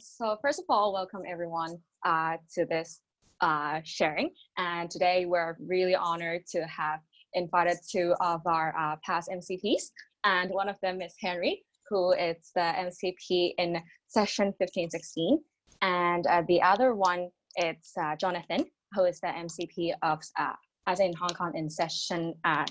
so 0.00 0.36
first 0.42 0.58
of 0.58 0.64
all, 0.68 0.92
welcome 0.92 1.22
everyone 1.28 1.78
uh, 2.04 2.36
to 2.54 2.64
this 2.64 3.00
uh, 3.40 3.80
sharing. 3.84 4.30
And 4.56 4.90
today 4.90 5.26
we're 5.26 5.56
really 5.60 5.94
honored 5.94 6.42
to 6.52 6.62
have 6.66 7.00
invited 7.34 7.78
two 7.90 8.14
of 8.20 8.40
our 8.46 8.74
uh, 8.78 8.96
past 9.04 9.30
MCPs. 9.30 9.90
And 10.24 10.50
one 10.50 10.68
of 10.68 10.76
them 10.82 11.00
is 11.00 11.14
Henry, 11.20 11.64
who 11.88 12.12
is 12.12 12.36
the 12.54 12.60
MCP 12.60 13.54
in 13.58 13.80
session 14.08 14.46
1516. 14.58 15.38
And 15.82 16.26
uh, 16.26 16.42
the 16.48 16.60
other 16.62 16.94
one 16.94 17.30
is 17.56 17.92
uh, 18.00 18.16
Jonathan, 18.16 18.64
who 18.94 19.04
is 19.04 19.20
the 19.20 19.28
MCP 19.28 19.92
of 20.02 20.20
uh, 20.38 20.52
as 20.86 21.00
in 21.00 21.12
Hong 21.14 21.30
Kong 21.30 21.52
in 21.54 21.68
session 21.68 22.34
uh, 22.44 22.64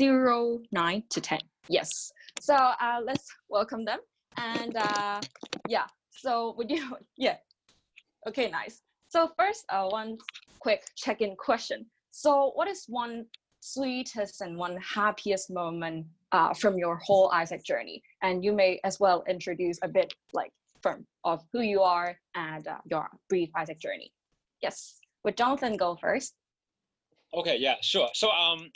09 0.00 1.02
to 1.10 1.20
10. 1.20 1.38
Yes. 1.68 2.12
So 2.40 2.56
let's 3.04 3.26
welcome 3.48 3.84
them. 3.84 3.98
And 4.36 4.74
uh, 4.76 5.20
yeah, 5.68 5.84
so 6.20 6.54
would 6.56 6.70
you, 6.70 6.96
yeah. 7.16 7.36
Okay, 8.28 8.50
nice. 8.50 8.82
So 9.08 9.30
first, 9.38 9.64
uh, 9.70 9.88
one 9.88 10.18
quick 10.60 10.82
check-in 10.96 11.34
question. 11.36 11.86
So 12.10 12.52
what 12.54 12.68
is 12.68 12.84
one 12.88 13.26
sweetest 13.60 14.40
and 14.40 14.56
one 14.56 14.78
happiest 14.78 15.50
moment 15.50 16.06
uh, 16.32 16.54
from 16.54 16.78
your 16.78 16.96
whole 16.96 17.30
AIESEC 17.30 17.64
journey? 17.64 18.02
And 18.22 18.44
you 18.44 18.52
may 18.52 18.80
as 18.84 19.00
well 19.00 19.24
introduce 19.28 19.78
a 19.82 19.88
bit 19.88 20.12
like 20.32 20.52
from 20.82 21.06
of 21.24 21.42
who 21.52 21.60
you 21.60 21.82
are 21.82 22.16
and 22.34 22.66
uh, 22.66 22.78
your 22.90 23.08
brief 23.28 23.50
AIESEC 23.56 23.78
journey. 23.80 24.12
Yes, 24.62 24.98
would 25.24 25.36
Jonathan 25.36 25.76
go 25.76 25.96
first? 25.96 26.34
Okay, 27.34 27.56
yeah, 27.58 27.76
sure. 27.80 28.08
So 28.14 28.30
um, 28.30 28.70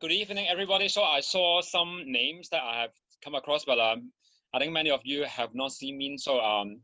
good 0.00 0.12
evening, 0.12 0.46
everybody. 0.48 0.88
So 0.88 1.02
I 1.02 1.20
saw 1.20 1.62
some 1.62 2.02
names 2.06 2.48
that 2.50 2.62
I 2.62 2.82
have 2.82 2.90
come 3.24 3.34
across, 3.34 3.64
but 3.64 3.78
um, 3.78 4.10
I 4.54 4.58
think 4.58 4.72
many 4.72 4.90
of 4.90 5.00
you 5.04 5.24
have 5.24 5.54
not 5.54 5.72
seen 5.72 5.96
me. 5.96 6.18
So 6.18 6.40
um, 6.40 6.80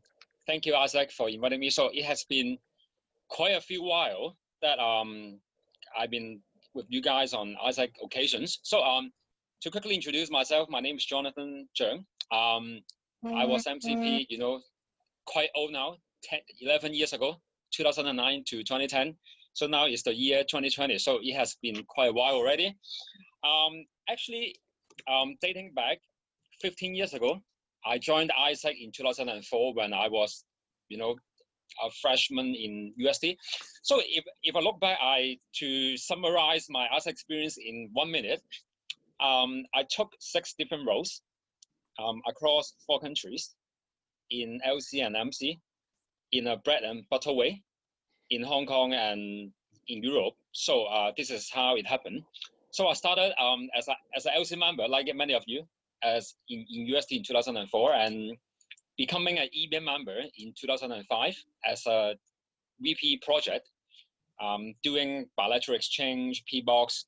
thank 0.47 0.65
you, 0.65 0.73
AIESEC, 0.73 1.11
for 1.11 1.29
inviting 1.29 1.59
me. 1.59 1.69
So 1.69 1.89
it 1.93 2.03
has 2.03 2.23
been 2.23 2.57
quite 3.29 3.55
a 3.55 3.61
few 3.61 3.83
while 3.83 4.35
that 4.61 4.79
um, 4.79 5.39
I've 5.97 6.09
been 6.09 6.41
with 6.73 6.85
you 6.89 7.01
guys 7.01 7.33
on 7.33 7.55
AIESEC 7.63 7.91
occasions. 8.03 8.59
So 8.63 8.81
um, 8.81 9.11
to 9.61 9.69
quickly 9.69 9.93
introduce 9.93 10.31
myself, 10.31 10.67
my 10.69 10.79
name 10.79 10.95
is 10.95 11.05
Jonathan 11.05 11.67
Zheng. 11.79 12.05
Um, 12.31 12.81
I 13.25 13.45
was 13.45 13.65
MCP, 13.65 14.27
you 14.29 14.37
know, 14.37 14.61
quite 15.25 15.49
old 15.55 15.71
now, 15.71 15.97
10, 16.23 16.39
11 16.61 16.93
years 16.93 17.13
ago, 17.13 17.35
2009 17.73 18.43
to 18.47 18.57
2010. 18.63 19.15
So 19.53 19.67
now 19.67 19.85
it's 19.85 20.03
the 20.03 20.13
year 20.13 20.43
2020. 20.43 20.97
So 20.99 21.19
it 21.21 21.33
has 21.33 21.57
been 21.61 21.83
quite 21.87 22.09
a 22.09 22.13
while 22.13 22.35
already. 22.35 22.77
Um, 23.43 23.85
actually, 24.09 24.55
um, 25.07 25.35
dating 25.41 25.73
back 25.75 25.99
15 26.61 26.95
years 26.95 27.13
ago, 27.13 27.41
I 27.85 27.97
joined 27.97 28.31
AIESEC 28.37 28.75
in 28.81 28.91
2004 28.91 29.73
when 29.73 29.93
I 29.93 30.07
was, 30.07 30.43
you 30.89 30.97
know, 30.97 31.15
a 31.83 31.89
freshman 32.01 32.55
in 32.55 32.93
UST. 32.97 33.25
So 33.83 34.01
if, 34.05 34.25
if 34.43 34.55
I 34.55 34.59
look 34.59 34.79
back, 34.79 34.97
I 35.01 35.37
to 35.55 35.97
summarize 35.97 36.67
my 36.69 36.87
AIESEC 36.93 37.07
experience 37.07 37.57
in 37.57 37.89
one 37.93 38.11
minute, 38.11 38.41
um, 39.19 39.63
I 39.75 39.83
took 39.89 40.11
six 40.19 40.53
different 40.57 40.87
roles 40.87 41.21
um, 41.99 42.21
across 42.27 42.73
four 42.87 42.99
countries 42.99 43.55
in 44.31 44.59
LC 44.67 45.05
and 45.05 45.15
MC 45.15 45.59
in 46.31 46.47
a 46.47 46.57
bread 46.57 46.83
and 46.83 47.03
butter 47.09 47.33
way 47.33 47.63
in 48.29 48.43
Hong 48.43 48.65
Kong 48.65 48.93
and 48.93 49.51
in 49.87 50.03
Europe. 50.03 50.35
So 50.51 50.83
uh, 50.85 51.11
this 51.17 51.31
is 51.31 51.49
how 51.49 51.75
it 51.75 51.87
happened. 51.87 52.23
So 52.71 52.87
I 52.87 52.93
started 52.93 53.33
um, 53.41 53.67
as 53.75 53.87
a 53.87 53.95
as 54.15 54.25
an 54.25 54.33
LC 54.37 54.57
member, 54.57 54.87
like 54.87 55.09
many 55.15 55.33
of 55.33 55.43
you, 55.47 55.63
as 56.03 56.35
in, 56.49 56.65
in 56.69 56.87
UST 56.87 57.11
in 57.13 57.23
2004, 57.23 57.93
and 57.93 58.37
becoming 58.97 59.39
an 59.39 59.47
EBM 59.57 59.83
member 59.83 60.17
in 60.37 60.53
2005 60.59 61.35
as 61.65 61.85
a 61.85 62.15
VP 62.81 63.21
project, 63.23 63.69
um, 64.41 64.73
doing 64.83 65.25
bilateral 65.37 65.75
exchange, 65.75 66.43
PBOX. 66.51 67.05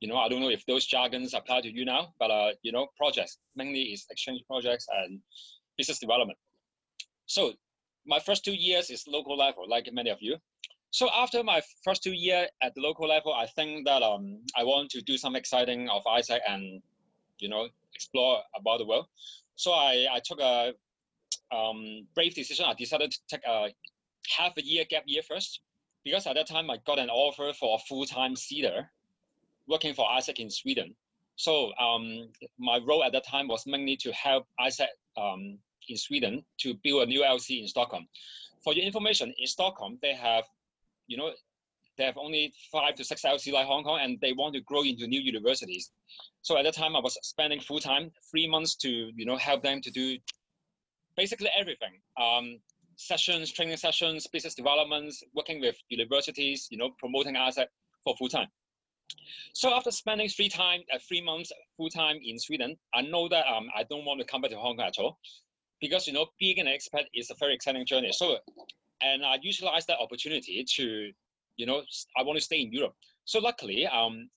You 0.00 0.08
know, 0.08 0.16
I 0.16 0.28
don't 0.28 0.40
know 0.40 0.50
if 0.50 0.64
those 0.66 0.86
jargons 0.86 1.34
apply 1.34 1.62
to 1.62 1.70
you 1.70 1.84
now, 1.84 2.14
but 2.20 2.30
uh, 2.30 2.50
you 2.62 2.72
know, 2.72 2.86
projects 2.96 3.38
mainly 3.56 3.82
is 3.82 4.06
exchange 4.10 4.42
projects 4.46 4.86
and 4.96 5.20
business 5.76 5.98
development. 5.98 6.38
So 7.26 7.52
my 8.06 8.18
first 8.20 8.44
two 8.44 8.54
years 8.54 8.90
is 8.90 9.04
local 9.06 9.36
level, 9.36 9.68
like 9.68 9.88
many 9.92 10.10
of 10.10 10.18
you. 10.20 10.36
So 10.90 11.08
after 11.14 11.44
my 11.44 11.60
first 11.84 12.02
two 12.02 12.12
year 12.12 12.48
at 12.62 12.74
the 12.74 12.80
local 12.80 13.06
level, 13.06 13.34
I 13.34 13.46
think 13.46 13.86
that 13.86 14.02
um, 14.02 14.40
I 14.56 14.64
want 14.64 14.90
to 14.90 15.02
do 15.02 15.18
some 15.18 15.36
exciting 15.36 15.88
of 15.90 16.02
AIESEC 16.04 16.38
and, 16.48 16.82
you 17.40 17.48
know, 17.48 17.68
explore 17.94 18.40
about 18.58 18.78
the 18.78 18.86
world. 18.86 19.06
So 19.56 19.72
I, 19.72 20.06
I 20.12 20.20
took 20.24 20.40
a 20.40 20.72
um, 21.52 22.06
brave 22.14 22.34
decision. 22.34 22.66
I 22.66 22.74
decided 22.74 23.10
to 23.10 23.18
take 23.28 23.46
a 23.46 23.68
half 24.36 24.52
a 24.56 24.64
year 24.64 24.84
gap 24.88 25.04
year 25.06 25.22
first, 25.22 25.60
because 26.04 26.26
at 26.26 26.34
that 26.34 26.46
time 26.46 26.70
I 26.70 26.78
got 26.86 26.98
an 26.98 27.10
offer 27.10 27.52
for 27.58 27.76
a 27.76 27.82
full-time 27.88 28.34
CEDAR 28.34 28.86
working 29.66 29.94
for 29.94 30.06
AIESEC 30.06 30.38
in 30.38 30.50
Sweden. 30.50 30.94
So 31.36 31.72
um, 31.76 32.28
my 32.58 32.78
role 32.86 33.04
at 33.04 33.12
that 33.12 33.26
time 33.26 33.48
was 33.48 33.64
mainly 33.66 33.96
to 33.98 34.12
help 34.12 34.46
AIESEC 34.60 34.86
um, 35.16 35.58
in 35.88 35.96
Sweden 35.96 36.44
to 36.58 36.74
build 36.82 37.02
a 37.02 37.06
new 37.06 37.22
LC 37.22 37.60
in 37.60 37.68
Stockholm. 37.68 38.06
For 38.64 38.72
your 38.72 38.84
information, 38.84 39.32
in 39.38 39.46
Stockholm, 39.46 39.98
they 40.02 40.14
have 40.14 40.44
you 41.08 41.16
know, 41.16 41.30
they 41.98 42.04
have 42.04 42.16
only 42.16 42.52
five 42.72 42.94
to 42.94 43.04
six 43.04 43.22
LC 43.22 43.52
like 43.52 43.66
Hong 43.66 43.84
Kong, 43.84 44.00
and 44.02 44.18
they 44.20 44.32
want 44.32 44.54
to 44.54 44.60
grow 44.62 44.82
into 44.82 45.06
new 45.06 45.20
universities. 45.20 45.90
So 46.42 46.56
at 46.56 46.64
that 46.64 46.74
time, 46.74 46.96
I 46.96 47.00
was 47.00 47.18
spending 47.22 47.60
full 47.60 47.80
time, 47.80 48.10
three 48.30 48.48
months 48.48 48.76
to 48.76 48.88
you 48.88 49.26
know 49.26 49.36
help 49.36 49.62
them 49.62 49.80
to 49.82 49.90
do 49.90 50.16
basically 51.16 51.50
everything. 51.58 52.00
Um, 52.20 52.60
sessions, 52.96 53.52
training 53.52 53.76
sessions, 53.76 54.26
business 54.26 54.54
developments, 54.54 55.22
working 55.34 55.60
with 55.60 55.76
universities, 55.88 56.68
you 56.70 56.78
know, 56.78 56.90
promoting 56.98 57.34
AIESEC 57.34 57.66
for 58.02 58.16
full 58.16 58.28
time. 58.28 58.48
So 59.54 59.72
after 59.74 59.90
spending 59.90 60.28
three 60.28 60.48
time, 60.48 60.80
uh, 60.92 60.98
three 61.06 61.22
months 61.22 61.50
full 61.76 61.90
time 61.90 62.18
in 62.22 62.38
Sweden, 62.38 62.76
I 62.94 63.02
know 63.02 63.28
that 63.28 63.46
um, 63.46 63.68
I 63.76 63.84
don't 63.84 64.04
want 64.04 64.20
to 64.20 64.26
come 64.26 64.42
back 64.42 64.50
to 64.50 64.56
Hong 64.56 64.76
Kong 64.76 64.86
at 64.86 64.98
all, 64.98 65.18
because 65.80 66.06
you 66.06 66.12
know 66.12 66.26
being 66.38 66.58
an 66.58 66.66
expat 66.66 67.04
is 67.14 67.30
a 67.30 67.34
very 67.38 67.54
exciting 67.54 67.86
journey. 67.86 68.12
So 68.12 68.38
and 69.00 69.24
I 69.24 69.36
utilized 69.40 69.86
that 69.88 69.98
opportunity 69.98 70.64
to, 70.76 71.12
you 71.58 71.66
know, 71.66 71.82
I 72.16 72.22
want 72.22 72.38
to 72.38 72.44
stay 72.44 72.60
in 72.62 72.72
Europe. 72.72 72.94
So 73.26 73.40
luckily, 73.40 73.86
um, 73.86 74.30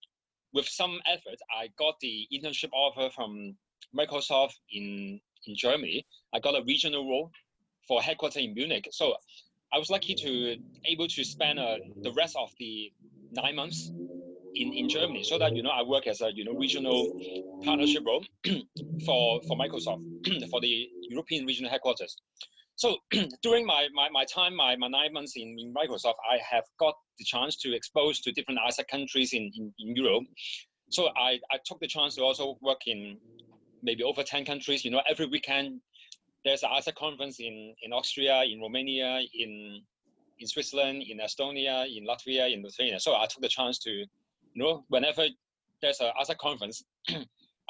with 0.54 0.68
some 0.68 1.00
effort, 1.08 1.40
I 1.58 1.70
got 1.80 1.96
the 2.02 2.28
internship 2.34 2.72
offer 2.74 3.10
from 3.16 3.56
Microsoft 3.98 4.56
in 4.72 5.22
in 5.48 5.56
Germany. 5.56 6.06
I 6.34 6.40
got 6.40 6.56
a 6.56 6.64
regional 6.66 7.08
role 7.08 7.32
for 7.88 8.02
headquarters 8.02 8.44
in 8.44 8.54
Munich. 8.54 8.88
So 8.92 9.16
I 9.74 9.80
was 9.80 9.90
lucky 9.90 10.14
to 10.16 10.58
able 10.86 11.08
to 11.08 11.24
spend 11.24 11.60
uh, 11.60 11.78
the 12.04 12.12
rest 12.12 12.36
of 12.38 12.50
the 12.60 12.92
nine 13.32 13.56
months 13.56 13.92
in, 14.56 14.74
in 14.74 14.90
Germany, 14.90 15.24
so 15.24 15.38
that 15.40 15.56
you 15.56 15.64
know 15.64 15.70
I 15.70 15.84
work 15.84 16.08
as 16.08 16.22
a 16.22 16.32
you 16.34 16.44
know 16.44 16.54
regional 16.54 17.08
partnership 17.64 18.04
role 18.06 18.24
for 19.06 19.42
for 19.48 19.58
Microsoft 19.58 20.04
for 20.52 20.60
the 20.60 20.90
European 21.10 21.46
regional 21.46 21.72
headquarters. 21.72 22.18
So 22.76 22.98
during 23.44 23.66
my, 23.66 23.88
my, 23.94 24.10
my 24.12 24.26
time, 24.26 24.56
my, 24.56 24.76
my 24.76 24.88
nine 24.88 25.14
months 25.14 25.34
in, 25.36 25.56
in 25.60 25.74
Microsoft, 25.74 26.16
I 26.30 26.38
have 26.50 26.64
got 26.80 26.96
the 27.20 27.26
chance 27.26 27.56
to 27.58 27.76
expose 27.76 28.20
to 28.22 28.32
different 28.32 28.60
AIESEC 28.60 28.88
countries 28.90 29.34
in, 29.34 29.52
in, 29.56 29.74
in 29.80 29.96
Europe. 29.96 30.24
So 30.90 31.10
I, 31.16 31.40
I 31.52 31.58
took 31.66 31.80
the 31.80 31.88
chance 31.88 32.16
to 32.16 32.24
also 32.24 32.58
work 32.62 32.82
in 32.88 33.18
maybe 33.84 34.04
over 34.04 34.24
10 34.24 34.46
countries. 34.46 34.84
You 34.84 34.92
know, 34.92 35.02
every 35.10 35.26
weekend 35.26 35.80
there's 36.44 36.64
an 36.64 36.70
AIESEC 36.70 36.96
conference 36.96 37.40
in, 37.40 37.76
in 37.84 37.94
Austria, 37.94 38.44
in 38.44 38.60
Romania, 38.62 39.22
in, 39.34 39.82
in 40.40 40.48
Switzerland, 40.48 41.04
in 41.08 41.20
Estonia, 41.20 41.86
in 41.86 42.06
Latvia, 42.06 42.52
in 42.52 42.64
Lithuania. 42.64 43.00
So 43.00 43.16
I 43.16 43.28
took 43.28 43.42
the 43.42 43.50
chance 43.50 43.78
to, 43.80 43.92
you 43.92 44.08
know, 44.56 44.84
whenever 44.88 45.28
there's 45.82 46.00
an 46.00 46.12
AIESEC 46.20 46.38
conference, 46.38 46.84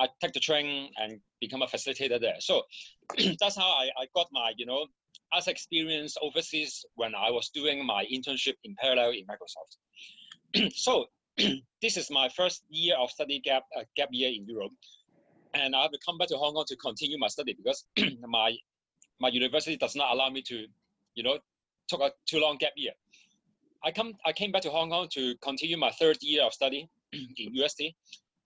I 0.01 0.07
take 0.19 0.33
the 0.33 0.39
train 0.39 0.89
and 0.97 1.19
become 1.39 1.61
a 1.61 1.67
facilitator 1.67 2.19
there. 2.19 2.39
So 2.39 2.63
that's 3.39 3.55
how 3.55 3.69
I, 3.69 3.89
I 4.01 4.07
got 4.15 4.27
my, 4.31 4.51
you 4.57 4.65
know, 4.65 4.87
as 5.37 5.47
experience 5.47 6.17
overseas 6.21 6.83
when 6.95 7.13
I 7.13 7.29
was 7.29 7.49
doing 7.53 7.85
my 7.85 8.05
internship 8.11 8.55
in 8.63 8.75
parallel 8.81 9.11
in 9.11 9.25
Microsoft. 9.27 10.71
so 10.73 11.05
this 11.81 11.97
is 11.97 12.09
my 12.09 12.29
first 12.29 12.63
year 12.69 12.95
of 12.97 13.11
study 13.11 13.39
gap 13.39 13.63
uh, 13.77 13.83
gap 13.95 14.09
year 14.11 14.29
in 14.29 14.45
Europe, 14.47 14.71
and 15.53 15.75
I 15.75 15.83
have 15.83 15.91
to 15.91 15.99
come 16.05 16.17
back 16.17 16.29
to 16.29 16.37
Hong 16.37 16.53
Kong 16.53 16.65
to 16.67 16.75
continue 16.77 17.17
my 17.19 17.27
study 17.27 17.53
because 17.53 17.85
my 18.27 18.55
my 19.19 19.29
university 19.29 19.77
does 19.77 19.95
not 19.95 20.11
allow 20.11 20.29
me 20.29 20.41
to, 20.47 20.65
you 21.13 21.23
know, 21.23 21.37
took 21.87 22.01
a 22.01 22.11
too 22.27 22.39
long 22.39 22.57
gap 22.57 22.73
year. 22.75 22.93
I 23.83 23.91
come 23.91 24.13
I 24.25 24.33
came 24.33 24.51
back 24.51 24.63
to 24.63 24.71
Hong 24.71 24.89
Kong 24.89 25.07
to 25.13 25.35
continue 25.43 25.77
my 25.77 25.91
third 25.91 26.17
year 26.21 26.43
of 26.43 26.53
study 26.53 26.89
in 27.13 27.53
UST, 27.53 27.83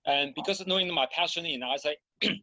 and 0.05 0.33
because 0.35 0.65
knowing 0.67 0.93
my 0.93 1.07
passion 1.11 1.45
in 1.45 1.61
AIESEC 1.61 1.95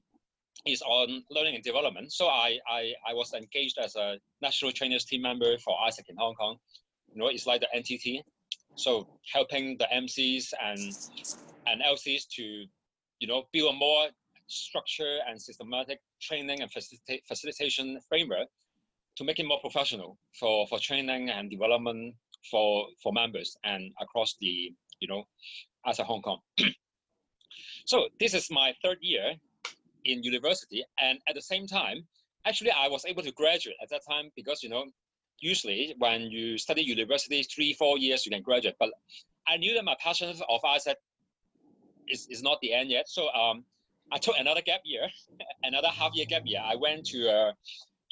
is 0.67 0.82
on 0.82 1.23
learning 1.31 1.55
and 1.55 1.64
development, 1.64 2.12
so 2.12 2.26
I, 2.26 2.59
I, 2.69 2.93
I 3.09 3.14
was 3.14 3.32
engaged 3.35 3.79
as 3.79 3.97
a 3.97 4.19
national 4.41 4.73
trainers 4.73 5.05
team 5.05 5.23
member 5.23 5.59
for 5.59 5.76
AIESEC 5.87 6.09
in 6.09 6.17
Hong 6.17 6.35
Kong. 6.35 6.56
You 7.12 7.20
know, 7.20 7.29
it's 7.29 7.47
like 7.47 7.61
the 7.61 7.69
NTT. 7.76 8.20
So 8.75 9.06
helping 9.32 9.76
the 9.79 9.87
MCs 9.94 10.53
and 10.62 10.81
and 11.67 11.82
LCs 11.82 12.23
to, 12.37 12.43
you 13.20 13.29
know, 13.29 13.44
build 13.53 13.75
a 13.75 13.76
more 13.76 14.09
structure 14.49 15.19
and 15.29 15.41
systematic 15.41 16.00
training 16.20 16.62
and 16.62 16.70
facilita 16.70 17.20
facilitation 17.26 17.99
framework 18.09 18.49
to 19.17 19.25
make 19.25 19.38
it 19.38 19.47
more 19.47 19.61
professional 19.61 20.19
for 20.38 20.67
for 20.67 20.79
training 20.79 21.31
and 21.31 21.50
development 21.50 22.14
for 22.50 22.87
for 23.03 23.12
members 23.12 23.56
and 23.64 23.93
across 24.00 24.35
the 24.41 24.73
you 25.00 25.09
know 25.09 25.25
as 25.87 25.99
a 25.99 26.05
Hong 26.05 26.23
Kong. 26.23 26.41
so 27.84 28.08
this 28.20 28.34
is 28.34 28.50
my 28.50 28.75
third 28.82 28.99
year 29.00 29.34
in 30.04 30.22
university, 30.22 30.84
and 31.00 31.19
at 31.28 31.34
the 31.34 31.43
same 31.43 31.66
time, 31.66 32.06
actually 32.46 32.70
I 32.70 32.88
was 32.88 33.04
able 33.04 33.22
to 33.22 33.32
graduate 33.32 33.76
at 33.82 33.90
that 33.90 34.02
time 34.08 34.31
because 34.37 34.62
you 34.62 34.69
know 34.69 34.84
usually 35.40 35.94
when 35.99 36.22
you 36.22 36.58
study 36.58 36.82
university 36.82 37.43
three 37.43 37.72
four 37.75 37.99
years 37.99 38.25
you 38.26 38.31
can 38.31 38.43
graduate, 38.43 38.76
but 38.78 38.90
I 39.46 39.56
knew 39.56 39.75
that 39.75 39.84
my 39.84 39.96
passion 40.00 40.31
of 40.31 40.60
AIESEC 40.62 40.94
is, 42.08 42.26
is 42.31 42.43
not 42.43 42.58
the 42.62 42.72
end 42.72 42.90
yet. 42.90 43.08
So 43.08 43.28
um, 43.32 43.64
I 44.12 44.19
took 44.19 44.37
another 44.38 44.62
gap 44.62 44.81
year, 44.84 45.08
another 45.62 45.88
half 45.88 46.12
year 46.14 46.26
gap 46.26 46.43
year. 46.44 46.62
I 46.64 46.76
went 46.76 47.06
to 47.06 47.28
a 47.28 47.52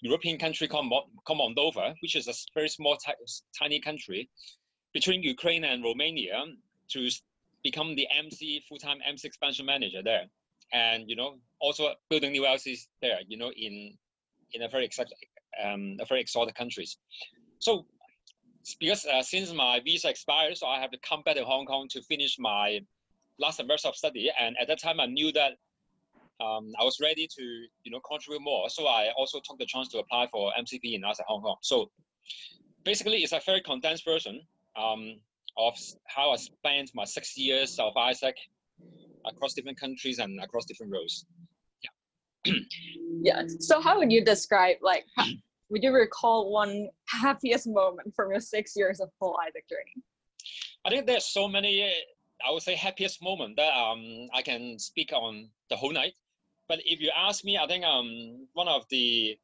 European 0.03 0.39
country 0.39 0.67
called 0.67 0.93
Moldova, 1.29 1.95
which 2.01 2.17
is 2.17 2.27
a 2.29 2.35
very 2.55 2.69
small, 2.69 2.97
tiny 3.59 3.81
country 3.81 4.29
between 4.93 5.23
Ukraine 5.23 5.65
and 5.65 5.85
Romania 5.85 6.43
to 6.91 7.09
become 7.63 7.95
the 7.95 8.07
MC 8.17 8.63
full-time 8.69 8.99
MC 9.07 9.27
expansion 9.27 9.67
manager 9.67 10.03
there, 10.03 10.25
and 10.73 11.09
you 11.09 11.17
know 11.17 11.37
also 11.61 11.93
building 12.09 12.33
new 12.33 12.43
LCs 12.43 12.87
there. 13.03 13.19
You 13.27 13.39
know 13.39 13.51
in 13.57 13.97
in 14.53 14.63
a 14.63 14.69
very 14.69 14.85
exotic, 14.85 15.17
um, 15.63 15.97
a 16.01 16.07
very 16.07 16.21
exotic 16.21 16.55
countries. 16.55 16.97
So 17.59 17.87
because 18.79 19.07
uh, 19.07 19.23
since 19.23 19.53
my 19.53 19.81
visa 19.85 20.09
expired, 20.09 20.57
so 20.57 20.67
I 20.67 20.81
have 20.81 20.91
to 20.91 20.99
come 20.99 21.23
back 21.23 21.37
to 21.37 21.45
Hong 21.45 21.67
Kong 21.67 21.89
to 21.91 22.03
finish 22.03 22.37
my 22.39 22.81
last 23.39 23.57
semester 23.57 23.89
of 23.89 23.97
study. 23.97 24.31
And 24.39 24.57
at 24.61 24.69
that 24.69 24.81
time, 24.81 25.01
I 25.01 25.07
knew 25.07 25.33
that 25.33 25.53
um, 26.45 26.73
I 26.81 26.85
was 26.85 26.99
ready 27.01 27.27
to 27.27 27.43
you 27.43 27.91
know 27.91 28.01
contribute 28.01 28.43
more. 28.43 28.69
So 28.69 28.87
I 28.87 29.11
also 29.17 29.41
took 29.45 29.59
the 29.59 29.67
chance 29.67 29.89
to 29.89 29.99
apply 29.99 30.29
for 30.31 30.53
MCP 30.59 30.95
in 30.95 31.03
AIESEC 31.03 31.25
Hong 31.27 31.43
Kong. 31.43 31.57
So 31.63 31.91
basically, 32.85 33.19
it's 33.19 33.33
a 33.33 33.41
very 33.45 33.61
condensed 33.61 34.05
version 34.05 34.41
um, 34.77 35.17
of 35.57 35.77
how 36.07 36.31
I 36.31 36.37
spent 36.37 36.91
my 36.95 37.05
six 37.05 37.37
years 37.37 37.79
of 37.79 37.95
AIESEC 37.95 38.33
across 39.27 39.55
different 39.55 39.79
countries 39.79 40.19
and 40.19 40.41
across 40.41 40.65
different 40.65 40.93
roles. 40.93 41.27
Yeah. 42.45 42.53
yeah. 43.23 43.43
So 43.59 43.81
how 43.81 43.99
would 43.99 44.13
you 44.13 44.25
describe 44.25 44.77
like? 44.83 45.05
would 45.71 45.83
you 45.85 45.93
recall 45.93 46.53
one 46.53 46.89
happiest 47.09 47.67
moment 47.69 48.13
from 48.15 48.31
your 48.31 48.41
six 48.41 48.75
years 48.77 49.01
of 49.01 49.09
full 49.19 49.37
AIESEC 49.43 49.69
journey? 49.71 50.03
I 50.85 50.91
think 50.91 51.07
there's 51.07 51.27
so 51.27 51.49
many 51.49 51.93
I 52.47 52.51
would 52.51 52.63
say 52.63 52.75
happiest 52.75 53.23
moment 53.23 53.57
that 53.57 53.73
um 53.75 54.29
I 54.35 54.43
can 54.43 54.79
speak 54.79 55.13
on 55.13 55.49
the 55.69 55.77
whole 55.77 55.93
night. 55.93 56.15
But 56.69 56.81
if 56.85 57.01
you 57.01 57.11
ask 57.17 57.45
me, 57.45 57.59
I 57.59 57.67
think 57.67 57.85
um 57.85 58.47
one 58.53 58.69
of 58.69 58.85
the 58.91 59.39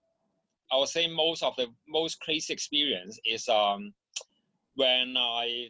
I 0.73 0.77
would 0.79 0.89
say 0.89 1.07
most 1.07 1.43
of 1.43 1.55
the 1.57 1.67
most 1.89 2.21
crazy 2.21 2.53
experience 2.53 3.19
is 3.25 3.49
um 3.49 3.93
when 4.75 5.17
I 5.17 5.69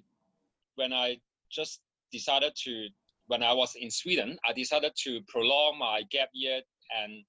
when 0.77 0.93
I 0.93 1.19
just 1.51 1.81
decided 2.13 2.53
to 2.65 2.89
when 3.29 3.43
I 3.43 3.53
was 3.53 3.75
in 3.75 3.91
Sweden, 3.91 4.39
I 4.49 4.53
decided 4.53 4.93
to 5.05 5.21
prolong 5.29 5.79
my 5.79 6.03
gap 6.11 6.29
year 6.33 6.61
and 7.03 7.25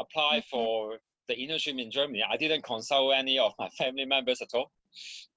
apply 0.00 0.38
mm-hmm. 0.38 0.48
for 0.50 0.98
the 1.28 1.34
internship 1.34 1.80
in 1.80 1.90
Germany. 1.90 2.24
I 2.28 2.36
didn't 2.36 2.64
consult 2.64 3.14
any 3.16 3.38
of 3.38 3.52
my 3.58 3.68
family 3.78 4.04
members 4.04 4.42
at 4.42 4.48
all. 4.54 4.72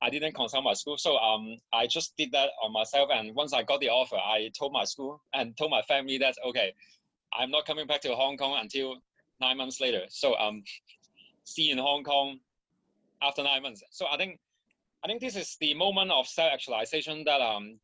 I 0.02 0.10
didn't 0.10 0.34
consult 0.34 0.66
my 0.66 0.74
school, 0.74 0.98
so 0.98 1.16
um, 1.18 1.58
I 1.72 1.88
just 1.88 2.14
did 2.18 2.32
that 2.34 2.50
on 2.62 2.74
myself. 2.74 3.10
And 3.14 3.34
once 3.36 3.54
I 3.54 3.64
got 3.64 3.80
the 3.80 3.90
offer, 3.90 4.18
I 4.18 4.52
told 4.58 4.74
my 4.74 4.84
school 4.84 5.22
and 5.34 5.56
told 5.56 5.72
my 5.72 5.82
family 5.84 6.18
that 6.18 6.36
okay, 6.46 6.74
I'm 7.34 7.52
not 7.52 7.66
coming 7.66 7.88
back 7.88 8.02
to 8.02 8.16
Hong 8.16 8.38
Kong 8.38 8.58
until 8.60 8.96
nine 9.40 9.58
months 9.58 9.80
later. 9.80 10.02
So 10.10 10.36
um, 10.36 10.64
see 11.46 11.64
you 11.64 11.74
in 11.74 11.78
Hong 11.78 12.04
Kong 12.04 12.40
after 13.22 13.44
nine 13.44 13.62
months. 13.62 13.82
So 13.92 14.08
I 14.12 14.18
think 14.18 14.40
I 15.06 15.08
think 15.08 15.22
this 15.22 15.36
is 15.36 15.56
the 15.62 15.76
moment 15.76 16.10
of 16.10 16.26
self-actualization 16.26 17.26
that 17.26 17.40
um, 17.40 17.78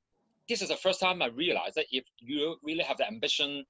this 0.49 0.63
is 0.63 0.69
the 0.69 0.75
first 0.75 0.99
time 0.99 1.21
I 1.21 1.27
realized 1.27 1.75
that 1.75 1.85
if 1.91 2.03
you 2.19 2.55
really 2.63 2.83
have 2.83 2.97
the 2.97 3.07
ambition 3.07 3.63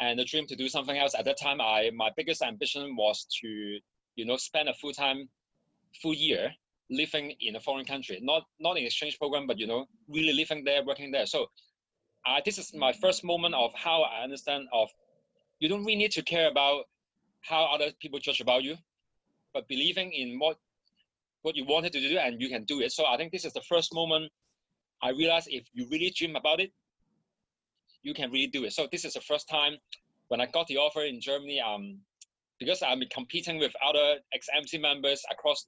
and 0.00 0.18
the 0.18 0.24
dream 0.24 0.46
to 0.46 0.56
do 0.56 0.70
something 0.70 0.96
else, 0.96 1.14
at 1.14 1.26
that 1.26 1.38
time 1.38 1.60
I 1.60 1.90
my 1.94 2.08
biggest 2.16 2.40
ambition 2.40 2.96
was 2.96 3.26
to 3.42 3.78
you 4.16 4.24
know 4.24 4.38
spend 4.38 4.70
a 4.70 4.74
full 4.74 4.94
time 4.94 5.28
full 6.00 6.14
year 6.14 6.54
living 6.88 7.34
in 7.42 7.56
a 7.56 7.60
foreign 7.60 7.84
country, 7.84 8.20
not 8.22 8.44
not 8.58 8.78
in 8.78 8.86
exchange 8.86 9.18
program, 9.18 9.46
but 9.46 9.58
you 9.58 9.66
know, 9.66 9.84
really 10.08 10.32
living 10.32 10.64
there, 10.64 10.82
working 10.82 11.10
there. 11.10 11.26
So 11.26 11.48
uh, 12.26 12.40
this 12.42 12.56
is 12.56 12.72
my 12.74 12.94
first 12.94 13.22
moment 13.22 13.54
of 13.54 13.70
how 13.74 14.00
I 14.00 14.22
understand 14.22 14.66
of 14.72 14.88
you 15.58 15.68
don't 15.68 15.84
really 15.84 15.96
need 15.96 16.12
to 16.12 16.22
care 16.22 16.48
about 16.50 16.84
how 17.42 17.64
other 17.66 17.90
people 18.00 18.18
judge 18.18 18.40
about 18.40 18.64
you, 18.64 18.78
but 19.52 19.68
believing 19.68 20.10
in 20.10 20.38
what 20.38 20.56
what 21.44 21.54
you 21.54 21.64
wanted 21.66 21.92
to 21.92 22.00
do 22.00 22.16
and 22.16 22.40
you 22.40 22.48
can 22.48 22.64
do 22.64 22.80
it. 22.80 22.90
So 22.90 23.04
I 23.06 23.18
think 23.18 23.30
this 23.30 23.44
is 23.44 23.52
the 23.52 23.60
first 23.68 23.94
moment 23.94 24.32
I 25.02 25.10
realized 25.10 25.48
if 25.50 25.64
you 25.74 25.86
really 25.90 26.10
dream 26.16 26.34
about 26.34 26.60
it, 26.60 26.72
you 28.02 28.14
can 28.14 28.30
really 28.30 28.46
do 28.46 28.64
it. 28.64 28.72
So 28.72 28.88
this 28.90 29.04
is 29.04 29.12
the 29.12 29.20
first 29.20 29.46
time 29.48 29.74
when 30.28 30.40
I 30.40 30.46
got 30.46 30.66
the 30.66 30.78
offer 30.78 31.02
in 31.02 31.20
Germany, 31.20 31.60
um, 31.60 31.98
because 32.58 32.82
I'm 32.82 33.02
competing 33.12 33.58
with 33.58 33.72
other 33.86 34.16
ex-MC 34.32 34.78
members 34.78 35.22
across 35.30 35.66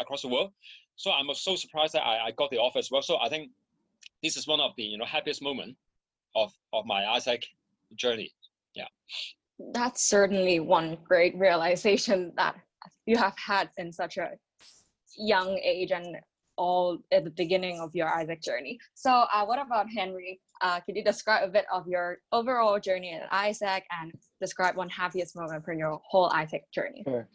across 0.00 0.22
the 0.22 0.28
world. 0.28 0.50
So 0.96 1.12
I'm 1.12 1.32
so 1.34 1.54
surprised 1.54 1.92
that 1.94 2.02
I, 2.02 2.26
I 2.26 2.30
got 2.32 2.50
the 2.50 2.58
offer 2.58 2.80
as 2.80 2.90
well. 2.90 3.02
So 3.02 3.18
I 3.20 3.28
think 3.28 3.50
this 4.22 4.36
is 4.36 4.48
one 4.48 4.60
of 4.60 4.72
the 4.76 4.82
you 4.82 4.98
know 4.98 5.04
happiest 5.04 5.42
moment 5.42 5.76
of 6.34 6.52
of 6.72 6.84
my 6.84 7.02
AIESEC 7.02 7.44
journey. 7.94 8.32
Yeah. 8.74 8.88
That's 9.72 10.02
certainly 10.02 10.58
one 10.58 10.98
great 11.04 11.36
realization 11.36 12.32
that 12.36 12.56
you 13.06 13.16
have 13.16 13.34
had 13.38 13.70
in 13.76 13.92
such 13.92 14.16
a 14.16 14.32
young 15.16 15.58
age 15.58 15.92
and 15.92 16.16
all 16.56 16.98
at 17.10 17.24
the 17.24 17.30
beginning 17.30 17.80
of 17.80 17.94
your 17.94 18.08
AIESEC 18.08 18.42
journey. 18.42 18.78
So 18.94 19.10
uh, 19.10 19.44
what 19.44 19.58
about 19.64 19.86
Henry? 19.90 20.40
Uh, 20.60 20.80
could 20.80 20.96
you 20.96 21.04
describe 21.04 21.48
a 21.48 21.50
bit 21.50 21.64
of 21.72 21.86
your 21.88 22.18
overall 22.30 22.78
journey 22.78 23.12
at 23.14 23.30
AIESEC 23.30 23.82
and 24.00 24.12
describe 24.40 24.76
one 24.76 24.88
happiest 24.90 25.34
moment 25.34 25.64
from 25.64 25.78
your 25.78 26.00
whole 26.08 26.28
AIESEC 26.30 26.62
journey? 26.72 27.02
Sure. 27.06 27.28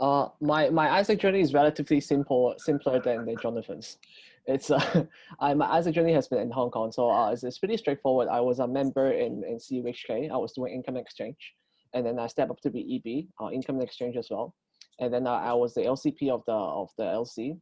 Uh, 0.00 0.28
my 0.40 0.68
my 0.70 0.88
AIESEC 0.88 1.20
journey 1.20 1.40
is 1.40 1.54
relatively 1.54 2.00
simple, 2.00 2.54
simpler 2.58 3.00
than, 3.00 3.24
than 3.24 3.36
Jonathan's. 3.40 3.98
It's 4.46 4.70
uh, 4.70 5.04
my 5.40 5.54
AIESEC 5.54 5.92
journey 5.92 6.12
has 6.14 6.26
been 6.28 6.40
in 6.40 6.50
Hong 6.50 6.70
Kong, 6.70 6.90
so 6.90 7.10
uh, 7.10 7.30
it's, 7.30 7.44
it's 7.44 7.58
pretty 7.58 7.76
straightforward. 7.76 8.28
I 8.28 8.40
was 8.40 8.58
a 8.58 8.66
member 8.66 9.12
in 9.12 9.44
in 9.44 9.58
CUHK. 9.58 10.30
I 10.32 10.36
was 10.36 10.52
doing 10.52 10.74
income 10.74 10.96
exchange, 10.96 11.54
and 11.94 12.04
then 12.04 12.18
I 12.18 12.26
stepped 12.26 12.50
up 12.50 12.60
to 12.62 12.70
be 12.70 12.82
EB, 12.96 13.28
uh, 13.40 13.50
income 13.50 13.80
exchange 13.80 14.16
as 14.16 14.28
well, 14.30 14.54
and 15.02 15.12
then 15.12 15.26
uh, 15.26 15.32
I 15.32 15.52
was 15.52 15.74
the 15.74 15.82
LCP 15.82 16.30
of 16.30 16.44
the 16.46 16.52
of 16.52 16.90
the 16.96 17.04
LC, 17.04 17.58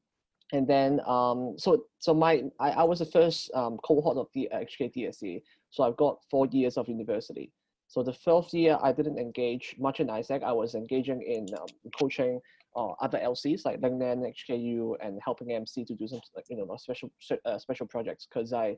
and 0.53 0.69
then 0.69 1.01
um 1.07 1.55
so 1.59 1.85
so 1.99 2.13
my 2.13 2.43
I, 2.61 2.71
I 2.71 2.83
was 2.85 2.99
the 2.99 3.07
first 3.07 3.51
um, 3.55 3.79
cohort 3.79 4.19
of 4.19 4.29
the 4.35 4.49
HKDSE, 4.55 5.43
so 5.71 5.85
I've 5.85 5.97
got 5.97 6.19
four 6.31 6.47
years 6.47 6.77
of 6.77 6.89
university. 6.89 7.51
So 7.89 8.05
the 8.05 8.13
first 8.13 8.55
year, 8.55 8.79
I 8.81 8.93
didn't 8.93 9.19
engage 9.19 9.75
much 9.77 9.99
in 9.99 10.07
AIESEC. 10.07 10.45
I 10.45 10.53
was 10.53 10.77
engaging 10.77 11.23
in 11.23 11.47
um, 11.59 11.67
coaching 11.99 12.41
uh, 12.77 12.91
other 13.01 13.19
LCs 13.19 13.65
like 13.65 13.81
Lingnan, 13.81 14.33
HKU, 14.33 14.95
and 15.01 15.19
helping 15.25 15.51
MC 15.51 15.85
to 15.87 15.95
do 15.95 16.07
some 16.07 16.21
you 16.49 16.57
know 16.59 16.77
special 16.77 17.11
uh, 17.47 17.59
special 17.59 17.87
projects 17.87 18.29
because 18.29 18.53
I 18.53 18.77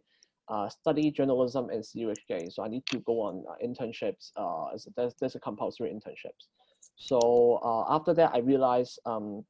uh, 0.49 0.69
study 0.69 1.11
journalism 1.11 1.69
in 1.71 1.81
CUHK, 1.81 2.53
so 2.53 2.63
I 2.63 2.69
need 2.69 2.87
to 2.87 3.01
go 3.01 3.21
on 3.23 3.45
uh, 3.51 3.55
internships. 3.67 4.31
Uh, 4.37 4.77
there's, 4.97 5.15
there's 5.21 5.35
a 5.35 5.41
compulsory 5.41 5.91
internships. 5.91 6.47
So 6.97 7.61
uh, 7.65 7.95
after 7.95 8.15
that, 8.15 8.33
I 8.35 8.39
realized 8.39 8.99
um, 9.07 9.45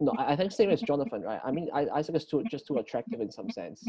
no, 0.00 0.12
I, 0.18 0.36
think 0.36 0.52
same 0.52 0.70
as 0.70 0.82
Jonathan, 0.82 1.22
right? 1.22 1.40
I 1.42 1.50
mean, 1.50 1.68
I, 1.72 1.86
AIESEC 1.86 2.16
is 2.16 2.24
too, 2.26 2.44
just 2.50 2.66
too 2.66 2.76
attractive 2.78 3.20
in 3.20 3.30
some 3.30 3.48
sense. 3.50 3.82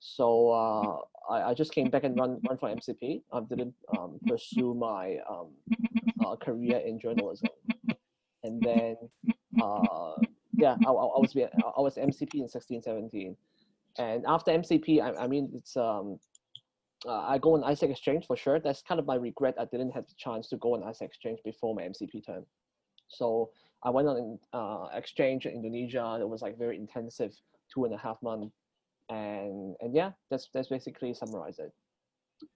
So 0.00 0.50
uh, 0.50 1.32
I, 1.32 1.50
I 1.50 1.54
just 1.54 1.72
came 1.72 1.88
back 1.88 2.04
and 2.04 2.18
run 2.18 2.40
run 2.46 2.58
for 2.58 2.68
MCP. 2.68 3.22
I 3.32 3.40
didn't 3.40 3.74
um, 3.96 4.18
pursue 4.26 4.74
my 4.74 5.16
um, 5.28 5.48
uh, 6.24 6.36
career 6.36 6.78
in 6.78 7.00
journalism, 7.00 7.48
and 8.44 8.60
then 8.60 8.96
uh, 9.62 10.12
yeah, 10.52 10.76
I, 10.86 10.90
I, 10.90 11.18
was 11.18 11.34
I 11.36 11.80
was 11.80 11.96
MCP 11.96 12.34
in 12.34 12.48
16, 12.48 12.82
17, 12.82 13.36
and 13.98 14.24
after 14.26 14.50
MCP, 14.50 15.00
I, 15.00 15.24
I 15.24 15.26
mean, 15.26 15.50
it's 15.54 15.76
um, 15.76 16.18
uh, 17.06 17.24
I 17.26 17.38
go 17.38 17.54
on 17.54 17.62
AIESEC 17.62 17.90
exchange 17.90 18.26
for 18.26 18.36
sure. 18.36 18.58
That's 18.60 18.82
kind 18.82 18.98
of 18.98 19.06
my 19.06 19.14
regret. 19.14 19.54
I 19.58 19.64
didn't 19.66 19.92
have 19.92 20.06
the 20.06 20.14
chance 20.16 20.48
to 20.48 20.56
go 20.56 20.74
on 20.74 20.82
AIESEC 20.82 21.02
exchange 21.02 21.38
before 21.44 21.74
my 21.74 21.82
MCP 21.82 22.26
term. 22.26 22.44
So 23.08 23.50
I 23.84 23.90
went 23.90 24.08
on 24.08 24.38
uh, 24.52 24.88
exchange 24.94 25.46
in 25.46 25.52
Indonesia. 25.52 26.18
It 26.20 26.28
was 26.28 26.42
like 26.42 26.58
very 26.58 26.76
intensive, 26.76 27.32
two 27.72 27.84
and 27.84 27.94
a 27.94 27.98
half 27.98 28.16
month, 28.22 28.52
and 29.08 29.76
and 29.80 29.94
yeah, 29.94 30.10
that's 30.30 30.48
that's 30.52 30.68
basically 30.68 31.14
summarize 31.14 31.58
it. 31.58 31.72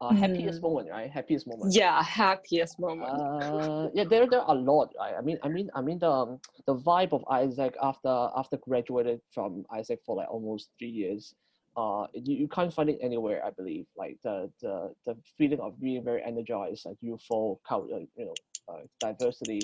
Uh, 0.00 0.12
happiest 0.12 0.59
mm. 0.59 0.62
moment, 0.62 0.90
right? 0.90 1.11
Happiest 1.11 1.47
moment. 1.47 1.73
Yeah, 1.73 2.02
happiest 2.02 2.78
moment. 2.78 3.11
Uh, 3.11 3.88
yeah, 3.95 4.04
there 4.04 4.26
there 4.28 4.40
are 4.40 4.54
a 4.54 4.59
lot. 4.59 4.92
Right? 4.99 5.14
I 5.16 5.23
mean, 5.23 5.38
I 5.42 5.49
mean, 5.49 5.71
I 5.75 5.80
mean 5.80 5.99
the 5.99 6.11
um, 6.11 6.40
the 6.66 6.75
vibe 6.75 7.12
of 7.12 7.23
AIESEC 7.25 7.75
after 7.83 8.28
after 8.37 8.59
graduated 8.59 9.21
from 9.33 9.64
AIESEC 9.73 9.99
for 10.04 10.16
like 10.16 10.28
almost 10.30 10.71
three 10.78 10.90
years. 10.90 11.35
Uh, 11.81 12.07
you, 12.13 12.37
you 12.37 12.49
can't 12.49 12.75
find 12.75 12.91
it 12.91 12.99
anywhere. 13.01 13.43
I 13.43 13.51
believe 13.51 13.87
like 13.97 14.19
the 14.23 14.51
the 14.61 14.93
the 15.07 15.17
feeling 15.39 15.61
of 15.61 15.81
being 15.81 16.05
very 16.05 16.23
energized, 16.23 16.85
like 16.85 16.99
youthful, 17.01 17.59
you 17.91 18.07
know, 18.19 18.35
uh, 18.69 18.83
diversity. 19.01 19.61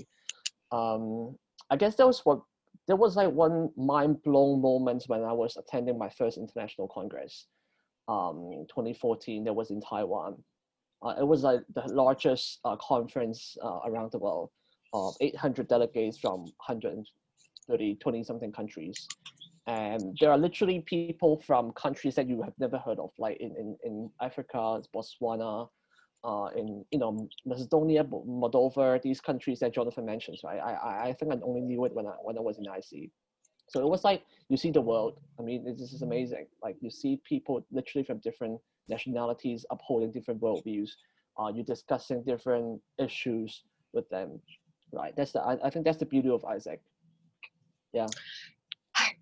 Um, 0.73 1.37
I 1.69 1.77
guess 1.77 1.97
that 1.97 2.07
was 2.07 2.21
what 2.25 2.41
there 2.87 2.97
was 2.97 3.17
like 3.17 3.31
one 3.31 3.71
mind 3.77 4.23
blown 4.23 4.63
moment 4.63 5.05
when 5.09 5.25
I 5.25 5.33
was 5.33 5.59
attending 5.59 5.99
my 5.99 6.09
first 6.09 6.39
international 6.39 6.89
congress, 6.89 7.49
um, 8.09 8.65
2014. 8.71 9.45
That 9.45 9.53
was 9.53 9.71
in 9.71 9.83
Taiwan. 9.83 10.43
Uh, 11.03 11.17
it 11.21 11.27
was 11.27 11.43
like 11.43 11.61
the 11.75 11.83
largest 11.93 12.61
uh, 12.65 12.77
conference 12.77 13.59
uh, 13.63 13.81
around 13.85 14.11
the 14.13 14.19
world. 14.19 14.49
Uh, 14.95 15.11
800 15.21 15.69
delegates 15.69 16.17
from 16.17 16.45
130, 16.65 17.95
20 17.97 18.25
something 18.25 18.53
countries. 18.53 19.07
And 19.67 20.17
there 20.21 20.31
are 20.31 20.39
literally 20.39 20.81
people 20.81 21.43
from 21.45 21.73
countries 21.73 22.15
that 22.15 22.29
you 22.29 22.41
have 22.43 22.55
never 22.59 22.79
heard 22.79 23.01
of, 23.01 23.11
like 23.19 23.39
in, 23.41 23.51
in, 23.57 23.77
in 23.85 24.11
Africa, 24.21 24.81
Botswana, 24.95 25.69
uh, 26.25 26.49
in 26.57 26.85
you 26.91 26.99
know 26.99 27.29
Macedonia, 27.45 28.05
Moldova, 28.05 29.01
these 29.03 29.21
countries 29.21 29.61
that 29.61 29.75
Jonathan 29.75 30.05
mentions, 30.05 30.41
right? 30.45 30.61
I 30.61 31.09
I 31.09 31.13
think 31.13 31.33
I 31.33 31.37
only 31.43 31.61
knew 31.61 31.85
it 31.85 31.93
when 31.93 32.07
I 32.07 32.15
when 32.23 32.37
I 32.37 32.41
was 32.41 32.59
in 32.59 32.65
IC. 32.65 33.11
So 33.69 33.81
it 33.81 33.89
was 33.89 34.05
like 34.05 34.23
you 34.49 34.57
see 34.57 34.71
the 34.71 34.81
world. 34.81 35.21
I 35.39 35.43
mean, 35.43 35.65
this 35.65 35.93
is 35.93 36.03
amazing. 36.03 36.47
Like 36.63 36.77
you 36.81 36.91
see 36.91 37.21
people 37.29 37.65
literally 37.71 38.05
from 38.05 38.19
different 38.19 38.61
nationalities 38.89 39.65
upholding 39.71 40.13
different 40.13 40.41
worldviews. 40.41 40.91
Uh, 41.39 41.53
you're 41.55 41.65
discussing 41.65 42.23
different 42.25 42.81
issues 42.99 43.65
with 43.93 44.09
them, 44.09 44.41
right? 44.93 45.15
That's 45.17 45.33
the 45.33 45.41
I, 45.41 45.59
I 45.67 45.71
think 45.71 45.85
that's 45.85 45.99
the 45.99 46.07
beauty 46.07 46.31
of 46.31 46.43
AIESEC. 46.43 46.79
Yeah. 47.93 48.07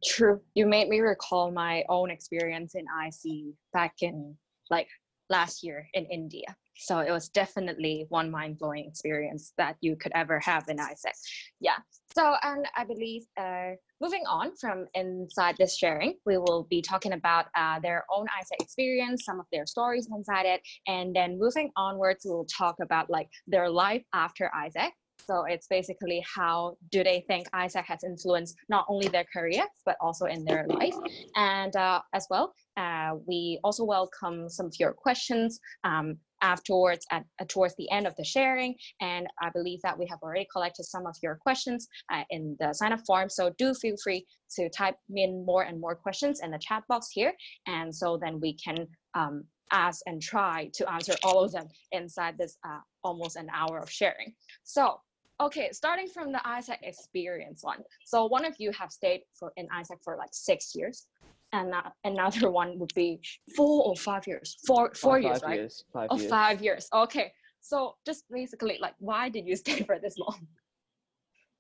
True. 0.04 0.40
You 0.54 0.66
made 0.66 0.88
me 0.88 1.00
recall 1.00 1.50
my 1.50 1.84
own 1.88 2.10
experience 2.10 2.74
in 2.74 2.84
IC 2.84 3.54
back 3.72 3.94
in 4.00 4.36
like 4.70 4.88
last 5.30 5.62
year 5.62 5.88
in 5.94 6.04
India. 6.06 6.56
So 6.76 6.98
it 6.98 7.10
was 7.10 7.28
definitely 7.28 8.06
one 8.08 8.30
mind 8.30 8.58
blowing 8.58 8.86
experience 8.86 9.52
that 9.58 9.76
you 9.80 9.96
could 9.96 10.12
ever 10.14 10.40
have 10.40 10.68
in 10.68 10.78
AIESEC. 10.78 11.12
Yeah. 11.60 11.76
So, 12.16 12.34
and 12.42 12.66
I 12.76 12.84
believe 12.84 13.22
uh, 13.38 13.70
moving 14.00 14.24
on 14.28 14.56
from 14.56 14.86
inside 14.94 15.56
this 15.58 15.78
sharing, 15.78 16.18
we 16.26 16.36
will 16.36 16.66
be 16.68 16.82
talking 16.82 17.12
about 17.12 17.46
uh, 17.56 17.78
their 17.80 18.04
own 18.12 18.26
AIESEC 18.26 18.62
experience, 18.62 19.24
some 19.24 19.38
of 19.38 19.46
their 19.52 19.66
stories 19.66 20.08
inside 20.14 20.46
it, 20.46 20.60
and 20.86 21.14
then 21.14 21.38
moving 21.38 21.70
onwards, 21.76 22.22
we'll 22.24 22.46
talk 22.46 22.76
about 22.82 23.08
like 23.08 23.28
their 23.46 23.70
life 23.70 24.02
after 24.12 24.50
AIESEC. 24.54 24.90
So 25.26 25.44
it's 25.44 25.66
basically 25.66 26.24
how 26.34 26.76
do 26.90 27.02
they 27.02 27.24
think 27.26 27.50
AIESEC 27.52 27.84
has 27.84 28.04
influenced 28.04 28.56
not 28.68 28.84
only 28.88 29.08
their 29.08 29.24
career, 29.32 29.64
but 29.86 29.96
also 30.00 30.26
in 30.26 30.44
their 30.44 30.66
life. 30.68 30.94
And 31.36 31.74
uh, 31.76 32.02
as 32.12 32.26
well, 32.30 32.54
uh, 32.76 33.12
we 33.26 33.58
also 33.64 33.84
welcome 33.84 34.48
some 34.48 34.66
of 34.66 34.74
your 34.78 34.92
questions 34.92 35.60
um, 35.84 36.18
afterwards 36.42 37.06
at, 37.10 37.24
at, 37.40 37.48
towards 37.48 37.74
the 37.76 37.90
end 37.90 38.06
of 38.06 38.14
the 38.16 38.24
sharing. 38.24 38.74
And 39.00 39.26
I 39.40 39.48
believe 39.50 39.80
that 39.82 39.98
we 39.98 40.06
have 40.06 40.18
already 40.22 40.46
collected 40.52 40.84
some 40.84 41.06
of 41.06 41.16
your 41.22 41.36
questions 41.36 41.88
uh, 42.12 42.24
in 42.30 42.56
the 42.60 42.72
sign 42.74 42.92
up 42.92 43.00
form. 43.06 43.30
So 43.30 43.50
do 43.56 43.72
feel 43.74 43.96
free 44.02 44.26
to 44.56 44.68
type 44.68 44.96
in 45.14 45.44
more 45.46 45.62
and 45.62 45.80
more 45.80 45.94
questions 45.94 46.40
in 46.42 46.50
the 46.50 46.58
chat 46.58 46.82
box 46.88 47.08
here. 47.10 47.32
And 47.66 47.94
so 47.94 48.18
then 48.20 48.40
we 48.40 48.54
can 48.54 48.86
um, 49.14 49.44
ask 49.72 50.02
and 50.06 50.20
try 50.20 50.70
to 50.74 50.90
answer 50.90 51.14
all 51.22 51.42
of 51.42 51.52
them 51.52 51.66
inside 51.92 52.36
this 52.38 52.58
uh, 52.66 52.80
almost 53.02 53.36
an 53.36 53.48
hour 53.52 53.78
of 53.78 53.90
sharing. 53.90 54.34
So 54.62 55.00
okay, 55.40 55.70
starting 55.72 56.08
from 56.08 56.32
the 56.32 56.40
AIESEC 56.46 56.78
experience 56.82 57.62
one. 57.62 57.82
So 58.04 58.26
one 58.26 58.44
of 58.44 58.54
you 58.58 58.70
have 58.72 58.92
stayed 58.92 59.22
for 59.38 59.52
in 59.56 59.66
AIESEC 59.68 60.02
for 60.02 60.16
like 60.16 60.30
six 60.32 60.74
years, 60.74 61.06
and 61.52 61.74
uh, 61.74 61.90
another 62.04 62.50
one 62.62 62.78
would 62.78 62.92
be 62.94 63.20
four 63.56 63.84
or 63.84 63.96
five 63.96 64.26
years. 64.26 64.56
Four 64.66 64.92
four 64.94 65.18
years, 65.18 65.40
five 65.40 65.48
right? 65.48 65.58
Years, 65.60 65.84
five 65.92 66.08
oh, 66.10 66.18
years. 66.18 66.30
five 66.30 66.62
years. 66.62 66.88
Okay. 66.92 67.32
So 67.60 67.96
just 68.04 68.24
basically, 68.30 68.78
like, 68.80 68.94
why 68.98 69.28
did 69.28 69.46
you 69.46 69.56
stay 69.64 69.80
for 69.80 69.98
this 69.98 70.18
long? 70.18 70.46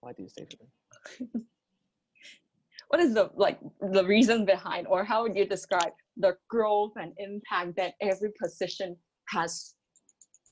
Why 0.00 0.12
did 0.12 0.22
you 0.22 0.28
stay 0.28 0.46
for 0.50 0.56
them? 0.56 1.46
what 2.88 3.00
is 3.00 3.14
the 3.14 3.30
like 3.34 3.58
the 3.80 4.04
reason 4.04 4.44
behind, 4.44 4.86
or 4.86 5.04
how 5.04 5.22
would 5.22 5.36
you 5.36 5.46
describe 5.46 5.92
the 6.16 6.36
growth 6.48 6.92
and 6.96 7.12
impact 7.18 7.76
that 7.76 7.94
every 8.00 8.30
position 8.40 8.96
has 9.28 9.74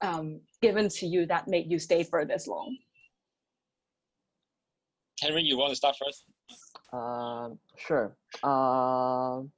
um, 0.00 0.40
given 0.60 0.88
to 0.88 1.06
you 1.06 1.26
that 1.26 1.46
made 1.46 1.70
you 1.70 1.78
stay 1.78 2.02
for 2.02 2.24
this 2.24 2.46
long? 2.48 2.76
Henry, 5.22 5.42
you 5.44 5.56
want 5.56 5.70
to 5.70 5.76
start 5.76 5.96
first? 5.96 6.24
Um, 6.92 7.58
sure. 7.76 8.16
Um, 8.42 9.52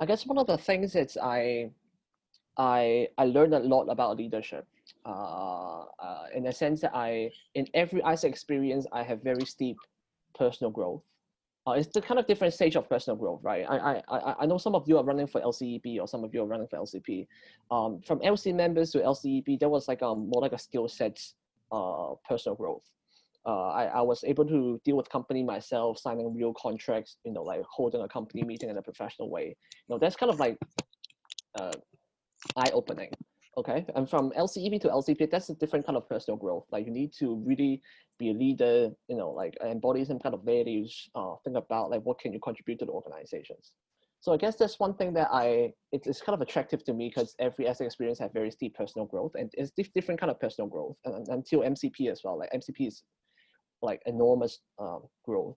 I 0.00 0.06
guess 0.06 0.26
one 0.26 0.38
of 0.38 0.48
the 0.48 0.58
things 0.58 0.96
is 0.96 1.16
I, 1.22 1.70
I, 2.58 3.06
I 3.16 3.26
learned 3.26 3.54
a 3.54 3.60
lot 3.60 3.84
about 3.84 4.16
leadership. 4.16 4.66
Uh, 5.06 5.84
uh, 6.00 6.26
in 6.34 6.42
the 6.42 6.52
sense 6.52 6.80
that 6.80 6.94
I, 6.94 7.30
in 7.54 7.66
every 7.74 8.00
AIESEC 8.00 8.24
experience, 8.24 8.84
I 8.92 9.04
have 9.04 9.22
very 9.22 9.44
steep 9.44 9.78
personal 10.36 10.72
growth. 10.72 11.02
Uh, 11.64 11.72
it's 11.72 11.92
the 11.94 12.02
kind 12.02 12.18
of 12.18 12.26
different 12.26 12.52
stage 12.52 12.74
of 12.74 12.88
personal 12.88 13.16
growth, 13.16 13.38
right? 13.44 13.64
I, 13.68 14.02
I, 14.08 14.34
I 14.40 14.46
know 14.46 14.58
some 14.58 14.74
of 14.74 14.88
you 14.88 14.98
are 14.98 15.04
running 15.04 15.28
for 15.28 15.40
LCEP 15.40 16.00
or 16.00 16.08
some 16.08 16.24
of 16.24 16.34
you 16.34 16.42
are 16.42 16.46
running 16.46 16.66
for 16.66 16.78
LCP. 16.78 17.28
Um, 17.70 18.00
from 18.04 18.18
LC 18.18 18.52
members 18.52 18.90
to 18.90 18.98
LCEP, 18.98 19.60
there 19.60 19.68
was 19.68 19.86
like 19.86 20.02
um, 20.02 20.28
more 20.28 20.42
like 20.42 20.52
a 20.52 20.58
skill 20.58 20.88
set 20.88 21.20
uh, 21.70 22.14
personal 22.28 22.56
growth 22.56 22.82
uh, 23.44 23.70
I, 23.70 23.84
I 23.86 24.00
was 24.02 24.22
able 24.24 24.46
to 24.46 24.80
deal 24.84 24.96
with 24.96 25.08
company 25.08 25.42
myself, 25.42 25.98
signing 25.98 26.34
real 26.34 26.54
contracts, 26.54 27.16
you 27.24 27.32
know, 27.32 27.42
like 27.42 27.62
holding 27.68 28.02
a 28.02 28.08
company 28.08 28.42
meeting 28.44 28.70
in 28.70 28.78
a 28.78 28.82
professional 28.82 29.30
way. 29.30 29.56
You 29.88 29.94
know, 29.94 29.98
that's 29.98 30.16
kind 30.16 30.30
of 30.30 30.38
like 30.38 30.58
uh, 31.58 31.72
eye-opening. 32.56 33.10
Okay, 33.58 33.84
and 33.96 34.08
from 34.08 34.30
LCEP 34.30 34.80
to 34.80 34.88
LCP, 34.88 35.30
that's 35.30 35.50
a 35.50 35.54
different 35.54 35.84
kind 35.84 35.98
of 35.98 36.08
personal 36.08 36.38
growth. 36.38 36.64
Like 36.72 36.86
you 36.86 36.92
need 36.92 37.12
to 37.18 37.42
really 37.44 37.82
be 38.18 38.30
a 38.30 38.32
leader, 38.32 38.90
you 39.08 39.16
know, 39.16 39.30
like 39.30 39.54
embody 39.62 40.04
some 40.06 40.18
kind 40.18 40.34
of 40.34 40.42
values. 40.42 41.10
Uh, 41.14 41.34
think 41.44 41.56
about 41.58 41.90
like 41.90 42.00
what 42.02 42.18
can 42.18 42.32
you 42.32 42.40
contribute 42.40 42.78
to 42.78 42.86
the 42.86 42.92
organizations. 42.92 43.72
So 44.22 44.32
I 44.32 44.36
guess 44.36 44.54
that's 44.54 44.78
one 44.78 44.94
thing 44.94 45.12
that 45.14 45.28
I 45.32 45.72
it's, 45.90 46.06
it's 46.06 46.22
kind 46.22 46.34
of 46.34 46.40
attractive 46.40 46.84
to 46.84 46.94
me 46.94 47.08
because 47.08 47.34
every 47.40 47.64
AIESEC 47.64 47.86
experience 47.86 48.20
have 48.20 48.32
very 48.32 48.52
steep 48.52 48.74
personal 48.74 49.04
growth 49.04 49.32
and 49.34 49.52
it's 49.54 49.72
different 49.94 50.20
kind 50.20 50.30
of 50.30 50.38
personal 50.38 50.68
growth 50.68 50.96
and 51.04 51.26
until 51.28 51.60
MCP 51.60 52.08
as 52.08 52.20
well. 52.22 52.38
Like 52.38 52.52
MCP 52.52 52.86
is 52.86 53.02
like 53.82 54.00
enormous 54.06 54.60
um, 54.78 55.02
growth. 55.24 55.56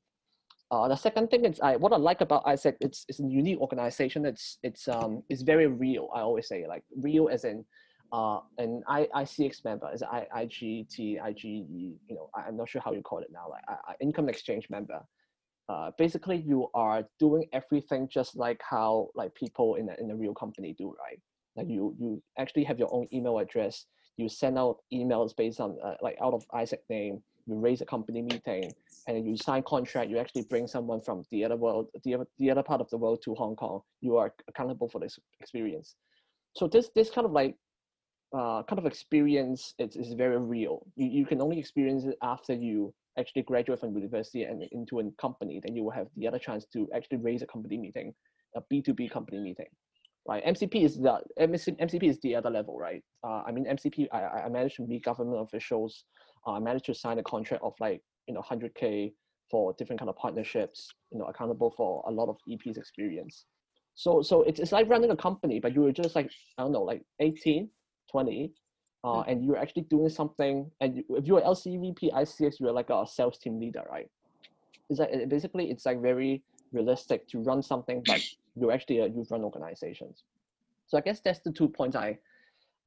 Uh, 0.71 0.87
the 0.87 0.95
second 0.95 1.29
thing 1.29 1.45
is 1.45 1.59
I 1.61 1.75
what 1.75 1.93
I 1.93 1.97
like 1.97 2.21
about 2.21 2.43
AIESEC 2.45 2.75
it's 2.81 3.05
it's 3.07 3.19
a 3.19 3.23
unique 3.23 3.59
organization. 3.59 4.25
It's 4.25 4.57
it's 4.63 4.87
um 4.87 5.23
it's 5.29 5.43
very 5.43 5.67
real. 5.67 6.09
I 6.13 6.21
always 6.21 6.47
say 6.47 6.65
like 6.67 6.83
real 6.97 7.29
as 7.29 7.45
in 7.45 7.63
uh 8.11 8.39
an 8.57 8.81
I 8.87 9.07
ICX 9.15 9.63
member 9.63 9.91
is 9.93 10.01
I 10.01 10.25
IGT 10.35 11.21
IGE 11.21 11.43
you 11.43 11.97
know 12.09 12.29
I, 12.35 12.47
am 12.47 12.57
not 12.57 12.69
sure 12.69 12.81
how 12.83 12.93
you 12.93 13.01
call 13.01 13.19
it 13.19 13.29
now 13.31 13.47
like 13.49 13.63
I, 13.67 13.91
I 13.91 13.93
income 14.01 14.27
exchange 14.27 14.67
member. 14.69 14.99
Uh, 15.67 15.89
basically 15.97 16.37
you 16.37 16.67
are 16.75 17.03
doing 17.19 17.45
everything 17.51 18.07
just 18.11 18.35
like 18.35 18.61
how 18.61 19.09
like 19.15 19.33
people 19.33 19.75
in 19.75 19.89
a, 19.89 19.95
in 19.99 20.11
a 20.11 20.15
real 20.15 20.33
company 20.33 20.75
do 20.77 20.93
right 20.99 21.19
like 21.55 21.67
you 21.67 21.95
you 21.99 22.21
actually 22.37 22.63
have 22.63 22.77
your 22.77 22.93
own 22.93 23.07
email 23.11 23.39
address 23.39 23.87
you 24.17 24.29
send 24.29 24.59
out 24.59 24.77
emails 24.93 25.35
based 25.35 25.59
on 25.59 25.75
uh, 25.83 25.95
like 26.01 26.17
out 26.21 26.35
of 26.35 26.45
AIESEC 26.53 26.77
name 26.89 27.23
you 27.45 27.55
raise 27.55 27.81
a 27.81 27.85
company 27.85 28.21
meeting 28.21 28.71
and 29.07 29.25
you 29.25 29.37
sign 29.37 29.63
contract 29.63 30.09
you 30.09 30.17
actually 30.17 30.43
bring 30.43 30.67
someone 30.67 31.01
from 31.01 31.23
the 31.31 31.43
other 31.43 31.55
world 31.55 31.87
the 32.03 32.15
other, 32.15 32.27
the 32.39 32.49
other 32.49 32.63
part 32.63 32.81
of 32.81 32.89
the 32.89 32.97
world 32.97 33.21
to 33.23 33.33
hong 33.35 33.55
kong 33.55 33.81
you 34.01 34.17
are 34.17 34.33
accountable 34.47 34.89
for 34.89 34.99
this 34.99 35.19
experience. 35.39 35.95
So 36.55 36.67
this 36.67 36.89
this 36.95 37.09
kind 37.09 37.25
of 37.25 37.31
like 37.31 37.55
uh, 38.35 38.63
kind 38.63 38.79
of 38.79 38.85
experience 38.85 39.73
is, 39.79 39.95
is 39.95 40.13
very 40.13 40.37
real. 40.37 40.85
You, 40.95 41.07
you 41.07 41.25
can 41.25 41.41
only 41.41 41.59
experience 41.59 42.03
it 42.05 42.17
after 42.21 42.53
you 42.53 42.93
actually 43.17 43.43
graduate 43.43 43.79
from 43.79 43.93
university 43.95 44.43
and 44.43 44.63
into 44.71 44.99
a 44.99 45.11
company 45.21 45.61
then 45.63 45.75
you 45.75 45.83
will 45.83 45.91
have 45.91 46.07
the 46.17 46.27
other 46.27 46.39
chance 46.39 46.65
to 46.73 46.87
actually 46.93 47.17
raise 47.17 47.41
a 47.41 47.47
company 47.47 47.77
meeting 47.77 48.13
a 48.55 48.61
b2b 48.73 49.09
company 49.09 49.39
meeting 49.39 49.67
right? 50.27 50.43
Mcp 50.45 50.83
is 50.83 50.97
the 50.97 51.19
mcp 51.39 52.03
is 52.03 52.19
the 52.21 52.35
other 52.35 52.49
level 52.49 52.77
right? 52.77 53.01
Uh, 53.23 53.43
i 53.47 53.51
mean 53.51 53.65
mcp 53.65 54.07
I, 54.11 54.45
I 54.45 54.49
managed 54.49 54.77
to 54.77 54.87
meet 54.87 55.03
government 55.03 55.41
officials 55.41 56.05
I 56.47 56.59
managed 56.59 56.85
to 56.85 56.93
sign 56.93 57.19
a 57.19 57.23
contract 57.23 57.63
of 57.63 57.73
like 57.79 58.01
you 58.27 58.33
know 58.33 58.41
100k 58.41 59.13
for 59.49 59.73
different 59.77 59.99
kind 59.99 60.09
of 60.09 60.15
partnerships. 60.15 60.93
You 61.11 61.19
know, 61.19 61.25
accountable 61.25 61.73
for 61.75 62.03
a 62.07 62.11
lot 62.11 62.29
of 62.29 62.37
EP's 62.51 62.77
experience. 62.77 63.45
So 63.95 64.21
so 64.21 64.43
it's 64.43 64.59
it's 64.59 64.71
like 64.71 64.89
running 64.89 65.11
a 65.11 65.15
company, 65.15 65.59
but 65.59 65.73
you 65.73 65.81
were 65.81 65.91
just 65.91 66.15
like 66.15 66.29
I 66.57 66.63
don't 66.63 66.71
know, 66.71 66.83
like 66.83 67.03
18, 67.19 67.69
20, 68.11 68.51
uh, 69.03 69.07
mm. 69.07 69.23
and 69.27 69.45
you're 69.45 69.57
actually 69.57 69.83
doing 69.83 70.09
something. 70.09 70.69
And 70.81 70.97
you, 70.97 71.03
if 71.11 71.25
you're 71.25 71.41
LCVP, 71.41 72.11
ICS, 72.11 72.59
you're 72.59 72.73
like 72.73 72.89
a 72.89 73.05
sales 73.07 73.37
team 73.37 73.59
leader, 73.59 73.83
right? 73.89 74.09
It's 74.89 74.99
like 74.99 75.29
basically 75.29 75.71
it's 75.71 75.85
like 75.85 76.01
very 76.01 76.43
realistic 76.73 77.27
to 77.29 77.39
run 77.39 77.63
something, 77.63 78.03
but 78.05 78.21
you're 78.55 78.71
actually 78.71 78.99
a 78.99 79.07
youth 79.07 79.31
run 79.31 79.43
organizations. 79.43 80.23
So 80.87 80.97
I 80.97 81.01
guess 81.01 81.21
that's 81.21 81.39
the 81.39 81.51
two 81.51 81.69
points 81.69 81.95
I 81.95 82.17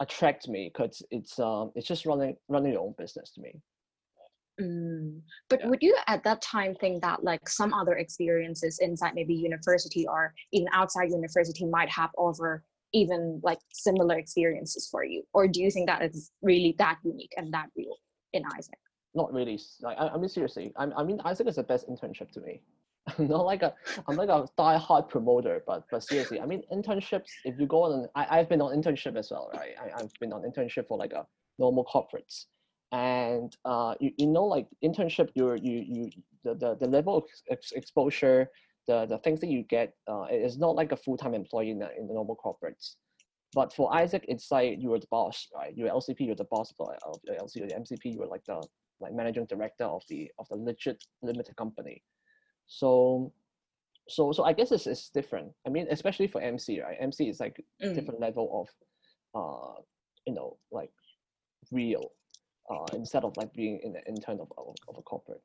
attract 0.00 0.48
me 0.48 0.70
because 0.72 1.02
it's 1.10 1.38
um 1.38 1.72
it's 1.74 1.86
just 1.86 2.06
running 2.06 2.36
running 2.48 2.72
your 2.72 2.82
own 2.82 2.94
business 2.98 3.32
to 3.32 3.40
me. 3.40 3.60
Mm. 4.60 5.20
But 5.48 5.60
yeah. 5.60 5.68
would 5.68 5.82
you 5.82 5.96
at 6.06 6.24
that 6.24 6.42
time 6.42 6.74
think 6.80 7.02
that 7.02 7.22
like 7.22 7.48
some 7.48 7.72
other 7.72 7.96
experiences 7.96 8.78
inside 8.80 9.14
maybe 9.14 9.34
university 9.34 10.06
or 10.06 10.34
even 10.52 10.68
outside 10.72 11.10
university 11.10 11.64
might 11.64 11.90
have 11.90 12.10
over 12.18 12.64
even 12.92 13.40
like 13.44 13.58
similar 13.72 14.18
experiences 14.18 14.88
for 14.90 15.04
you? 15.04 15.22
Or 15.32 15.46
do 15.46 15.62
you 15.62 15.70
think 15.70 15.88
that 15.88 16.02
is 16.02 16.32
really 16.42 16.74
that 16.78 16.98
unique 17.04 17.32
and 17.36 17.52
that 17.54 17.68
real 17.76 17.96
in 18.32 18.42
AIESEC 18.42 18.70
not 19.14 19.32
really. 19.32 19.58
Like 19.80 19.98
I, 19.98 20.08
I 20.08 20.16
mean, 20.16 20.28
seriously, 20.28 20.72
I, 20.76 20.84
I 20.96 21.04
mean, 21.04 21.18
AIESEC 21.18 21.48
is 21.48 21.56
the 21.56 21.62
best 21.62 21.88
internship 21.88 22.30
to 22.32 22.40
me. 22.40 22.62
I'm 23.18 23.28
not 23.28 23.44
like 23.44 23.62
a, 23.62 23.74
I'm 24.06 24.16
like 24.16 24.28
a 24.28 24.46
die-hard 24.56 25.08
promoter, 25.08 25.62
but 25.66 25.84
but 25.90 26.02
seriously, 26.02 26.40
I 26.40 26.46
mean, 26.46 26.62
internships. 26.72 27.30
If 27.44 27.58
you 27.58 27.66
go 27.66 27.84
on, 27.84 28.08
I 28.14 28.38
I've 28.38 28.48
been 28.48 28.60
on 28.60 28.74
internship 28.80 29.16
as 29.16 29.30
well, 29.30 29.50
right? 29.54 29.74
I, 29.80 30.00
I've 30.00 30.12
been 30.20 30.32
on 30.32 30.42
internship 30.42 30.88
for 30.88 30.98
like 30.98 31.12
a 31.12 31.26
normal 31.58 31.84
corporates, 31.84 32.46
and 32.92 33.56
uh, 33.64 33.94
you, 34.00 34.12
you 34.16 34.26
know, 34.26 34.44
like 34.44 34.66
internship, 34.84 35.30
you're 35.34 35.56
you 35.56 35.84
you 35.86 36.10
the 36.44 36.54
the, 36.54 36.76
the 36.76 36.86
level 36.86 37.16
of 37.18 37.24
ex- 37.50 37.72
exposure, 37.72 38.50
the 38.86 39.06
the 39.06 39.18
things 39.18 39.40
that 39.40 39.48
you 39.48 39.62
get, 39.64 39.94
uh, 40.10 40.26
is 40.30 40.58
not 40.58 40.74
like 40.74 40.92
a 40.92 40.96
full-time 40.96 41.34
employee 41.34 41.70
in 41.70 41.78
the, 41.78 41.90
in 41.96 42.06
the 42.08 42.14
normal 42.14 42.36
corporates. 42.36 42.96
But 43.54 43.72
for 43.72 43.90
AIESEC, 43.90 44.24
it's 44.28 44.50
like 44.50 44.76
you 44.78 44.90
were 44.90 44.98
the 44.98 45.06
boss, 45.10 45.48
right? 45.54 45.72
You're 45.74 45.88
LCP, 45.88 46.20
you're 46.20 46.34
the 46.34 46.44
boss 46.44 46.70
of 46.70 46.76
the 46.76 47.06
of 47.06 47.18
the 47.24 47.32
LC, 47.32 47.66
the 47.66 47.74
MCP, 47.74 48.14
you're 48.14 48.26
like 48.26 48.44
the 48.46 48.62
like 49.00 49.14
managing 49.14 49.46
director 49.46 49.84
of 49.84 50.02
the 50.08 50.30
of 50.38 50.48
the 50.48 50.56
legit 50.56 51.02
limited 51.22 51.56
company. 51.56 52.02
So, 52.68 53.32
so 54.08 54.32
so 54.32 54.44
I 54.44 54.52
guess 54.52 54.72
it's, 54.72 54.86
it's 54.86 55.10
different. 55.10 55.52
I 55.66 55.70
mean, 55.70 55.86
especially 55.90 56.28
for 56.28 56.40
MC, 56.40 56.80
right? 56.80 56.96
MC 57.00 57.28
is 57.28 57.40
like 57.40 57.62
Mm. 57.82 57.94
different 57.94 58.20
level 58.20 58.46
of, 58.60 58.68
uh, 59.34 59.80
you 60.26 60.34
know, 60.34 60.58
like 60.70 60.90
real, 61.70 62.12
uh, 62.70 62.86
instead 62.94 63.24
of 63.24 63.36
like 63.36 63.52
being 63.54 63.80
in 63.82 63.92
the 63.92 64.04
intern 64.06 64.40
of, 64.40 64.52
of, 64.58 64.74
of 64.88 64.96
a 64.98 65.02
corporate. 65.02 65.42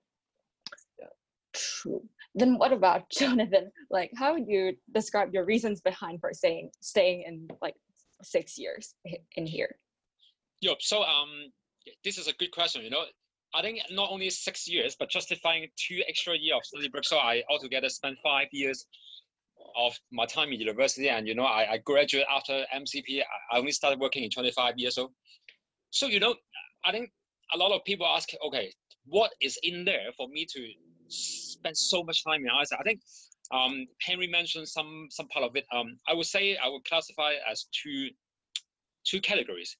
Yeah. 0.99 1.07
True. 1.53 2.01
Then 2.35 2.57
what 2.57 2.71
about 2.73 3.09
Jonathan? 3.19 3.71
Like, 3.89 4.11
how 4.17 4.33
would 4.33 4.47
you 4.47 4.73
describe 4.93 5.33
your 5.33 5.45
reasons 5.45 5.81
behind 5.81 6.19
for 6.19 6.33
staying 6.33 6.71
staying 6.81 7.23
in 7.27 7.47
like 7.61 7.75
six 8.23 8.57
years 8.57 8.95
in 9.35 9.45
here? 9.45 9.77
Yep. 10.61 10.77
So 10.81 11.03
um, 11.03 11.51
this 12.03 12.17
is 12.17 12.27
a 12.27 12.33
good 12.33 12.51
question. 12.51 12.83
You 12.83 12.89
know, 12.89 13.03
I 13.53 13.61
think 13.61 13.79
not 13.91 14.09
only 14.11 14.29
six 14.29 14.67
years, 14.67 14.95
but 14.97 15.09
justifying 15.09 15.67
two 15.77 16.01
extra 16.07 16.35
year 16.37 16.55
of 16.55 16.65
study 16.65 16.89
break. 16.89 17.05
So 17.05 17.17
I 17.17 17.43
altogether 17.49 17.89
spent 17.89 18.17
five 18.23 18.47
years 18.51 18.85
of 19.77 19.93
my 20.11 20.25
time 20.25 20.49
in 20.51 20.59
university, 20.59 21.09
and 21.09 21.27
you 21.27 21.35
know, 21.35 21.45
I, 21.45 21.73
I 21.73 21.77
graduated 21.77 22.27
after 22.31 22.65
MCP. 22.75 23.21
I- 23.53 23.57
only 23.57 23.71
started 23.71 23.99
working 23.99 24.23
in 24.23 24.29
25 24.29 24.75
years 24.77 24.97
old. 24.97 25.11
So 25.91 26.07
you 26.07 26.19
know, 26.19 26.35
I 26.85 26.91
think 26.91 27.11
a 27.53 27.57
lot 27.57 27.71
of 27.71 27.83
people 27.85 28.07
ask, 28.07 28.29
okay, 28.47 28.73
what 29.05 29.31
is 29.41 29.57
in 29.63 29.85
there 29.85 30.11
for 30.17 30.27
me 30.29 30.45
to 30.53 30.67
spend 31.09 31.77
so 31.77 32.03
much 32.03 32.23
time 32.23 32.41
in 32.41 32.47
AIESEC? 32.47 32.79
I 32.79 32.83
think 32.83 33.01
um, 33.51 33.85
Henry 34.01 34.27
mentioned 34.27 34.67
some 34.67 35.07
some 35.11 35.27
part 35.27 35.45
of 35.45 35.55
it. 35.55 35.65
Um, 35.71 35.99
I 36.07 36.13
would 36.13 36.25
say 36.27 36.57
I 36.57 36.69
would 36.69 36.83
classify 36.85 37.33
as 37.49 37.67
two 37.71 38.09
two 39.05 39.21
categories 39.21 39.77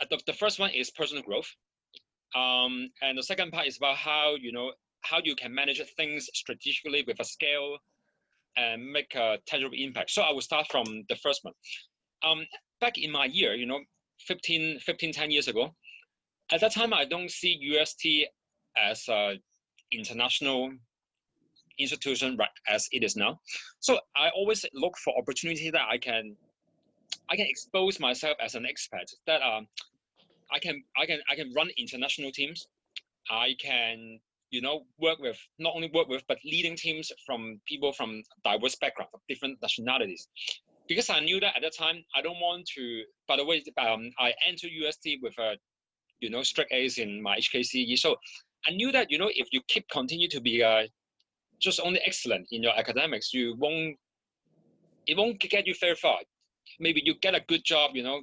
uh, 0.00 0.06
the, 0.10 0.20
the 0.26 0.32
first 0.32 0.58
one 0.58 0.70
is 0.70 0.90
personal 0.90 1.22
growth 1.22 1.48
um, 2.34 2.90
and 3.02 3.18
the 3.18 3.22
second 3.22 3.50
part 3.52 3.66
is 3.66 3.76
about 3.76 3.96
how 3.96 4.34
you 4.40 4.52
know 4.52 4.72
how 5.02 5.18
you 5.22 5.34
can 5.34 5.54
manage 5.54 5.80
things 5.96 6.28
strategically 6.34 7.04
with 7.06 7.18
a 7.20 7.24
scale 7.24 7.78
and 8.56 8.84
make 8.92 9.14
a 9.14 9.38
tangible 9.46 9.76
impact. 9.76 10.10
So 10.10 10.22
i 10.22 10.32
will 10.32 10.40
start 10.40 10.66
from 10.70 11.04
the 11.08 11.16
first 11.16 11.44
one. 11.44 11.54
Um, 12.22 12.44
back 12.80 12.98
in 12.98 13.10
my 13.10 13.26
year 13.26 13.54
you 13.54 13.66
know 13.66 13.80
15 14.26 14.80
15 14.80 15.12
10 15.12 15.30
years 15.30 15.48
ago 15.48 15.74
at 16.52 16.60
that 16.60 16.72
time 16.72 16.92
i 16.92 17.04
don't 17.04 17.30
see 17.30 17.58
ust 17.80 18.06
as 18.76 19.08
a 19.08 19.38
international 19.92 20.70
institution 21.78 22.36
right 22.36 22.48
as 22.68 22.88
it 22.92 23.02
is 23.02 23.16
now. 23.16 23.40
So 23.80 23.98
i 24.16 24.28
always 24.30 24.64
look 24.74 24.96
for 24.98 25.16
opportunity 25.18 25.70
that 25.70 25.86
i 25.90 25.98
can 25.98 26.36
I 27.28 27.36
can 27.36 27.46
expose 27.46 28.00
myself 28.00 28.36
as 28.40 28.54
an 28.54 28.66
expert 28.66 29.08
that 29.26 29.40
um 29.42 29.66
I 30.52 30.58
can 30.58 30.82
I 30.96 31.06
can 31.06 31.20
I 31.30 31.34
can 31.34 31.52
run 31.54 31.68
international 31.78 32.30
teams. 32.32 32.66
I 33.30 33.54
can 33.60 34.20
you 34.50 34.60
know 34.60 34.82
work 34.98 35.18
with 35.20 35.38
not 35.58 35.74
only 35.74 35.90
work 35.94 36.08
with 36.08 36.22
but 36.26 36.38
leading 36.44 36.76
teams 36.76 37.12
from 37.24 37.60
people 37.66 37.92
from 37.92 38.22
diverse 38.44 38.76
backgrounds 38.76 39.12
different 39.28 39.58
nationalities. 39.62 40.28
Because 40.88 41.08
I 41.08 41.20
knew 41.20 41.38
that 41.40 41.54
at 41.56 41.62
that 41.62 41.76
time 41.76 42.04
I 42.14 42.22
don't 42.22 42.40
want 42.40 42.66
to. 42.76 43.04
By 43.28 43.36
the 43.36 43.44
way, 43.44 43.62
um, 43.78 44.10
I 44.18 44.32
entered 44.46 44.70
UST 44.72 45.18
with 45.22 45.38
a 45.38 45.56
you 46.20 46.30
know 46.30 46.42
strict 46.42 46.72
A's 46.72 46.98
in 46.98 47.22
my 47.22 47.36
HKCE. 47.38 47.98
So 47.98 48.16
I 48.66 48.72
knew 48.72 48.90
that 48.92 49.10
you 49.10 49.18
know 49.18 49.30
if 49.32 49.48
you 49.52 49.60
keep 49.68 49.88
continue 49.88 50.28
to 50.28 50.40
be 50.40 50.62
uh, 50.64 50.86
just 51.60 51.80
only 51.80 52.00
excellent 52.04 52.48
in 52.50 52.62
your 52.62 52.76
academics, 52.76 53.32
you 53.32 53.54
won't 53.58 53.96
it 55.06 55.16
won't 55.16 55.38
get 55.40 55.66
you 55.66 55.74
very 55.80 55.94
far 55.94 56.18
maybe 56.78 57.02
you 57.04 57.14
get 57.14 57.34
a 57.34 57.40
good 57.48 57.64
job, 57.64 57.92
you 57.94 58.02
know, 58.02 58.22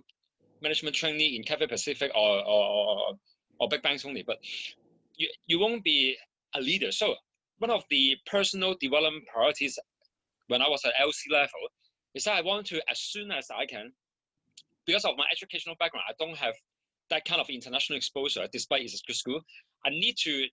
management 0.61 0.95
trainee 0.95 1.35
in 1.35 1.43
Cathay 1.43 1.67
Pacific 1.67 2.11
or, 2.15 2.45
or, 2.45 3.17
or, 3.59 3.69
big 3.69 3.81
banks 3.81 4.05
only, 4.05 4.23
but 4.25 4.37
you, 5.15 5.29
you 5.47 5.59
won't 5.59 5.83
be 5.83 6.15
a 6.55 6.61
leader. 6.61 6.91
So 6.91 7.15
one 7.59 7.71
of 7.71 7.83
the 7.89 8.15
personal 8.25 8.75
development 8.79 9.25
priorities 9.31 9.77
when 10.47 10.61
I 10.61 10.69
was 10.69 10.83
at 10.85 10.93
LC 11.01 11.31
level 11.31 11.67
is 12.13 12.23
that 12.23 12.35
I 12.35 12.41
want 12.41 12.65
to, 12.67 12.81
as 12.89 12.99
soon 12.99 13.31
as 13.31 13.47
I 13.55 13.65
can, 13.65 13.91
because 14.85 15.05
of 15.05 15.17
my 15.17 15.25
educational 15.31 15.75
background, 15.79 16.05
I 16.09 16.13
don't 16.19 16.37
have 16.37 16.53
that 17.09 17.25
kind 17.25 17.41
of 17.41 17.49
international 17.49 17.97
exposure, 17.97 18.47
despite 18.51 18.81
it's 18.81 18.95
a 18.95 19.05
good 19.05 19.15
school. 19.15 19.41
I 19.85 19.89
need 19.89 20.15
to 20.19 20.45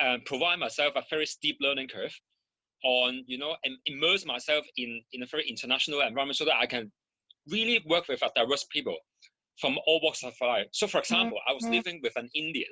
uh, 0.00 0.18
provide 0.26 0.58
myself 0.58 0.94
a 0.96 1.02
very 1.10 1.26
steep 1.26 1.56
learning 1.60 1.88
curve 1.88 2.12
on 2.84 3.22
you 3.26 3.38
know 3.38 3.54
and 3.64 3.76
immerse 3.86 4.26
myself 4.26 4.64
in 4.76 5.00
in 5.12 5.22
a 5.22 5.26
very 5.26 5.48
international 5.48 6.00
environment 6.00 6.36
so 6.36 6.44
that 6.44 6.56
I 6.56 6.66
can 6.66 6.90
really 7.48 7.82
work 7.86 8.08
with 8.08 8.22
a 8.22 8.30
diverse 8.34 8.66
people 8.72 8.96
from 9.60 9.78
all 9.86 10.00
walks 10.02 10.22
of 10.24 10.34
life. 10.40 10.66
So 10.72 10.86
for 10.86 10.98
example, 10.98 11.38
I 11.48 11.52
was 11.52 11.64
living 11.64 12.00
with 12.02 12.14
an 12.16 12.28
Indian 12.34 12.70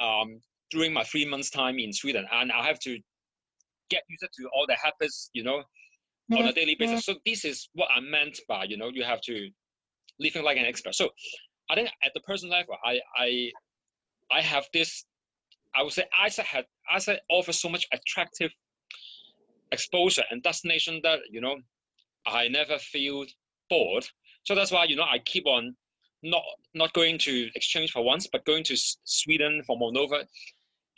um, 0.00 0.40
during 0.70 0.92
my 0.92 1.04
three 1.04 1.26
months 1.26 1.50
time 1.50 1.78
in 1.78 1.92
Sweden 1.92 2.26
and 2.32 2.52
I 2.52 2.64
have 2.66 2.78
to 2.80 2.98
get 3.90 4.02
used 4.08 4.22
to 4.22 4.48
all 4.54 4.66
the 4.66 4.76
habits, 4.82 5.30
you 5.32 5.42
know, 5.42 5.62
on 6.32 6.46
a 6.46 6.52
daily 6.52 6.76
basis. 6.78 7.04
So 7.04 7.14
this 7.24 7.44
is 7.44 7.68
what 7.74 7.88
I 7.94 8.00
meant 8.00 8.38
by, 8.48 8.64
you 8.64 8.76
know, 8.76 8.90
you 8.92 9.04
have 9.04 9.20
to 9.22 9.48
living 10.18 10.44
like 10.44 10.56
an 10.56 10.64
expert. 10.64 10.94
So 10.94 11.10
I 11.70 11.74
think 11.74 11.88
at 12.04 12.12
the 12.14 12.20
personal 12.20 12.56
level, 12.56 12.76
I 12.84 12.98
I 13.16 13.50
I 14.30 14.40
have 14.40 14.66
this 14.72 15.04
I 15.74 15.82
would 15.82 15.92
say 15.92 16.04
AIESEC 16.18 16.44
had 16.44 16.64
AIESEC 16.92 17.18
offers 17.30 17.60
so 17.60 17.68
much 17.68 17.86
attractive 17.92 18.50
exposure 19.72 20.22
and 20.30 20.42
destination 20.42 21.00
that 21.02 21.20
you 21.30 21.40
know 21.40 21.56
I 22.26 22.48
never 22.48 22.78
feel 22.78 23.24
bored. 23.68 24.06
So 24.44 24.54
that's 24.54 24.72
why 24.72 24.84
you 24.84 24.96
know 24.96 25.04
I 25.04 25.18
keep 25.18 25.46
on 25.46 25.74
not 26.22 26.42
not 26.74 26.92
going 26.92 27.18
to 27.18 27.50
exchange 27.54 27.92
for 27.92 28.02
once, 28.04 28.26
but 28.26 28.44
going 28.44 28.64
to 28.64 28.74
S- 28.74 28.96
Sweden 29.04 29.62
for 29.66 29.78
Moldova 29.78 30.24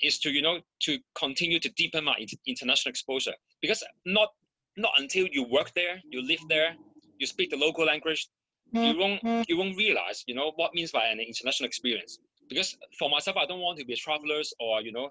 is 0.03 0.19
to 0.21 0.31
you 0.31 0.43
know 0.43 0.61
to 0.81 0.99
continue 1.15 1.59
to 1.59 1.69
deepen 1.71 2.05
my 2.05 2.15
international 2.47 2.91
exposure 2.91 3.35
because 3.61 3.83
not 4.07 4.29
not 4.77 4.93
until 4.99 5.27
you 5.33 5.45
work 5.45 5.73
there, 5.75 6.01
you 6.11 6.23
live 6.23 6.41
there, 6.49 6.77
you 7.19 7.27
speak 7.27 7.51
the 7.51 7.57
local 7.57 7.85
language, 7.85 8.29
you 8.73 8.97
won't 8.97 9.23
mm-hmm. 9.23 9.43
you 9.49 9.57
won't 9.57 9.77
realize 9.77 10.25
you 10.27 10.35
know 10.35 10.53
what 10.57 10.75
means 10.75 10.93
by 10.93 11.07
an 11.07 11.21
international 11.21 11.67
experience. 11.67 12.19
Because 12.49 12.77
for 12.99 13.11
myself, 13.11 13.37
I 13.37 13.45
don't 13.45 13.61
want 13.61 13.79
to 13.79 13.85
be 13.85 13.95
travelers 13.97 14.53
or 14.61 14.81
you 14.83 14.93
know 14.93 15.11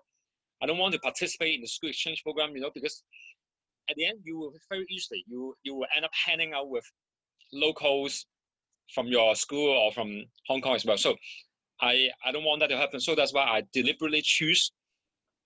I 0.61 0.65
don't 0.65 0.77
want 0.77 0.93
to 0.93 0.99
participate 0.99 1.55
in 1.55 1.61
the 1.61 1.67
school 1.67 1.89
exchange 1.89 2.23
program, 2.23 2.55
you 2.55 2.61
know, 2.61 2.71
because 2.73 3.03
at 3.89 3.95
the 3.95 4.05
end 4.05 4.19
you 4.23 4.37
will 4.37 4.53
very 4.69 4.85
easily 4.89 5.23
you 5.27 5.55
you 5.63 5.75
will 5.75 5.87
end 5.95 6.05
up 6.05 6.11
hanging 6.13 6.53
out 6.53 6.69
with 6.69 6.85
locals 7.53 8.25
from 8.93 9.07
your 9.07 9.35
school 9.35 9.69
or 9.69 9.91
from 9.91 10.23
Hong 10.47 10.61
Kong 10.61 10.75
as 10.75 10.85
well. 10.85 10.97
So 10.97 11.15
I 11.81 12.09
I 12.25 12.31
don't 12.31 12.43
want 12.43 12.59
that 12.61 12.69
to 12.69 12.77
happen. 12.77 12.99
So 12.99 13.15
that's 13.15 13.33
why 13.33 13.43
I 13.43 13.63
deliberately 13.73 14.21
choose 14.23 14.71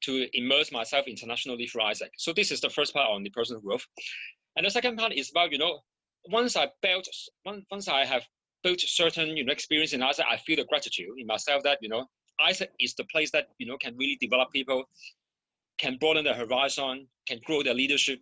to 0.02 0.28
immerse 0.34 0.72
myself 0.72 1.06
internationally 1.08 1.68
through 1.68 1.84
AIESEC. 1.84 2.10
So 2.18 2.34
this 2.34 2.52
is 2.52 2.60
the 2.60 2.70
first 2.70 2.94
part 2.94 3.10
on 3.10 3.24
the 3.24 3.30
personal 3.30 3.62
growth, 3.62 3.86
and 4.56 4.66
the 4.66 4.72
second 4.72 4.98
part 4.98 5.14
is 5.14 5.30
about 5.32 5.52
you 5.52 5.58
know 5.58 5.80
once 6.30 6.56
I 6.56 6.70
built 6.82 7.08
once 7.46 7.88
I 7.88 8.06
have 8.06 8.24
built 8.64 8.80
certain 8.82 9.36
you 9.38 9.46
know 9.46 9.52
experience 9.52 9.94
in 9.94 10.02
AIESEC, 10.02 10.24
I 10.30 10.38
feel 10.38 10.58
the 10.58 10.66
gratitude 10.66 11.10
in 11.18 11.28
myself 11.28 11.64
that 11.64 11.80
you 11.82 11.90
know 11.90 12.06
AIESEC 12.40 12.68
is 12.80 12.94
the 12.96 13.06
place 13.06 13.32
that 13.32 13.48
you 13.58 13.68
know 13.68 13.78
can 13.78 13.96
really 13.98 14.18
develop 14.22 14.52
people, 14.52 14.84
can 15.78 15.98
broaden 15.98 16.24
their 16.24 16.36
horizon, 16.36 17.08
can 17.28 17.40
grow 17.46 17.64
their 17.64 17.74
leadership. 17.74 18.20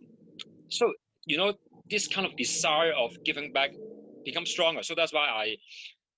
So 0.70 0.92
you 1.26 1.36
know 1.36 1.54
this 1.90 2.06
kind 2.08 2.26
of 2.26 2.36
desire 2.36 2.92
of 2.92 3.12
giving 3.24 3.52
back 3.52 3.70
becomes 4.24 4.50
stronger. 4.50 4.82
So 4.82 4.94
that's 4.94 5.12
why 5.12 5.26
I. 5.28 5.56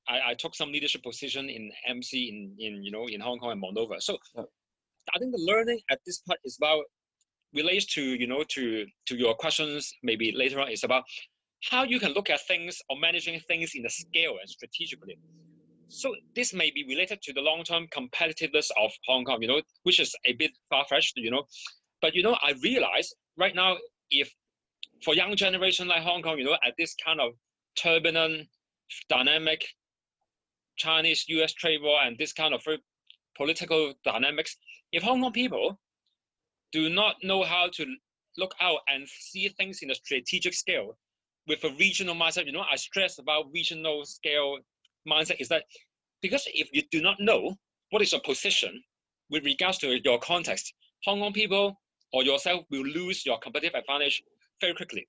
I, 0.08 0.30
I 0.30 0.34
took 0.34 0.56
some 0.56 0.72
leadership 0.72 1.02
position 1.04 1.48
in 1.48 1.70
MC 1.88 2.28
in, 2.28 2.56
in 2.58 2.82
you 2.82 2.90
know 2.90 3.06
in 3.08 3.20
Hong 3.20 3.38
Kong 3.38 3.52
and 3.52 3.62
Moldova. 3.62 4.02
So. 4.02 4.18
I 5.14 5.18
think 5.18 5.32
the 5.32 5.38
learning 5.42 5.80
at 5.90 6.00
this 6.06 6.20
part 6.26 6.40
is 6.44 6.56
about 6.60 6.84
relates 7.54 7.86
to 7.94 8.02
you 8.02 8.26
know 8.26 8.44
to 8.50 8.86
to 9.06 9.16
your 9.16 9.34
questions 9.34 9.92
maybe 10.02 10.32
later 10.32 10.60
on 10.60 10.70
is 10.70 10.84
about 10.84 11.04
how 11.70 11.84
you 11.84 12.00
can 12.00 12.12
look 12.12 12.30
at 12.30 12.40
things 12.46 12.78
or 12.90 12.98
managing 12.98 13.40
things 13.48 13.72
in 13.74 13.86
a 13.86 13.90
scale 13.90 14.36
and 14.40 14.48
strategically. 14.48 15.18
So 15.88 16.14
this 16.34 16.54
may 16.54 16.70
be 16.70 16.84
related 16.88 17.20
to 17.22 17.32
the 17.32 17.40
long-term 17.42 17.88
competitiveness 17.88 18.68
of 18.78 18.90
Hong 19.06 19.24
Kong, 19.24 19.42
you 19.42 19.48
know, 19.48 19.62
which 19.84 20.00
is 20.00 20.14
a 20.26 20.32
bit 20.34 20.52
far-fetched, 20.70 21.14
you 21.16 21.30
know. 21.30 21.44
But 22.00 22.14
you 22.14 22.22
know, 22.22 22.36
I 22.42 22.54
realize 22.62 23.12
right 23.38 23.54
now, 23.54 23.76
if 24.10 24.32
for 25.04 25.14
young 25.14 25.36
generation 25.36 25.88
like 25.88 26.02
Hong 26.02 26.22
Kong, 26.22 26.38
you 26.38 26.44
know, 26.44 26.56
at 26.66 26.74
this 26.78 26.94
kind 27.04 27.20
of 27.20 27.32
turbulent, 27.76 28.48
dynamic 29.08 29.64
Chinese-U.S. 30.76 31.52
trade 31.54 31.80
war 31.82 32.02
and 32.02 32.16
this 32.18 32.32
kind 32.32 32.54
of 32.54 32.62
political 33.36 33.94
dynamics. 34.04 34.56
If 34.92 35.02
Hong 35.02 35.20
Kong 35.20 35.32
people 35.32 35.78
do 36.72 36.88
not 36.88 37.16
know 37.22 37.42
how 37.42 37.68
to 37.74 37.86
look 38.38 38.54
out 38.60 38.80
and 38.88 39.06
see 39.08 39.48
things 39.48 39.80
in 39.82 39.90
a 39.90 39.94
strategic 39.94 40.54
scale 40.54 40.96
with 41.46 41.62
a 41.64 41.70
regional 41.78 42.14
mindset, 42.14 42.46
you 42.46 42.52
know, 42.52 42.64
I 42.70 42.76
stress 42.76 43.18
about 43.18 43.46
regional 43.52 44.04
scale 44.04 44.58
mindset 45.08 45.40
is 45.40 45.48
that 45.48 45.64
because 46.20 46.46
if 46.54 46.68
you 46.72 46.82
do 46.90 47.02
not 47.02 47.16
know 47.18 47.56
what 47.90 48.02
is 48.02 48.12
your 48.12 48.20
position 48.20 48.82
with 49.30 49.44
regards 49.44 49.78
to 49.78 50.00
your 50.04 50.18
context, 50.20 50.72
Hong 51.04 51.20
Kong 51.20 51.32
people 51.32 51.80
or 52.12 52.22
yourself 52.22 52.64
will 52.70 52.84
lose 52.84 53.26
your 53.26 53.38
competitive 53.38 53.74
advantage 53.74 54.22
very 54.62 54.74
quickly. 54.74 55.06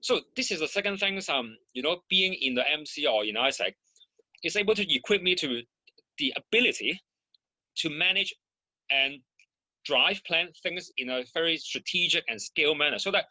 So 0.00 0.20
this 0.36 0.50
is 0.50 0.60
the 0.60 0.68
second 0.68 0.98
thing. 0.98 1.20
Um, 1.28 1.56
you 1.72 1.82
know, 1.82 2.02
being 2.08 2.34
in 2.34 2.54
the 2.54 2.64
MC 2.70 3.06
or 3.06 3.24
in 3.24 3.34
AIESEC 3.34 3.72
is 4.44 4.56
able 4.56 4.74
to 4.74 4.94
equip 4.94 5.22
me 5.22 5.34
to 5.36 5.62
the 6.18 6.32
ability 6.36 7.00
to 7.78 7.90
manage 7.90 8.34
and 8.90 9.14
drive 9.84 10.22
plan 10.24 10.48
things 10.62 10.90
in 10.98 11.08
a 11.10 11.24
very 11.34 11.56
strategic 11.56 12.24
and 12.28 12.40
scale 12.40 12.74
manner, 12.74 12.98
so 12.98 13.10
that 13.10 13.24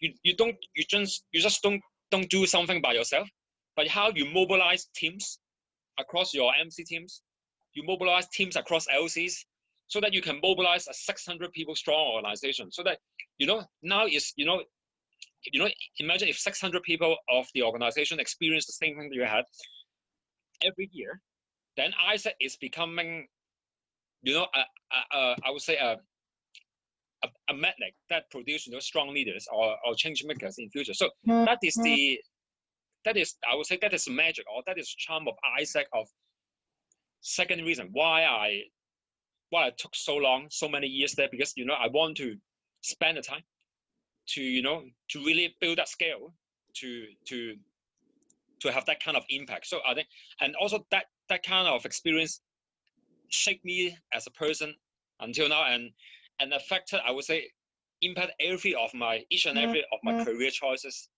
you, 0.00 0.12
you 0.22 0.34
don't 0.34 0.56
you 0.74 0.84
just 0.88 1.24
you 1.32 1.40
just 1.40 1.62
don't 1.62 1.80
don't 2.10 2.30
do 2.30 2.46
something 2.46 2.80
by 2.80 2.92
yourself, 2.92 3.28
but 3.76 3.88
how 3.88 4.10
you 4.14 4.26
mobilize 4.32 4.88
teams 4.96 5.38
across 5.98 6.32
your 6.32 6.52
MC 6.60 6.84
teams, 6.84 7.22
you 7.74 7.82
mobilize 7.84 8.28
teams 8.28 8.56
across 8.56 8.86
LCs, 8.86 9.34
so 9.88 10.00
that 10.00 10.12
you 10.12 10.22
can 10.22 10.40
mobilize 10.42 10.86
a 10.88 10.94
600 10.94 11.52
people 11.52 11.74
strong 11.74 12.14
organization. 12.14 12.70
So 12.70 12.82
that 12.84 12.98
you 13.38 13.46
know 13.46 13.64
now 13.82 14.06
is 14.06 14.32
you 14.36 14.46
know 14.46 14.62
you 15.52 15.60
know, 15.60 15.68
imagine 15.98 16.28
if 16.28 16.38
600 16.38 16.82
people 16.82 17.16
of 17.30 17.46
the 17.54 17.62
organization 17.62 18.20
experience 18.20 18.66
the 18.66 18.72
same 18.72 18.96
thing 18.96 19.10
you 19.12 19.24
had 19.24 19.44
every 20.62 20.88
year, 20.92 21.20
then 21.76 21.92
AIESEC 22.06 22.32
is 22.40 22.56
becoming, 22.56 23.26
you 24.22 24.34
know, 24.34 24.46
a, 24.54 24.58
a, 24.58 25.18
a, 25.18 25.36
I 25.44 25.50
would 25.50 25.62
say 25.62 25.76
a, 25.76 25.96
a, 27.24 27.28
a 27.50 27.54
magnet 27.54 27.94
that 28.10 28.30
produces 28.30 28.66
you 28.66 28.72
know, 28.72 28.80
strong 28.80 29.12
leaders 29.12 29.46
or, 29.52 29.76
or 29.86 29.94
change 29.94 30.24
makers 30.24 30.56
in 30.58 30.70
future. 30.70 30.94
So 30.94 31.06
mm-hmm. 31.28 31.44
that 31.44 31.58
is 31.62 31.74
the, 31.74 32.18
that 33.04 33.16
is, 33.16 33.34
I 33.50 33.54
would 33.54 33.66
say 33.66 33.78
that 33.82 33.94
is 33.94 34.08
magic 34.08 34.44
or 34.54 34.62
that 34.66 34.78
is 34.78 34.88
charm 34.88 35.28
of 35.28 35.34
AIESEC 35.58 35.84
of 35.92 36.06
second 37.20 37.64
reason 37.64 37.88
why 37.92 38.24
I, 38.24 38.62
why 39.50 39.66
I 39.66 39.70
took 39.76 39.94
so 39.94 40.16
long, 40.16 40.46
so 40.50 40.68
many 40.68 40.86
years 40.86 41.14
there, 41.14 41.28
because, 41.30 41.52
you 41.56 41.66
know, 41.66 41.74
I 41.74 41.88
want 41.88 42.16
to 42.16 42.34
spend 42.82 43.16
the 43.18 43.22
time 43.22 43.42
to 44.28 44.42
you 44.42 44.62
know 44.62 44.82
to 45.10 45.24
really 45.24 45.54
build 45.60 45.78
that 45.78 45.88
scale 45.88 46.32
to 46.74 47.06
to 47.26 47.54
to 48.60 48.72
have 48.72 48.84
that 48.86 49.02
kind 49.02 49.16
of 49.16 49.24
impact. 49.30 49.66
So 49.66 49.80
i 49.88 49.94
think 49.94 50.08
and 50.40 50.54
also 50.56 50.86
that 50.90 51.06
that 51.28 51.42
kind 51.42 51.68
of 51.68 51.84
experience 51.84 52.40
shaped 53.28 53.64
me 53.64 53.96
as 54.14 54.26
a 54.26 54.30
person 54.30 54.74
until 55.20 55.48
now. 55.48 55.64
And 55.66 55.90
and 56.40 56.52
affected 56.52 57.00
i 57.06 57.10
would 57.10 57.24
say 57.24 57.46
impact 58.02 58.32
every 58.40 58.74
of 58.74 58.92
my 58.94 59.24
each 59.30 59.46
and 59.46 59.58
every 59.58 59.80
of 59.92 59.98
my 60.02 60.22
career 60.24 60.50
choices 60.50 61.08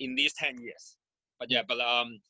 in 0.00 0.14
these 0.16 0.32
10 0.34 0.58
years. 0.58 0.96
But 1.38 1.50
yeah 1.50 1.62
but 1.66 1.80
um 1.80 2.20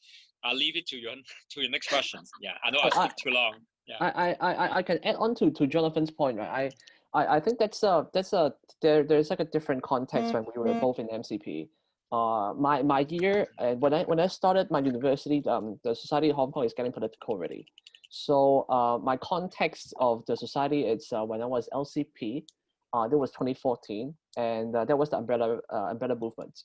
i'll 0.45 0.55
leave 0.57 0.77
it 0.77 0.87
to 0.89 0.97
you 0.97 1.11
to 1.51 1.61
your 1.61 1.71
next 1.71 1.89
questions 1.89 2.31
yeah 2.41 2.53
i 2.65 2.71
know 2.71 2.81
i 2.83 2.91
speak 2.91 3.17
too 3.17 3.31
long. 3.31 3.55
Yeah. 3.87 3.97
I, 4.01 4.37
I 4.41 4.53
i 4.53 4.77
i 4.79 4.83
can 4.83 4.99
add 5.05 5.17
on 5.17 5.35
to 5.37 5.51
to 5.51 5.67
jonathan's 5.67 6.11
point 6.11 6.37
right? 6.39 6.49
I 6.49 6.71
I, 7.15 7.37
I 7.37 7.41
think 7.41 7.59
that's 7.59 7.83
a 7.83 8.07
that's 8.13 8.33
a 8.33 8.53
there 8.83 9.03
there's 9.03 9.31
like 9.31 9.41
a 9.41 9.45
different 9.45 9.83
context 9.83 10.35
when 10.35 10.45
we 10.45 10.61
were 10.63 10.75
Mm-hmm. 10.75 10.81
both 10.81 10.99
in 10.99 11.09
MCP. 11.09 11.69
Uh, 12.13 12.55
my 12.55 12.83
my 12.83 13.01
year 13.09 13.49
and 13.59 13.81
when 13.81 13.95
I 13.95 14.05
when 14.05 14.21
I 14.21 14.27
started 14.27 14.71
my 14.71 14.81
university, 14.81 15.43
um, 15.47 15.79
the 15.85 15.95
Society 15.95 16.31
of 16.31 16.37
Hong 16.37 16.53
Kong 16.53 16.65
is 16.65 16.75
getting 16.75 16.93
political 16.93 17.35
already. 17.35 17.67
So 18.11 18.67
uh, 18.71 18.99
my 19.03 19.17
context 19.19 19.93
of 20.01 20.25
the 20.27 20.37
society 20.37 20.85
is 20.85 21.09
uh, 21.13 21.25
when 21.25 21.43
I 21.43 21.47
was 21.47 21.69
LCP, 21.75 22.45
uh, 22.95 23.09
that 23.09 23.19
was 23.19 23.31
2014, 23.33 24.15
and 24.37 24.75
uh, 24.75 24.85
that 24.87 24.97
was 24.97 25.11
the 25.11 25.19
umbrella 25.19 25.59
uh, 25.73 25.87
umbrella 25.91 26.17
movement. 26.17 26.63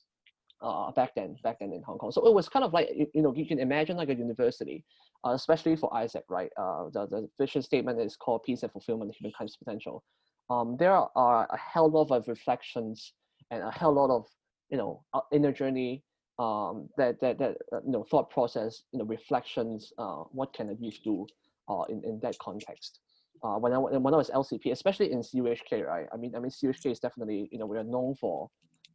Uh, 0.62 0.90
back 0.92 1.14
then, 1.14 1.36
back 1.42 1.58
then 1.60 1.72
in 1.74 1.82
Hong 1.82 1.98
Kong, 1.98 2.10
so 2.10 2.26
it 2.26 2.32
was 2.32 2.48
kind 2.48 2.64
of 2.64 2.72
like 2.72 2.88
you, 2.94 3.06
you 3.14 3.22
know 3.22 3.34
you 3.36 3.46
can 3.46 3.58
imagine 3.58 3.96
like 3.98 4.08
a 4.08 4.14
university, 4.14 4.82
uh, 5.26 5.32
especially 5.32 5.76
for 5.76 5.90
AIESEC, 5.90 6.22
right? 6.30 6.50
Uh, 6.56 6.88
the 6.90 7.06
the 7.06 7.28
vision 7.38 7.60
statement 7.60 8.00
is 8.00 8.16
called 8.16 8.42
Peace 8.44 8.62
and 8.62 8.72
Fulfillment 8.72 9.10
of 9.10 9.16
Humankind's 9.16 9.56
Potential 9.56 10.02
um, 10.50 10.76
there 10.78 10.92
are 10.92 11.46
a 11.50 11.56
hell 11.56 11.90
lot 11.90 12.10
of 12.10 12.28
reflections 12.28 13.12
and 13.50 13.62
a 13.62 13.70
hell 13.70 13.92
lot 13.92 14.10
of 14.10 14.26
you 14.70 14.76
know 14.76 15.02
uh, 15.14 15.20
inner 15.32 15.52
journey 15.52 16.02
um, 16.38 16.88
that 16.96 17.20
that 17.20 17.38
that 17.38 17.56
uh, 17.72 17.80
you 17.84 17.92
know 17.92 18.04
thought 18.10 18.30
process 18.30 18.82
you 18.92 18.98
know 18.98 19.04
reflections 19.04 19.92
uh, 19.98 20.22
what 20.32 20.52
can 20.52 20.70
a 20.70 20.74
youth 20.74 20.98
do 21.04 21.26
uh, 21.68 21.82
in 21.88 22.02
in 22.04 22.20
that 22.22 22.38
context. 22.38 23.00
Uh, 23.42 23.58
when 23.58 23.72
I 23.72 23.78
when 23.78 24.14
I 24.14 24.16
was 24.16 24.30
LCP 24.30 24.72
especially 24.72 25.12
in 25.12 25.20
CUHK 25.20 25.86
right? 25.86 26.06
I 26.12 26.16
mean 26.16 26.34
I 26.34 26.40
mean 26.40 26.50
CUHK 26.50 26.92
is 26.92 27.00
definitely 27.00 27.48
you 27.52 27.58
know 27.58 27.66
we 27.66 27.76
are 27.76 27.84
known 27.84 28.14
for 28.14 28.50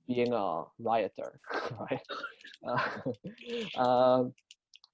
being 0.07 0.33
a 0.33 0.63
rioter 0.79 1.39
right? 1.79 2.01
Uh, 2.67 3.79
um, 3.79 4.33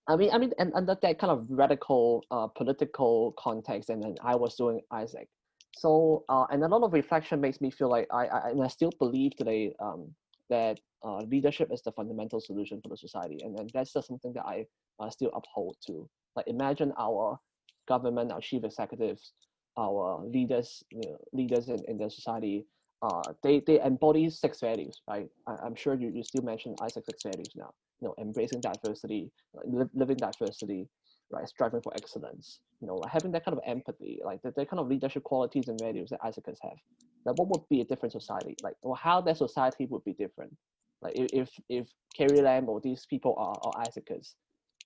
I 0.08 0.16
mean, 0.16 0.30
I 0.32 0.38
mean, 0.38 0.52
and 0.60 0.72
under 0.76 0.96
that 1.02 1.18
kind 1.18 1.32
of 1.32 1.48
radical 1.50 2.24
uh, 2.30 2.48
political 2.48 3.34
context, 3.40 3.90
and 3.90 4.04
then 4.04 4.16
I 4.24 4.36
was 4.36 4.56
doing 4.56 4.82
AIESEC, 4.94 5.26
so 5.76 6.24
uh, 6.30 6.46
and 6.52 6.64
a 6.64 6.68
lot 6.68 6.84
of 6.84 6.94
reflection 6.94 7.42
makes 7.42 7.62
me 7.62 7.70
feel 7.70 7.90
like 7.90 8.08
I, 8.12 8.28
I 8.28 8.50
and 8.52 8.64
I 8.64 8.68
still 8.70 8.92
believe 9.00 9.36
today 9.36 9.74
um, 9.80 10.14
that 10.50 10.80
uh, 11.04 11.18
leadership 11.20 11.70
is 11.72 11.82
the 11.82 11.92
fundamental 11.92 12.40
solution 12.40 12.82
for 12.82 12.90
the 12.90 12.98
society, 12.98 13.40
and, 13.44 13.60
and 13.60 13.70
that's 13.74 13.94
just 13.94 14.08
something 14.08 14.34
that 14.34 14.46
I 14.46 14.66
uh, 15.00 15.10
still 15.10 15.32
uphold 15.36 15.78
to. 15.88 16.10
Like 16.36 16.48
imagine 16.48 16.94
our 16.98 17.40
government, 17.88 18.32
our 18.32 18.42
chief 18.42 18.64
executives, 18.64 19.34
our 19.78 20.24
leaders, 20.26 20.84
you 20.92 21.00
know, 21.04 21.18
leaders 21.34 21.70
in, 21.70 21.84
in 21.88 21.98
the 21.98 22.10
society. 22.10 22.66
Uh, 23.02 23.34
they 23.44 23.60
they 23.68 23.82
embody 23.82 24.30
six 24.30 24.62
values, 24.62 25.02
right? 25.08 25.28
I, 25.48 25.56
I'm 25.66 25.76
sure 25.76 25.96
you, 25.96 26.10
you 26.10 26.24
still 26.24 26.42
mention 26.42 26.76
AIESEC 26.82 27.06
six 27.06 27.24
values 27.24 27.54
now. 27.56 27.74
You 28.02 28.08
know, 28.08 28.16
embracing 28.20 28.62
diversity, 28.62 29.32
li- 29.66 29.90
living 29.94 30.20
diversity, 30.20 30.88
right? 31.32 31.48
Striving 31.48 31.82
for 31.82 31.96
excellence, 31.96 32.60
you 32.82 32.88
know, 32.88 32.96
like 32.96 33.12
having 33.12 33.32
that 33.32 33.46
kind 33.46 33.58
of 33.58 33.64
empathy, 33.66 34.20
like 34.24 34.42
the, 34.42 34.52
the 34.52 34.66
kind 34.66 34.80
of 34.80 34.88
leadership 34.88 35.24
qualities 35.24 35.68
and 35.68 35.80
values 35.80 36.10
that 36.10 36.22
AIESECers 36.22 36.58
have. 36.62 36.78
Like 37.26 37.38
what 37.38 37.50
would 37.50 37.68
be 37.70 37.82
a 37.82 37.86
different 37.86 38.14
society? 38.14 38.56
Like 38.62 38.76
or 38.82 38.96
how 38.96 39.22
that 39.22 39.38
society 39.38 39.86
would 39.86 40.04
be 40.04 40.14
different. 40.14 40.56
Like 41.02 41.14
if 41.16 41.50
if, 41.70 41.88
Carrie 42.16 42.42
Lam 42.42 42.70
or 42.70 42.80
these 42.80 43.06
people 43.06 43.36
are, 43.38 43.56
are 43.64 43.84
AIESECers, 43.84 44.34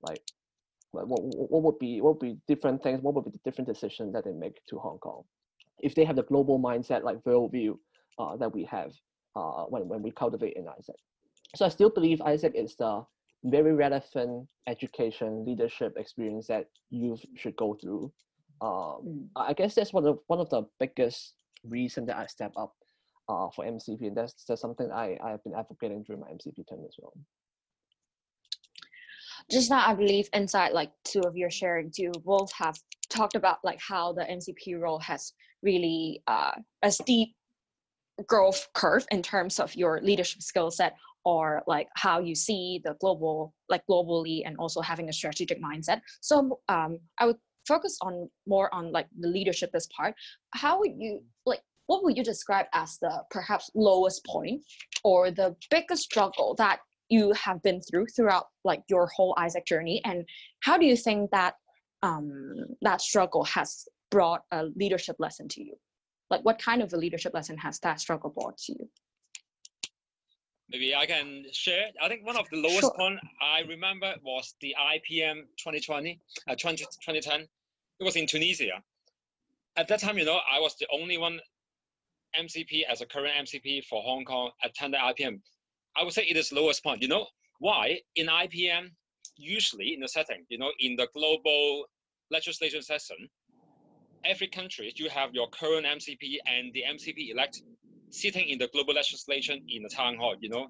like 0.02 0.21
what, 0.91 1.08
what, 1.08 1.21
what 1.21 1.63
would 1.63 1.80
be 1.80 2.02
what 2.02 2.19
would 2.19 2.28
be 2.28 2.38
different 2.47 2.82
things, 2.82 3.02
what 3.02 3.13
would 3.13 3.25
be 3.25 3.32
the 3.32 3.49
different 3.49 3.67
decisions 3.67 4.13
that 4.13 4.25
they 4.25 4.32
make 4.32 4.65
to 4.67 4.80
Hong 4.80 4.97
Kong? 4.99 5.23
If 5.80 5.95
they 5.95 6.06
have 6.06 6.15
the 6.15 6.23
global 6.23 6.60
mindset 6.60 7.04
like 7.04 7.23
worldview 7.23 7.78
uh, 8.17 8.36
that 8.38 8.54
we 8.54 8.65
have 8.65 8.91
uh, 9.36 9.63
when, 9.65 9.88
when 9.88 10.02
we 10.02 10.12
cultivate 10.12 10.54
in 10.56 10.65
AIESEC. 10.65 10.95
So 11.56 11.65
I 11.65 11.69
still 11.69 11.89
believe 11.89 12.19
AIESEC 12.19 12.56
is 12.56 12.75
the 12.75 13.04
very 13.43 13.73
relevant 13.73 14.47
education 14.67 15.45
leadership 15.45 15.93
experience 15.97 16.47
that 16.47 16.67
youth 16.89 17.23
should 17.36 17.56
go 17.56 17.78
through. 17.82 18.12
Um, 18.62 19.30
I 19.36 19.54
guess 19.54 19.75
that's 19.75 19.93
one 19.93 20.06
of 20.06 20.19
one 20.28 20.39
of 20.39 20.49
the 20.49 20.63
biggest 20.80 21.36
reason 21.63 22.06
that 22.08 22.17
I 22.17 22.25
step 22.28 22.52
up 22.58 22.73
uh, 23.30 23.49
for 23.56 23.65
MCP, 23.65 24.08
and 24.08 24.17
that's 24.17 24.43
that's 24.45 24.62
something 24.62 24.91
I 24.91 25.17
I 25.23 25.32
have 25.32 25.43
been 25.43 25.56
advocating 25.56 26.04
during 26.04 26.21
my 26.21 26.28
MCP 26.28 26.67
term 26.67 26.84
as 26.86 26.95
well. 26.99 27.13
just 29.52 29.69
now 29.69 29.84
i 29.88 29.93
believe 29.93 30.30
inside 30.34 30.71
like 30.73 30.91
two 31.04 31.21
of 31.21 31.36
your 31.36 31.49
sharing 31.49 31.91
you 31.97 32.12
both 32.25 32.52
have 32.54 32.78
talked 33.10 33.36
about 33.36 33.58
like 33.63 33.80
how 33.80 34.13
the 34.13 34.21
mcp 34.21 34.80
role 34.80 34.99
has 34.99 35.34
really 35.62 36.21
uh, 36.28 36.52
a 36.84 36.91
steep 36.91 37.36
growth 38.28 38.67
curve 38.73 39.06
in 39.12 39.21
terms 39.21 39.60
of 39.60 39.73
your 39.75 39.99
leadership 40.02 40.41
skill 40.41 40.69
set 40.71 40.95
or 41.26 41.62
like 41.68 41.88
how 41.96 42.20
you 42.20 42.36
see 42.36 42.82
the 42.84 42.96
global 43.00 43.54
like 43.70 43.84
globally 43.90 44.42
and 44.46 44.56
also 44.58 44.82
having 44.82 45.10
a 45.10 45.14
strategic 45.14 45.62
mindset. 45.62 46.02
So 46.22 46.60
um, 46.70 47.00
i 47.20 47.26
would 47.26 47.38
focus 47.68 47.98
on 48.02 48.30
more 48.48 48.74
on 48.74 48.92
like 48.92 49.08
the 49.20 49.28
leadership 49.28 49.72
this 49.72 49.88
part. 49.96 50.16
How 50.54 50.80
would 50.80 50.94
you 50.98 51.22
like 51.46 51.62
what 51.88 52.04
would 52.04 52.18
you 52.18 52.24
describe 52.24 52.68
as 52.74 52.98
the 53.02 53.24
perhaps 53.32 53.70
lowest 53.74 54.26
point 54.26 54.62
or 55.04 55.32
the 55.32 55.56
biggest 55.72 56.04
struggle 56.04 56.56
that 56.58 56.80
you 57.10 57.32
have 57.34 57.62
been 57.64 57.82
through 57.82 58.06
throughout 58.08 58.48
like 58.64 58.84
your 58.90 59.08
whole 59.16 59.34
AIESEC 59.36 59.66
journey? 59.66 60.02
And 60.06 60.28
how 60.62 60.78
do 60.78 60.86
you 60.86 60.96
think 60.96 61.32
that 61.32 61.56
um, 62.04 62.56
that 62.82 63.02
struggle 63.02 63.44
has 63.46 63.88
brought 64.12 64.42
a 64.52 64.66
leadership 64.76 65.16
lesson 65.20 65.48
to 65.50 65.64
you? 65.64 65.76
Like 66.30 66.46
what 66.46 66.62
kind 66.62 66.82
of 66.82 66.94
a 66.94 66.98
leadership 66.98 67.34
lesson 67.34 67.58
has 67.58 67.80
that 67.80 68.00
struggle 68.00 68.30
brought 68.30 68.58
to 68.66 68.74
you 68.74 68.90
Maybe 70.72 70.94
I 70.94 71.06
can 71.08 71.46
share. 71.52 71.88
I 72.02 72.08
think 72.08 72.26
one 72.26 72.38
of 72.38 72.48
the 72.52 72.58
lowest 72.58 72.82
Sure. 72.82 72.94
point 72.96 73.20
I 73.42 73.62
remember 73.62 74.14
was 74.24 74.54
the 74.62 74.76
IPM 74.80 75.48
2020, 75.58 76.20
uh, 76.48 76.56
20, 76.56 76.84
2010. 76.84 77.42
It 77.42 78.04
was 78.04 78.16
in 78.16 78.28
Tunisia. 78.28 78.84
At 79.76 79.88
that 79.88 80.00
time, 80.00 80.18
you 80.18 80.26
know, 80.26 80.40
I 80.52 80.60
was 80.60 80.76
the 80.76 80.88
only 80.92 81.18
one 81.18 81.40
MCP 82.40 82.84
as 82.88 83.02
a 83.02 83.08
current 83.08 83.34
MCP 83.36 83.86
for 83.86 84.02
Hong 84.04 84.26
Kong 84.26 84.52
attend 84.64 84.94
the 84.94 84.98
IPM. 84.98 85.42
I 85.98 86.04
would 86.04 86.14
say 86.14 86.24
it 86.24 86.38
is 86.38 86.52
lowest 86.52 86.84
point. 86.84 87.02
You 87.02 87.08
know 87.08 87.28
why? 87.60 88.00
In 88.16 88.28
IPM, 88.28 88.92
usually 89.38 89.94
in 89.96 90.02
the 90.02 90.08
setting, 90.08 90.46
you 90.50 90.60
know, 90.60 90.72
in 90.80 90.96
the 90.96 91.08
global 91.14 91.86
legislation 92.30 92.82
session, 92.84 93.18
every 94.24 94.48
country 94.48 94.94
you 94.96 95.10
have 95.10 95.34
your 95.34 95.50
current 95.50 95.86
MCP 95.86 96.38
and 96.46 96.72
the 96.74 96.84
MCP 96.84 97.32
elect 97.32 97.62
sitting 98.10 98.50
in 98.50 98.58
the 98.58 98.67
global 98.74 98.93
legislation 98.93 99.65
in 99.69 99.84
the 99.84 99.89
town 99.89 100.17
hall. 100.17 100.36
You 100.39 100.50
know, 100.50 100.67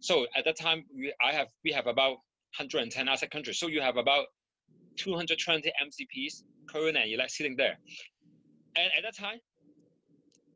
so 0.00 0.26
at 0.36 0.44
that 0.44 0.58
time 0.58 0.84
we 0.94 1.12
I 1.24 1.32
have 1.32 1.48
we 1.64 1.72
have 1.72 1.86
about 1.86 2.18
110 2.58 3.06
AIESEC 3.06 3.30
countries. 3.30 3.58
So 3.58 3.68
you 3.68 3.80
have 3.80 3.96
about 3.96 4.26
220 4.96 5.72
MCPs 5.86 6.42
current 6.68 6.96
and 6.96 7.10
elect 7.10 7.30
sitting 7.30 7.56
there. 7.56 7.78
And 8.76 8.90
at 8.96 9.02
that 9.02 9.16
time, 9.16 9.38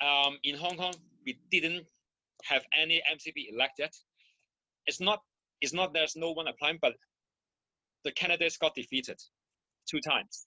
um, 0.01 0.39
in 0.43 0.57
Hong 0.57 0.77
Kong, 0.77 0.95
we 1.25 1.39
didn't 1.51 1.87
have 2.45 2.63
any 2.77 3.03
MCP 3.13 3.53
elected. 3.53 3.91
It's 4.87 5.01
not 5.01 5.21
it's 5.61 5.73
not 5.73 5.95
there's 5.95 6.17
no 6.17 6.33
one 6.33 6.49
applying, 6.49 6.79
but 6.81 6.93
the 8.05 8.13
candidates 8.13 8.57
got 8.59 8.75
defeated 8.75 9.19
two 9.89 10.01
times. 10.01 10.47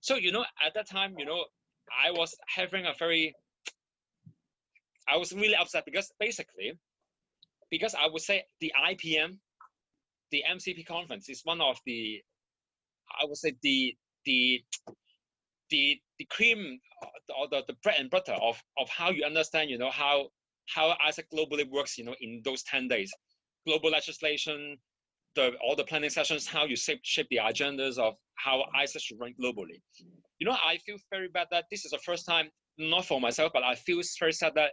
So 0.00 0.16
you 0.16 0.32
know, 0.32 0.44
at 0.64 0.74
that 0.74 0.88
time, 0.88 1.14
you 1.18 1.24
know, 1.24 1.44
I 2.04 2.10
was 2.12 2.34
having 2.54 2.86
a 2.86 2.92
very 2.98 3.34
I 5.08 5.16
was 5.16 5.32
really 5.32 5.56
upset 5.56 5.84
because 5.84 6.12
basically, 6.18 6.72
because 7.70 7.94
I 7.94 8.08
would 8.08 8.22
say 8.22 8.44
the 8.60 8.72
IPM, 8.90 9.38
the 10.30 10.44
MCP 10.50 10.86
conference 10.86 11.28
is 11.28 11.42
one 11.44 11.60
of 11.60 11.78
the, 11.86 12.20
I 13.20 13.24
would 13.24 13.36
say 13.36 13.54
the 13.62 13.94
the 14.24 14.62
the 15.70 16.00
the 16.18 16.24
cream 16.26 16.78
or 17.38 17.48
the, 17.50 17.62
the 17.66 17.74
bread 17.82 17.96
and 17.98 18.10
butter 18.10 18.32
of 18.32 18.62
of 18.78 18.88
how 18.88 19.10
you 19.10 19.24
understand, 19.24 19.70
you 19.70 19.78
know, 19.78 19.90
how 19.90 20.28
how 20.68 20.94
AIESEC 21.06 21.24
globally 21.34 21.68
works, 21.68 21.98
you 21.98 22.04
know, 22.04 22.14
in 22.20 22.40
those 22.44 22.62
10 22.64 22.88
days. 22.88 23.12
Global 23.66 23.90
legislation, 23.90 24.76
the 25.34 25.52
all 25.64 25.76
the 25.76 25.84
planning 25.84 26.10
sessions, 26.10 26.46
how 26.46 26.64
you 26.64 26.76
shape, 26.76 27.00
shape 27.02 27.26
the 27.30 27.38
agendas 27.38 27.98
of 27.98 28.14
how 28.34 28.64
AIESEC 28.76 29.00
should 29.00 29.20
run 29.20 29.34
globally. 29.40 29.80
You 30.38 30.46
know, 30.46 30.56
I 30.64 30.78
feel 30.78 30.96
very 31.10 31.28
bad 31.28 31.48
that 31.50 31.66
this 31.70 31.84
is 31.84 31.92
the 31.92 31.98
first 31.98 32.26
time, 32.26 32.48
not 32.78 33.04
for 33.06 33.20
myself, 33.20 33.52
but 33.52 33.62
I 33.62 33.74
feel 33.74 34.00
very 34.18 34.32
sad 34.32 34.54
that 34.54 34.72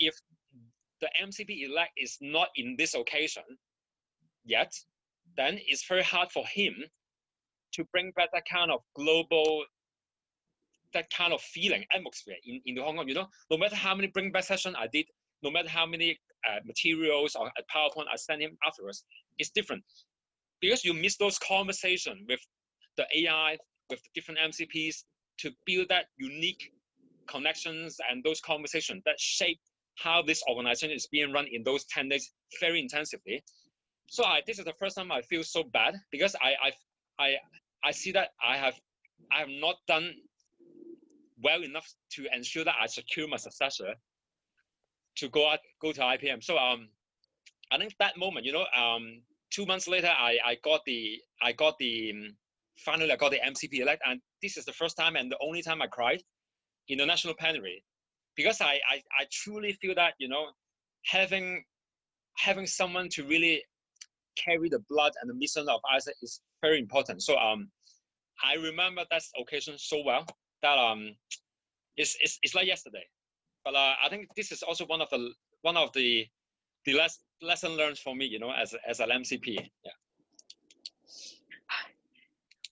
if 0.00 0.14
the 1.00 1.08
MCP 1.22 1.68
elect 1.68 1.92
is 1.96 2.16
not 2.20 2.48
in 2.56 2.74
this 2.78 2.94
occasion 2.94 3.42
yet, 4.44 4.72
then 5.36 5.58
it's 5.66 5.86
very 5.86 6.02
hard 6.02 6.30
for 6.30 6.44
him 6.46 6.74
to 7.72 7.84
bring 7.92 8.12
back 8.16 8.30
that 8.32 8.44
kind 8.50 8.70
of 8.70 8.80
global, 8.94 9.64
that 10.92 11.08
kind 11.10 11.32
of 11.32 11.40
feeling, 11.40 11.84
atmosphere 11.94 12.36
in, 12.44 12.60
into 12.66 12.82
Hong 12.82 12.96
Kong. 12.96 13.08
You 13.08 13.14
know, 13.14 13.28
no 13.50 13.56
matter 13.56 13.76
how 13.76 13.94
many 13.94 14.08
bring 14.08 14.32
back 14.32 14.44
sessions 14.44 14.74
I 14.78 14.88
did, 14.92 15.06
no 15.42 15.50
matter 15.50 15.68
how 15.68 15.86
many 15.86 16.18
uh, 16.48 16.58
materials 16.64 17.36
or 17.36 17.46
a 17.46 17.62
PowerPoint 17.74 18.06
I 18.12 18.16
sent 18.16 18.42
him 18.42 18.56
afterwards, 18.66 19.04
it's 19.38 19.50
different. 19.50 19.82
Because 20.60 20.84
you 20.84 20.92
miss 20.92 21.16
those 21.16 21.38
conversations 21.38 22.26
with 22.28 22.40
the 22.96 23.06
AI, 23.16 23.56
with 23.88 24.00
the 24.02 24.08
different 24.14 24.40
MCPs 24.40 25.04
to 25.38 25.50
build 25.64 25.86
that 25.88 26.06
unique 26.18 26.72
connections 27.28 27.96
and 28.10 28.22
those 28.24 28.40
conversations 28.40 29.02
that 29.06 29.18
shape 29.18 29.60
how 29.96 30.22
this 30.22 30.42
organization 30.48 30.90
is 30.90 31.06
being 31.06 31.32
run 31.32 31.46
in 31.50 31.62
those 31.62 31.84
10 31.86 32.08
days 32.08 32.32
very 32.60 32.80
intensively. 32.80 33.42
So 34.08 34.24
I, 34.24 34.40
this 34.46 34.58
is 34.58 34.64
the 34.64 34.72
first 34.78 34.96
time 34.96 35.12
I 35.12 35.22
feel 35.22 35.44
so 35.44 35.62
bad 35.62 35.94
because 36.10 36.34
I, 36.42 36.54
I, 36.68 37.24
I, 37.24 37.36
I 37.84 37.90
see 37.92 38.12
that 38.12 38.30
I 38.46 38.56
have, 38.56 38.74
I 39.32 39.40
have 39.40 39.48
not 39.48 39.76
done 39.86 40.10
well 41.42 41.62
enough 41.62 41.86
to 42.12 42.26
ensure 42.34 42.64
that 42.64 42.74
I 42.80 42.86
secure 42.86 43.28
my 43.28 43.36
successor 43.36 43.94
to 45.16 45.28
go 45.28 45.48
out, 45.50 45.60
go 45.80 45.92
to 45.92 46.00
IPM. 46.00 46.42
So 46.42 46.56
um, 46.58 46.88
I 47.70 47.78
think 47.78 47.94
that 47.98 48.16
moment, 48.18 48.46
you 48.46 48.52
know, 48.52 48.66
um, 48.76 49.22
two 49.50 49.66
months 49.66 49.86
later, 49.86 50.08
I, 50.08 50.38
I 50.44 50.56
got 50.64 50.80
the, 50.86 51.18
I 51.42 51.52
got 51.52 51.78
the, 51.78 52.12
um, 52.12 52.36
finally 52.78 53.12
I 53.12 53.16
got 53.16 53.30
the 53.30 53.38
MCP 53.38 53.80
elect, 53.80 54.02
and 54.06 54.20
this 54.42 54.56
is 54.56 54.64
the 54.64 54.72
first 54.72 54.96
time 54.96 55.16
and 55.16 55.30
the 55.30 55.38
only 55.40 55.62
time 55.62 55.82
I 55.82 55.86
cried 55.86 56.22
in 56.88 56.98
the 56.98 57.06
national 57.06 57.34
plenary 57.34 57.84
because 58.42 58.60
I, 58.60 58.78
I 58.90 58.96
I 59.18 59.26
truly 59.30 59.72
feel 59.80 59.94
that 59.96 60.14
you 60.18 60.28
know 60.28 60.46
having 61.06 61.64
having 62.36 62.66
someone 62.66 63.08
to 63.10 63.24
really 63.24 63.62
carry 64.42 64.68
the 64.68 64.82
blood 64.88 65.12
and 65.20 65.28
the 65.28 65.34
mission 65.34 65.68
of 65.68 65.80
AIESEC 65.92 66.12
is 66.22 66.40
very 66.62 66.78
important. 66.78 67.22
So 67.22 67.36
um, 67.36 67.68
I 68.42 68.54
remember 68.54 69.02
that 69.10 69.22
occasion 69.38 69.74
so 69.76 70.02
well 70.04 70.24
that 70.62 70.78
um, 70.78 71.14
it's 71.96 72.16
it's, 72.20 72.38
it's 72.42 72.54
like 72.54 72.66
yesterday. 72.66 73.04
But 73.64 73.74
uh, 73.74 73.94
I 74.04 74.08
think 74.08 74.28
this 74.36 74.52
is 74.52 74.62
also 74.62 74.86
one 74.86 75.02
of 75.02 75.10
the 75.10 75.32
one 75.62 75.76
of 75.76 75.92
the 75.92 76.26
the 76.86 76.94
less 76.94 77.18
lesson 77.42 77.72
learned 77.72 77.98
for 77.98 78.14
me, 78.14 78.24
you 78.26 78.38
know, 78.38 78.52
as 78.52 78.74
as 78.88 79.00
an 79.00 79.10
MCP. 79.10 79.56
Yeah 79.84 79.92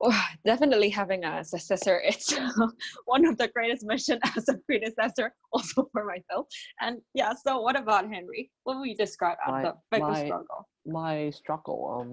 oh, 0.01 0.25
definitely 0.45 0.89
having 0.89 1.25
a 1.25 1.45
successor 1.45 2.01
it's 2.05 2.35
one 3.07 3.27
of 3.27 3.37
the 3.39 3.49
greatest 3.49 3.85
mission 3.85 4.19
as 4.37 4.49
a 4.49 4.55
predecessor 4.67 5.33
also 5.53 5.89
for 5.93 6.05
myself 6.05 6.47
and 6.81 6.99
yeah 7.15 7.33
so 7.45 7.61
what 7.61 7.79
about 7.79 8.09
henry 8.09 8.51
what 8.65 8.79
would 8.79 8.89
you 8.89 8.97
describe 8.97 9.37
as 9.47 9.53
My- 9.53 9.63
the 9.63 9.75
biggest 9.91 10.11
my- 10.11 10.25
struggle 10.27 10.69
My 10.89 11.31
struggle, 11.31 11.81
um, 11.93 12.11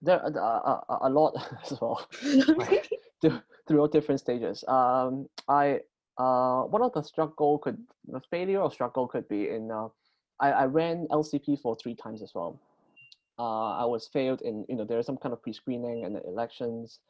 there 0.00 0.22
are 0.22 0.30
a, 0.30 0.92
a, 0.92 1.08
a 1.08 1.10
lot 1.10 1.34
as 1.64 1.80
well. 1.80 1.98
through- 3.20 3.42
throughout 3.66 3.90
different 3.92 4.20
stages. 4.20 4.64
Um, 4.68 5.26
I 5.48 5.80
uh, 6.18 6.62
one 6.70 6.82
of 6.82 6.92
the 6.92 7.02
struggle 7.02 7.58
could 7.58 7.78
the 8.06 8.20
failure 8.30 8.60
or 8.60 8.70
struggle 8.70 9.08
could 9.08 9.26
be 9.28 9.48
in 9.48 9.70
uh, 9.70 9.88
I, 10.38 10.48
I 10.52 10.64
ran 10.66 11.08
LCP 11.10 11.60
for 11.60 11.74
three 11.74 11.96
times 11.96 12.22
as 12.22 12.32
well. 12.34 12.60
Uh, 13.38 13.82
I 13.82 13.84
was 13.84 14.06
failed 14.12 14.42
in 14.42 14.64
you 14.68 14.76
know 14.76 14.84
there's 14.84 15.06
some 15.06 15.16
kind 15.18 15.32
of 15.32 15.42
pre-screening 15.42 16.04
and 16.04 16.14
the 16.14 16.22
elections, 16.22 17.00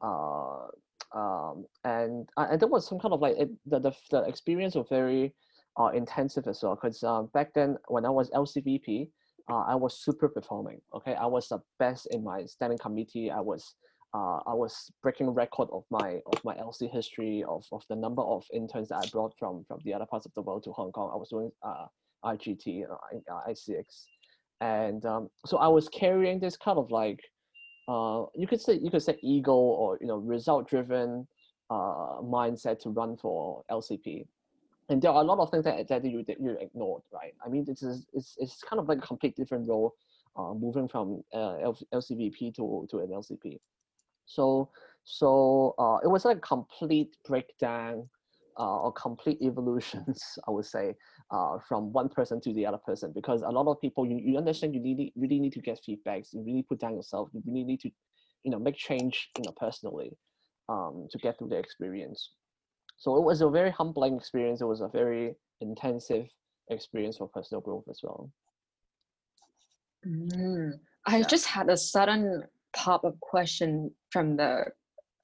uh, 0.00 0.66
um, 1.14 1.64
and 1.84 2.28
uh, 2.36 2.48
and 2.50 2.60
there 2.60 2.68
was 2.68 2.86
some 2.86 2.98
kind 2.98 3.14
of 3.14 3.20
like 3.20 3.36
it, 3.36 3.50
the, 3.66 3.78
the 3.78 3.92
the 4.10 4.22
experience 4.22 4.74
was 4.74 4.86
very 4.88 5.34
uh, 5.78 5.88
intensive 5.88 6.46
as 6.46 6.62
well 6.62 6.74
because 6.74 7.02
um, 7.02 7.30
back 7.32 7.54
then 7.54 7.76
when 7.88 8.04
I 8.04 8.10
was 8.10 8.30
LCVP, 8.30 9.08
uh, 9.50 9.64
I 9.66 9.74
was 9.74 9.98
super 9.98 10.28
performing. 10.28 10.80
Okay, 10.94 11.14
I 11.14 11.26
was 11.26 11.48
the 11.48 11.60
best 11.78 12.08
in 12.10 12.22
my 12.22 12.44
standing 12.44 12.78
committee. 12.78 13.30
I 13.30 13.40
was 13.40 13.74
uh, 14.14 14.40
I 14.46 14.54
was 14.54 14.90
breaking 15.02 15.30
record 15.30 15.68
of 15.72 15.84
my 15.90 16.20
of 16.26 16.44
my 16.44 16.54
LC 16.56 16.90
history 16.90 17.44
of, 17.48 17.64
of 17.72 17.82
the 17.88 17.96
number 17.96 18.22
of 18.22 18.44
interns 18.52 18.88
that 18.88 19.04
I 19.04 19.08
brought 19.10 19.34
from 19.38 19.64
from 19.66 19.80
the 19.84 19.94
other 19.94 20.06
parts 20.06 20.26
of 20.26 20.32
the 20.34 20.42
world 20.42 20.64
to 20.64 20.72
Hong 20.72 20.92
Kong. 20.92 21.10
I 21.12 21.16
was 21.16 21.30
doing 21.30 21.50
uh, 21.62 21.86
IGT, 22.24 22.84
uh, 22.90 23.40
ICX, 23.48 24.04
and 24.60 25.04
um, 25.06 25.30
so 25.46 25.58
I 25.58 25.68
was 25.68 25.88
carrying 25.88 26.40
this 26.40 26.56
kind 26.56 26.78
of 26.78 26.90
like 26.90 27.20
uh, 27.88 28.26
you 28.34 28.46
could 28.46 28.60
say 28.60 28.74
you 28.74 28.90
could 28.90 29.02
say 29.02 29.18
ego 29.22 29.54
or 29.54 29.98
you 30.00 30.06
know 30.06 30.18
result 30.18 30.68
driven 30.68 31.26
uh, 31.70 32.20
mindset 32.22 32.78
to 32.80 32.90
run 32.90 33.16
for 33.16 33.64
LCP. 33.70 34.26
And 34.90 35.02
there 35.02 35.10
are 35.10 35.20
a 35.20 35.24
lot 35.24 35.38
of 35.38 35.50
things 35.50 35.64
that, 35.64 35.86
that 35.88 36.04
you 36.04 36.24
that 36.24 36.40
you 36.40 36.56
ignored, 36.60 37.02
right? 37.12 37.34
I 37.44 37.48
mean, 37.48 37.66
is 37.68 38.06
it's, 38.14 38.36
it's 38.38 38.62
kind 38.62 38.80
of 38.80 38.88
like 38.88 38.98
a 38.98 39.06
complete 39.06 39.36
different 39.36 39.68
role, 39.68 39.94
uh, 40.36 40.54
moving 40.54 40.88
from 40.88 41.22
uh, 41.32 41.72
LCVP 41.92 42.54
to 42.56 42.86
to 42.90 42.98
an 43.00 43.08
LCP. 43.08 43.58
So 44.26 44.70
so 45.04 45.74
uh, 45.78 45.98
it 46.02 46.08
was 46.08 46.24
like 46.24 46.38
a 46.38 46.40
complete 46.40 47.16
breakdown 47.26 48.08
or 48.64 48.92
complete 48.92 49.38
evolutions, 49.40 50.22
I 50.48 50.50
would 50.50 50.66
say, 50.66 50.94
uh, 51.30 51.58
from 51.66 51.92
one 51.92 52.08
person 52.08 52.40
to 52.42 52.52
the 52.52 52.66
other 52.66 52.78
person. 52.78 53.12
Because 53.14 53.42
a 53.42 53.50
lot 53.50 53.70
of 53.70 53.80
people, 53.80 54.06
you, 54.06 54.18
you 54.18 54.38
understand, 54.38 54.74
you 54.74 54.82
really 54.82 55.12
really 55.16 55.38
need 55.38 55.52
to 55.54 55.60
get 55.60 55.80
feedbacks. 55.88 56.32
You 56.32 56.42
really 56.42 56.62
put 56.62 56.80
down 56.80 56.94
yourself. 56.94 57.28
You 57.32 57.42
really 57.46 57.64
need 57.64 57.80
to, 57.80 57.90
you 58.44 58.50
know, 58.50 58.58
make 58.58 58.76
change, 58.76 59.30
you 59.38 59.44
know, 59.44 59.52
personally, 59.56 60.16
um, 60.68 61.06
to 61.10 61.18
get 61.18 61.38
through 61.38 61.48
the 61.48 61.58
experience. 61.58 62.32
So 62.96 63.16
it 63.16 63.22
was 63.22 63.40
a 63.40 63.48
very 63.48 63.70
humbling 63.70 64.16
experience. 64.16 64.60
It 64.60 64.66
was 64.66 64.80
a 64.80 64.88
very 64.88 65.36
intensive 65.60 66.26
experience 66.70 67.16
for 67.18 67.28
personal 67.28 67.60
growth 67.60 67.84
as 67.88 68.00
well. 68.02 68.30
Mm. 70.06 70.78
I 71.06 71.18
Yeah. 71.20 71.26
just 71.28 71.46
had 71.46 71.70
a 71.70 71.76
sudden 71.76 72.44
pop 72.74 73.04
up 73.04 73.18
question 73.20 73.90
from 74.10 74.36
the 74.36 74.66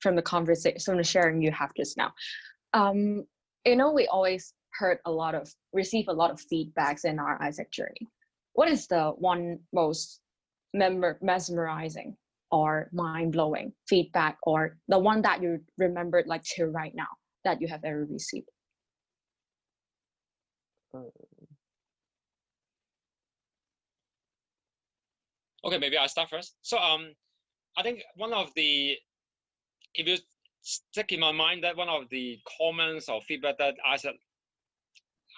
from 0.01 0.17
the 0.17 0.23
conversation 0.23 0.79
from 0.81 0.97
the 0.99 1.05
sharing 1.05 1.43
you 1.43 1.51
have 1.53 1.71
just 1.77 1.97
now. 1.97 2.13
Um, 2.75 3.25
you 3.65 3.77
know, 3.77 3.93
we 3.93 4.09
always 4.09 4.53
heard 4.73 4.99
a 5.07 5.11
lot 5.11 5.35
of 5.35 5.49
receive 5.73 6.09
a 6.09 6.13
lot 6.13 6.31
of 6.33 6.41
feedbacks 6.53 7.05
in 7.05 7.19
our 7.19 7.39
AIESEC 7.39 7.71
journey. 7.71 8.09
What 8.53 8.69
is 8.69 8.87
the 8.89 9.13
one 9.17 9.61
most 9.73 10.21
member 10.75 11.19
mesmerizing 11.23 12.17
or 12.51 12.91
mind 12.93 13.33
blowing 13.33 13.73
feedback 13.89 14.39
or 14.43 14.77
the 14.89 14.99
one 14.99 15.23
that 15.23 15.41
you 15.41 15.61
remembered 15.79 16.27
like 16.27 16.43
to 16.57 16.67
right 16.67 16.93
now 16.95 17.07
that 17.45 17.61
you 17.61 17.69
have 17.69 17.85
ever 17.85 18.05
received? 18.11 18.49
Okay, 25.65 25.79
maybe 25.79 25.97
I 25.97 26.07
start 26.07 26.29
first. 26.29 26.57
So 26.63 26.77
um, 26.77 27.13
I 27.77 27.83
think 27.83 28.03
one 28.17 28.33
of 28.33 28.51
the, 28.55 28.97
if 29.95 30.07
you 30.07 30.19
stick 30.65 31.13
in 31.13 31.21
my 31.21 31.31
mind 31.33 31.63
that 31.63 31.77
one 31.77 31.89
of 31.89 32.09
the 32.11 32.39
comments 32.59 33.09
or 33.09 33.21
feedback 33.21 33.59
that 33.59 33.75
I 33.87 33.97
said 33.97 34.15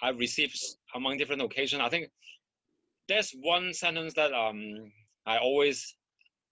I 0.01 0.09
received 0.09 0.57
among 0.95 1.17
different 1.17 1.41
occasions, 1.41 1.81
I 1.83 1.89
think 1.89 2.09
there's 3.07 3.31
one 3.41 3.73
sentence 3.73 4.13
that 4.15 4.33
um 4.33 4.91
I 5.25 5.37
always 5.39 5.95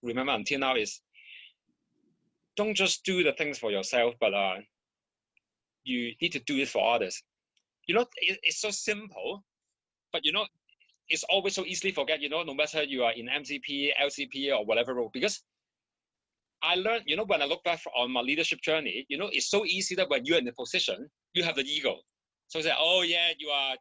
remember 0.02 0.32
until 0.32 0.60
now 0.60 0.76
is, 0.76 1.00
don't 2.56 2.74
just 2.74 3.04
do 3.04 3.22
the 3.22 3.32
things 3.32 3.58
for 3.58 3.70
yourself, 3.70 4.14
but 4.20 4.34
uh, 4.34 4.56
you 5.84 6.12
need 6.20 6.32
to 6.32 6.40
do 6.40 6.56
it 6.58 6.68
for 6.68 6.94
others. 6.94 7.22
You 7.86 7.94
know, 7.94 8.06
it, 8.16 8.38
it's 8.42 8.60
so 8.60 8.70
simple, 8.70 9.44
but 10.12 10.24
you 10.24 10.32
know, 10.32 10.46
it's 11.08 11.24
always 11.24 11.54
so 11.54 11.64
easily 11.64 11.92
forget. 11.92 12.20
You 12.20 12.28
know, 12.28 12.42
no 12.42 12.54
matter 12.54 12.82
you 12.82 13.04
are 13.04 13.12
in 13.12 13.28
MCP, 13.28 13.90
LCP, 14.02 14.56
or 14.56 14.64
whatever 14.64 14.94
role, 14.94 15.10
because 15.12 15.42
I 16.62 16.74
learned, 16.74 17.04
you 17.06 17.16
know, 17.16 17.24
when 17.24 17.42
I 17.42 17.44
look 17.44 17.62
back 17.64 17.80
on 17.96 18.10
my 18.12 18.20
leadership 18.20 18.60
journey, 18.62 19.06
you 19.08 19.18
know, 19.18 19.28
it's 19.32 19.50
so 19.50 19.64
easy 19.64 19.94
that 19.96 20.08
when 20.08 20.24
you're 20.24 20.38
in 20.38 20.44
the 20.44 20.52
position, 20.52 21.08
you 21.34 21.44
have 21.44 21.56
the 21.56 21.62
ego. 21.62 21.96
So 22.48 22.60
say, 22.60 22.72
oh 22.76 23.02
yeah, 23.02 23.30
you 23.38 23.48
are, 23.48 23.76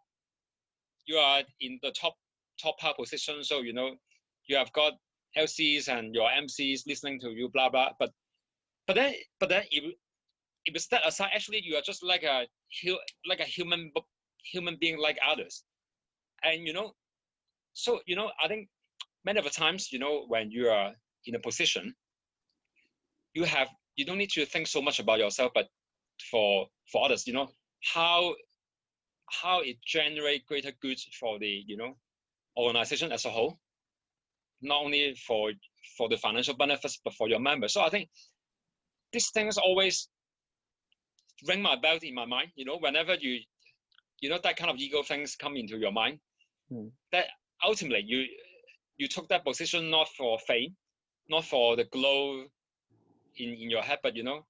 you 1.05 1.17
are 1.17 1.41
in 1.61 1.79
the 1.81 1.91
top 1.91 2.15
top 2.61 2.77
power 2.79 2.93
position, 2.97 3.43
so 3.43 3.61
you 3.61 3.73
know, 3.73 3.95
you 4.47 4.57
have 4.57 4.71
got 4.73 4.93
LCs 5.37 5.87
and 5.87 6.13
your 6.13 6.29
MCs 6.29 6.81
listening 6.87 7.19
to 7.21 7.31
you, 7.31 7.49
blah 7.49 7.69
blah. 7.69 7.89
But 7.99 8.11
but 8.87 8.95
then 8.95 9.13
but 9.39 9.49
then 9.49 9.63
if 9.71 9.83
if 10.65 10.73
you 10.73 10.79
step 10.79 11.01
aside, 11.05 11.31
actually 11.33 11.61
you 11.63 11.75
are 11.75 11.81
just 11.81 12.03
like 12.03 12.23
a 12.23 12.45
like 13.27 13.39
a 13.39 13.43
human 13.43 13.91
human 14.43 14.77
being 14.79 14.97
like 14.97 15.17
others, 15.27 15.63
and 16.43 16.65
you 16.65 16.73
know, 16.73 16.93
so 17.73 18.01
you 18.05 18.15
know, 18.15 18.31
I 18.43 18.47
think 18.47 18.69
many 19.25 19.39
of 19.39 19.45
the 19.45 19.51
times, 19.51 19.91
you 19.91 19.99
know, 19.99 20.25
when 20.27 20.51
you 20.51 20.69
are 20.69 20.93
in 21.25 21.35
a 21.35 21.39
position, 21.39 21.93
you 23.35 23.43
have 23.43 23.67
you 23.95 24.05
don't 24.05 24.17
need 24.17 24.31
to 24.31 24.45
think 24.45 24.67
so 24.67 24.81
much 24.81 24.99
about 24.99 25.19
yourself, 25.19 25.51
but 25.53 25.67
for 26.31 26.67
for 26.91 27.05
others, 27.05 27.27
you 27.27 27.33
know, 27.33 27.47
how 27.93 28.35
how 29.29 29.61
it 29.61 29.77
generate 29.85 30.45
greater 30.45 30.71
goods 30.81 31.07
for 31.19 31.39
the 31.39 31.63
you 31.67 31.77
know 31.77 31.95
organization 32.57 33.11
as 33.11 33.25
a 33.25 33.29
whole 33.29 33.59
not 34.61 34.83
only 34.83 35.15
for 35.27 35.51
for 35.97 36.09
the 36.09 36.17
financial 36.17 36.55
benefits 36.55 36.99
but 37.03 37.13
for 37.13 37.27
your 37.27 37.39
members 37.39 37.73
so 37.73 37.81
i 37.81 37.89
think 37.89 38.09
these 39.11 39.29
things 39.31 39.57
always 39.57 40.09
ring 41.47 41.61
my 41.61 41.75
bell 41.75 41.97
in 42.01 42.15
my 42.15 42.25
mind 42.25 42.49
you 42.55 42.65
know 42.65 42.77
whenever 42.77 43.15
you 43.15 43.39
you 44.21 44.29
know 44.29 44.39
that 44.43 44.55
kind 44.55 44.71
of 44.71 44.77
ego 44.77 45.03
things 45.03 45.35
come 45.35 45.55
into 45.57 45.77
your 45.77 45.91
mind 45.91 46.19
Hmm. 46.69 46.87
that 47.11 47.25
ultimately 47.63 48.03
you 48.07 48.25
you 48.97 49.07
took 49.07 49.27
that 49.29 49.43
position 49.43 49.91
not 49.91 50.07
for 50.17 50.39
fame 50.47 50.75
not 51.29 51.45
for 51.45 51.75
the 51.75 51.83
glow 51.83 52.45
in 53.37 53.49
in 53.49 53.69
your 53.69 53.81
head 53.81 53.99
but 54.03 54.15
you 54.15 54.23
know 54.23 54.45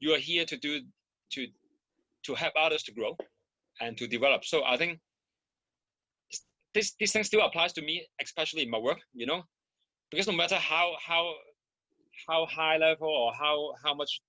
you 0.00 0.12
are 0.14 0.18
here 0.18 0.44
to 0.44 0.56
do 0.56 0.80
to 1.30 1.46
to 2.24 2.34
help 2.34 2.52
others 2.58 2.82
to 2.82 2.92
grow 2.92 3.16
and 3.80 3.96
to 3.98 4.06
develop. 4.06 4.44
So 4.44 4.64
i 4.64 4.76
think 4.76 5.00
this 6.74 6.94
this 7.00 7.12
thing 7.12 7.24
still 7.24 7.42
applies 7.42 7.72
to 7.72 7.82
me 7.82 8.06
especially 8.20 8.62
in 8.62 8.70
my 8.70 8.78
work 8.78 8.98
you 9.14 9.26
know 9.26 9.42
because 10.10 10.26
no 10.26 10.34
matter 10.34 10.56
how 10.56 10.94
how 11.04 11.34
how 12.28 12.46
high 12.46 12.76
level 12.76 13.08
or 13.08 13.32
how 13.34 13.72
how 13.84 13.94
much 13.94 14.20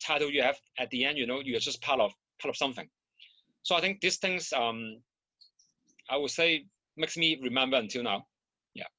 title 0.00 0.30
you 0.30 0.42
have 0.42 0.58
at 0.78 0.90
the 0.90 1.04
end 1.04 1.16
you 1.18 1.26
know 1.26 1.40
you're 1.44 1.60
just 1.60 1.80
part 1.80 2.00
of 2.00 2.12
part 2.40 2.50
of 2.50 2.56
something. 2.56 2.88
So 3.62 3.76
i 3.76 3.80
think 3.80 4.00
these 4.00 4.18
things 4.18 4.52
um 4.52 4.78
i 6.10 6.16
would 6.16 6.30
say 6.30 6.66
makes 6.96 7.16
me 7.16 7.38
remember 7.42 7.76
until 7.76 8.02
now. 8.02 8.26
Yeah. 8.74 8.90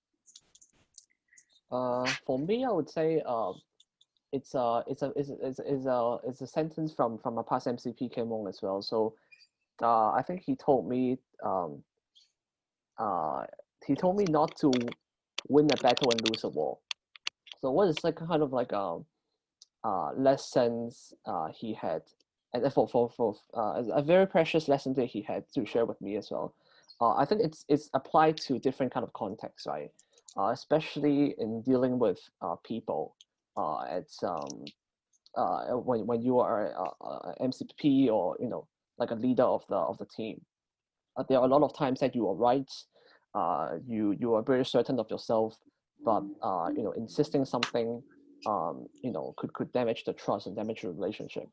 Uh, 1.72 2.06
for 2.26 2.40
me, 2.40 2.66
I 2.66 2.72
would 2.72 2.90
say 2.90 3.22
uh, 3.26 3.54
it's 4.34 4.56
a 4.56 4.84
it's 4.88 5.04
a 5.04 5.14
it's 5.16 5.30
a, 5.30 5.36
it's 5.42 5.60
a, 5.60 5.74
it's 5.74 5.86
a 5.86 6.18
it's 6.28 6.42
a 6.42 6.48
sentence 6.48 6.94
from 6.94 7.20
from 7.20 7.38
a 7.38 7.44
past 7.44 7.68
MCP 7.68 8.12
Kim 8.14 8.30
Wong 8.30 8.48
as 8.48 8.60
well. 8.62 8.82
So, 8.82 9.14
uh, 9.82 10.12
I 10.12 10.24
think 10.26 10.42
he 10.46 10.56
told 10.56 10.90
me 10.90 11.20
um, 11.46 11.84
uh, 12.98 13.44
he 13.86 13.96
told 13.96 14.18
me 14.18 14.26
not 14.26 14.58
to 14.58 14.72
win 15.48 15.68
a 15.72 15.78
battle 15.78 16.12
and 16.12 16.22
lose 16.30 16.44
a 16.44 16.50
war. 16.50 16.80
So 17.62 17.72
what 17.72 17.88
is 17.88 18.04
like 18.04 18.16
kind 18.16 18.42
of 18.42 18.52
like 18.52 18.72
a 18.72 18.98
uh, 19.84 20.14
lessons 20.16 21.14
uh, 21.26 21.50
he 21.54 21.74
had, 21.74 22.02
and 22.54 22.74
for 22.74 22.88
for 22.88 23.12
for 23.16 23.36
uh, 23.56 23.84
a 23.94 24.02
very 24.02 24.26
precious 24.26 24.68
lesson 24.68 24.94
that 24.96 25.06
he 25.06 25.22
had 25.22 25.44
to 25.54 25.66
share 25.66 25.86
with 25.86 26.02
me 26.02 26.16
as 26.18 26.30
well. 26.32 26.56
Uh, 27.00 27.16
I 27.16 27.26
think 27.26 27.42
it's 27.42 27.66
it's 27.70 27.90
applied 27.94 28.38
to 28.38 28.58
different 28.58 28.94
kind 28.94 29.04
of 29.04 29.14
contexts, 29.14 29.68
right? 29.68 29.92
Uh, 30.38 30.50
especially 30.50 31.36
in 31.38 31.62
dealing 31.62 32.00
with 32.00 32.20
uh, 32.42 32.56
people. 32.66 33.16
Uh, 33.56 33.86
it's 33.92 34.24
um, 34.24 34.66
uh, 35.38 35.66
when 35.74 36.06
when 36.06 36.22
you 36.22 36.40
are 36.40 36.68
a, 36.68 37.06
a 37.06 37.36
MCP 37.42 38.10
or 38.10 38.36
you 38.40 38.50
know 38.50 38.68
like 38.98 39.12
a 39.12 39.16
leader 39.16 39.44
of 39.44 39.64
the 39.70 39.76
of 39.76 39.98
the 39.98 40.06
team. 40.06 40.42
Uh, 41.18 41.24
there 41.30 41.38
are 41.38 41.46
a 41.46 41.48
lot 41.48 41.62
of 41.62 41.76
times 41.78 42.00
that 42.00 42.16
you 42.16 42.28
are 42.28 42.36
right. 42.36 42.72
Uh, 43.36 43.78
you 43.88 44.16
you 44.20 44.34
are 44.34 44.44
very 44.44 44.66
certain 44.66 45.00
of 45.00 45.10
yourself, 45.10 45.58
but 46.04 46.24
uh, 46.42 46.70
you 46.76 46.84
know 46.84 46.92
insisting 46.92 47.46
something 47.46 48.02
um, 48.48 48.88
you 49.04 49.12
know 49.12 49.34
could 49.38 49.54
could 49.54 49.72
damage 49.74 50.04
the 50.06 50.14
trust 50.14 50.48
and 50.48 50.56
damage 50.56 50.82
the 50.82 50.90
relationship 50.90 51.48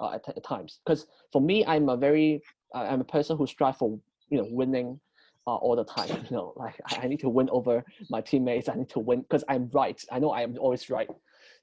uh, 0.00 0.12
at, 0.14 0.28
at 0.28 0.44
times. 0.44 0.80
Because 0.84 1.06
for 1.32 1.40
me, 1.40 1.64
I'm 1.66 1.88
a 1.88 1.96
very 1.96 2.42
I'm 2.74 3.00
a 3.00 3.04
person 3.04 3.36
who 3.36 3.46
strive 3.46 3.76
for 3.76 3.98
you 4.30 4.38
know 4.38 4.46
winning 4.50 5.00
uh, 5.46 5.56
all 5.56 5.76
the 5.76 5.84
time. 5.84 6.08
You 6.30 6.36
know, 6.36 6.52
like 6.56 6.80
I 6.86 7.06
need 7.06 7.20
to 7.20 7.28
win 7.28 7.48
over 7.50 7.84
my 8.10 8.20
teammates. 8.20 8.68
I 8.68 8.74
need 8.74 8.88
to 8.90 8.98
win 8.98 9.22
because 9.22 9.44
I'm 9.48 9.70
right. 9.72 10.02
I 10.10 10.18
know 10.18 10.30
I 10.30 10.42
am 10.42 10.56
always 10.58 10.88
right. 10.90 11.08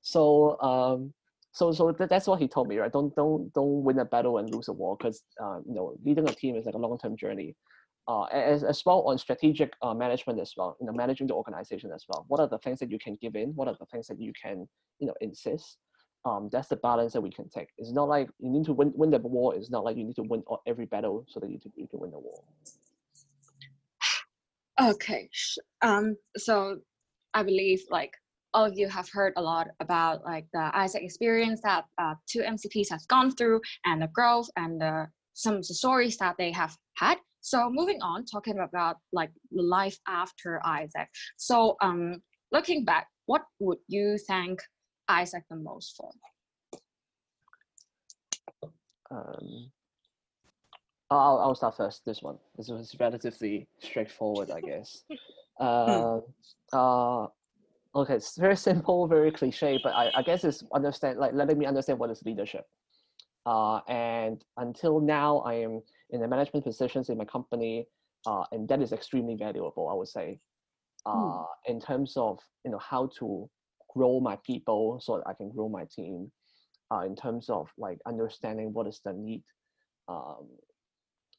So 0.02 0.60
um, 0.62 1.13
so 1.52 1.72
so 1.72 1.91
that, 1.91 2.10
that's 2.10 2.28
what 2.28 2.39
he 2.39 2.48
told 2.48 2.67
me, 2.67 2.78
right? 2.78 2.91
Don't 2.91 3.15
don't 3.15 3.52
don't 3.54 3.84
win 3.84 4.00
a 4.00 4.06
battle 4.06 4.38
and 4.38 4.50
lose 4.54 4.67
a 4.67 4.74
war 4.74 4.98
because 4.98 5.24
uh, 5.41 5.60
you 5.65 5.74
know 5.74 5.96
leading 6.04 6.28
a 6.30 6.34
team 6.34 6.56
is 6.56 6.65
like 6.65 6.76
a 6.76 6.78
long 6.78 6.98
term 6.98 7.15
journey. 7.17 7.56
Uh, 8.08 8.24
as, 8.26 8.63
as 8.63 8.84
well 8.84 9.02
on 9.02 9.15
strategic 9.15 9.74
uh, 9.84 9.94
management 9.94 10.39
as 10.39 10.54
well, 10.58 10.76
you 10.82 10.88
know, 10.88 10.91
managing 10.91 11.28
the 11.28 11.34
organization 11.36 11.91
as 11.94 12.04
well. 12.10 12.26
What 12.28 12.39
are 12.39 12.48
the 12.48 12.58
things 12.58 12.80
that 12.80 12.89
you 12.89 12.98
can 12.98 13.15
give 13.22 13.36
in? 13.36 13.50
What 13.50 13.67
are 13.67 13.76
the 13.80 13.86
things 13.86 14.08
that 14.08 14.20
you 14.20 14.34
can, 14.34 14.67
you 15.00 15.06
know, 15.06 15.13
insist? 15.22 15.78
Um, 16.26 16.50
that's 16.52 16.67
the 16.67 16.78
balance 16.78 17.13
that 17.13 17.22
we 17.22 17.30
can 17.30 17.48
take. 17.48 17.70
It's 17.78 17.91
not 17.91 18.10
like 18.10 18.28
you 18.39 18.50
need 18.50 18.65
to 18.65 18.74
win 18.74 18.91
win 18.96 19.12
the 19.12 19.20
war. 19.20 19.56
It's 19.56 19.70
not 19.70 19.84
like 19.84 19.98
you 19.98 20.04
need 20.04 20.15
to 20.15 20.24
win 20.24 20.44
every 20.67 20.88
battle 20.88 21.26
so 21.30 21.39
that 21.39 21.50
you, 21.50 21.60
you 21.76 21.88
can 21.88 22.00
win 22.00 22.12
the 22.12 22.20
war. 22.20 22.44
Okay. 24.82 25.30
Um, 25.84 26.15
so 26.38 26.78
I 27.34 27.44
believe 27.44 27.84
like 27.91 28.13
all 28.54 28.65
of 28.65 28.74
you 28.78 28.88
have 28.89 29.08
heard 29.10 29.34
a 29.38 29.41
lot 29.41 29.67
about 29.80 30.26
like 30.26 30.46
the 30.54 30.72
AIESEC 30.74 31.04
experience 31.04 31.62
that 31.63 31.86
uh, 32.00 32.15
two 32.28 32.39
MCPs 32.39 32.89
has 32.89 33.06
gone 33.06 33.32
through 33.32 33.62
and 33.86 34.02
the 34.02 34.10
growth 34.13 34.50
and 34.58 34.82
the, 34.82 35.08
some 35.34 35.56
of 35.56 35.67
the 35.67 35.74
stories 35.74 36.17
that 36.17 36.36
they 36.38 36.52
have 36.52 36.76
had. 36.96 37.17
So 37.41 37.70
moving 37.72 38.02
on, 38.02 38.26
talking 38.26 38.60
about 38.60 38.98
like 39.13 39.32
life 39.52 39.98
after 40.08 40.60
AIESEC. 40.65 41.06
So 41.38 41.76
um, 41.82 42.22
looking 42.52 42.84
back, 42.84 43.08
what 43.28 43.44
would 43.60 43.80
you 43.88 44.17
thank 44.28 44.62
AIESEC 45.10 45.41
the 45.50 45.58
most 45.58 45.96
for? 45.96 46.12
Um, 49.12 49.72
I'll, 51.12 51.39
I'll 51.39 51.56
start 51.56 51.76
first. 51.76 52.06
This 52.06 52.21
one. 52.21 52.38
This 52.58 52.69
was 52.69 52.95
relatively 53.00 53.67
straightforward, 53.80 54.50
I 54.50 54.62
guess. 54.62 55.04
Uh, 55.60 56.19
uh, 56.74 57.28
okay, 57.95 58.15
it's 58.15 58.38
very 58.38 58.56
simple, 58.69 59.08
very 59.08 59.32
cliche, 59.32 59.80
but 59.84 59.93
I, 59.93 60.10
I 60.15 60.21
guess 60.21 60.43
it's 60.43 60.63
understand 60.74 61.19
like 61.19 61.34
letting 61.34 61.58
me 61.58 61.65
understand 61.65 62.00
what 62.00 62.10
is 62.10 62.24
leadership. 62.24 62.65
Uh, 63.45 63.80
and 63.88 64.43
until 64.58 65.00
now, 65.00 65.39
I 65.39 65.56
am 65.56 65.82
in 66.12 66.21
the 66.21 66.28
management 66.28 66.65
positions 66.65 67.10
in 67.10 67.17
my 67.17 67.26
company, 67.26 67.88
uh, 68.26 68.43
and 68.52 68.67
that 68.69 68.82
is 68.82 68.93
extremely 68.93 69.36
valuable. 69.36 69.89
I 69.89 69.93
would 69.93 70.08
say, 70.08 70.39
uh, 71.06 71.43
in 71.67 71.82
terms 71.82 72.13
of 72.15 72.39
you 72.63 72.71
know 72.71 72.80
how 72.80 73.10
to 73.19 73.50
grow 73.93 74.19
my 74.19 74.38
people 74.45 75.00
so 75.02 75.17
that 75.17 75.28
I 75.28 75.34
can 75.34 75.52
grow 75.52 75.67
my 75.67 75.86
team. 75.93 76.32
Uh, 76.93 77.06
in 77.06 77.15
terms 77.15 77.50
of 77.50 77.69
like 77.78 78.00
understanding 78.06 78.74
what 78.74 78.86
is 78.86 79.00
the 79.06 79.13
need 79.13 79.43
um, 80.10 80.47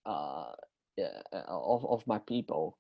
uh, 0.07 0.53
uh, 1.01 1.43
of, 1.49 1.87
of 1.87 2.07
my 2.07 2.19
people. 2.19 2.77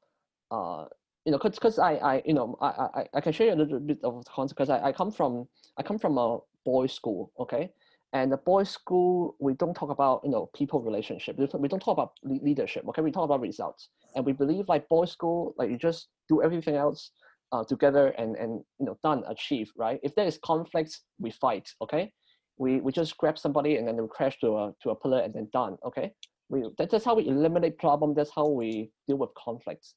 Uh, 0.50 0.84
you 1.24 1.32
know, 1.32 1.38
cause, 1.38 1.58
cause 1.58 1.78
I, 1.78 1.92
I, 1.94 2.22
you 2.26 2.34
know, 2.34 2.56
I, 2.60 2.66
I, 2.66 3.06
I 3.14 3.20
can 3.20 3.32
show 3.32 3.44
you 3.44 3.54
a 3.54 3.54
little 3.54 3.80
bit 3.80 3.98
of 4.02 4.24
context 4.26 4.56
because 4.56 4.68
I, 4.70 4.88
I 4.88 4.92
come 4.92 5.10
from, 5.10 5.46
I 5.78 5.82
come 5.82 5.98
from 5.98 6.18
a 6.18 6.38
boys' 6.64 6.92
school, 6.92 7.32
okay, 7.38 7.70
and 8.12 8.30
the 8.30 8.36
boys' 8.36 8.68
school 8.68 9.36
we 9.40 9.54
don't 9.54 9.74
talk 9.74 9.90
about, 9.90 10.20
you 10.24 10.30
know, 10.30 10.50
people 10.54 10.82
relationship. 10.82 11.38
We 11.38 11.68
don't 11.68 11.80
talk 11.80 11.92
about 11.92 12.12
leadership, 12.22 12.84
okay. 12.88 13.02
We 13.02 13.12
talk 13.12 13.24
about 13.24 13.40
results, 13.40 13.88
and 14.14 14.26
we 14.26 14.32
believe 14.32 14.68
like 14.68 14.88
boys' 14.88 15.12
school, 15.12 15.54
like 15.56 15.70
you 15.70 15.78
just 15.78 16.08
do 16.28 16.42
everything 16.42 16.74
else 16.74 17.12
uh, 17.52 17.64
together 17.64 18.08
and 18.18 18.36
and 18.36 18.60
you 18.78 18.86
know 18.86 18.98
done 19.02 19.22
achieve 19.28 19.70
right. 19.76 20.00
If 20.02 20.14
there 20.16 20.26
is 20.26 20.38
conflicts, 20.44 21.02
we 21.18 21.30
fight, 21.30 21.70
okay. 21.80 22.12
We 22.58 22.80
we 22.80 22.92
just 22.92 23.16
grab 23.16 23.38
somebody 23.38 23.76
and 23.76 23.88
then 23.88 23.96
we 23.96 24.08
crash 24.08 24.38
to 24.40 24.48
a 24.58 24.74
to 24.82 24.90
a 24.90 24.96
pillar 24.96 25.20
and 25.20 25.32
then 25.32 25.48
done, 25.52 25.78
okay 25.86 26.12
we 26.48 26.64
that, 26.78 26.90
that's 26.90 27.04
how 27.04 27.14
we 27.14 27.26
eliminate 27.26 27.78
problem 27.78 28.14
that's 28.14 28.30
how 28.34 28.46
we 28.46 28.90
deal 29.08 29.16
with 29.16 29.30
conflicts. 29.34 29.94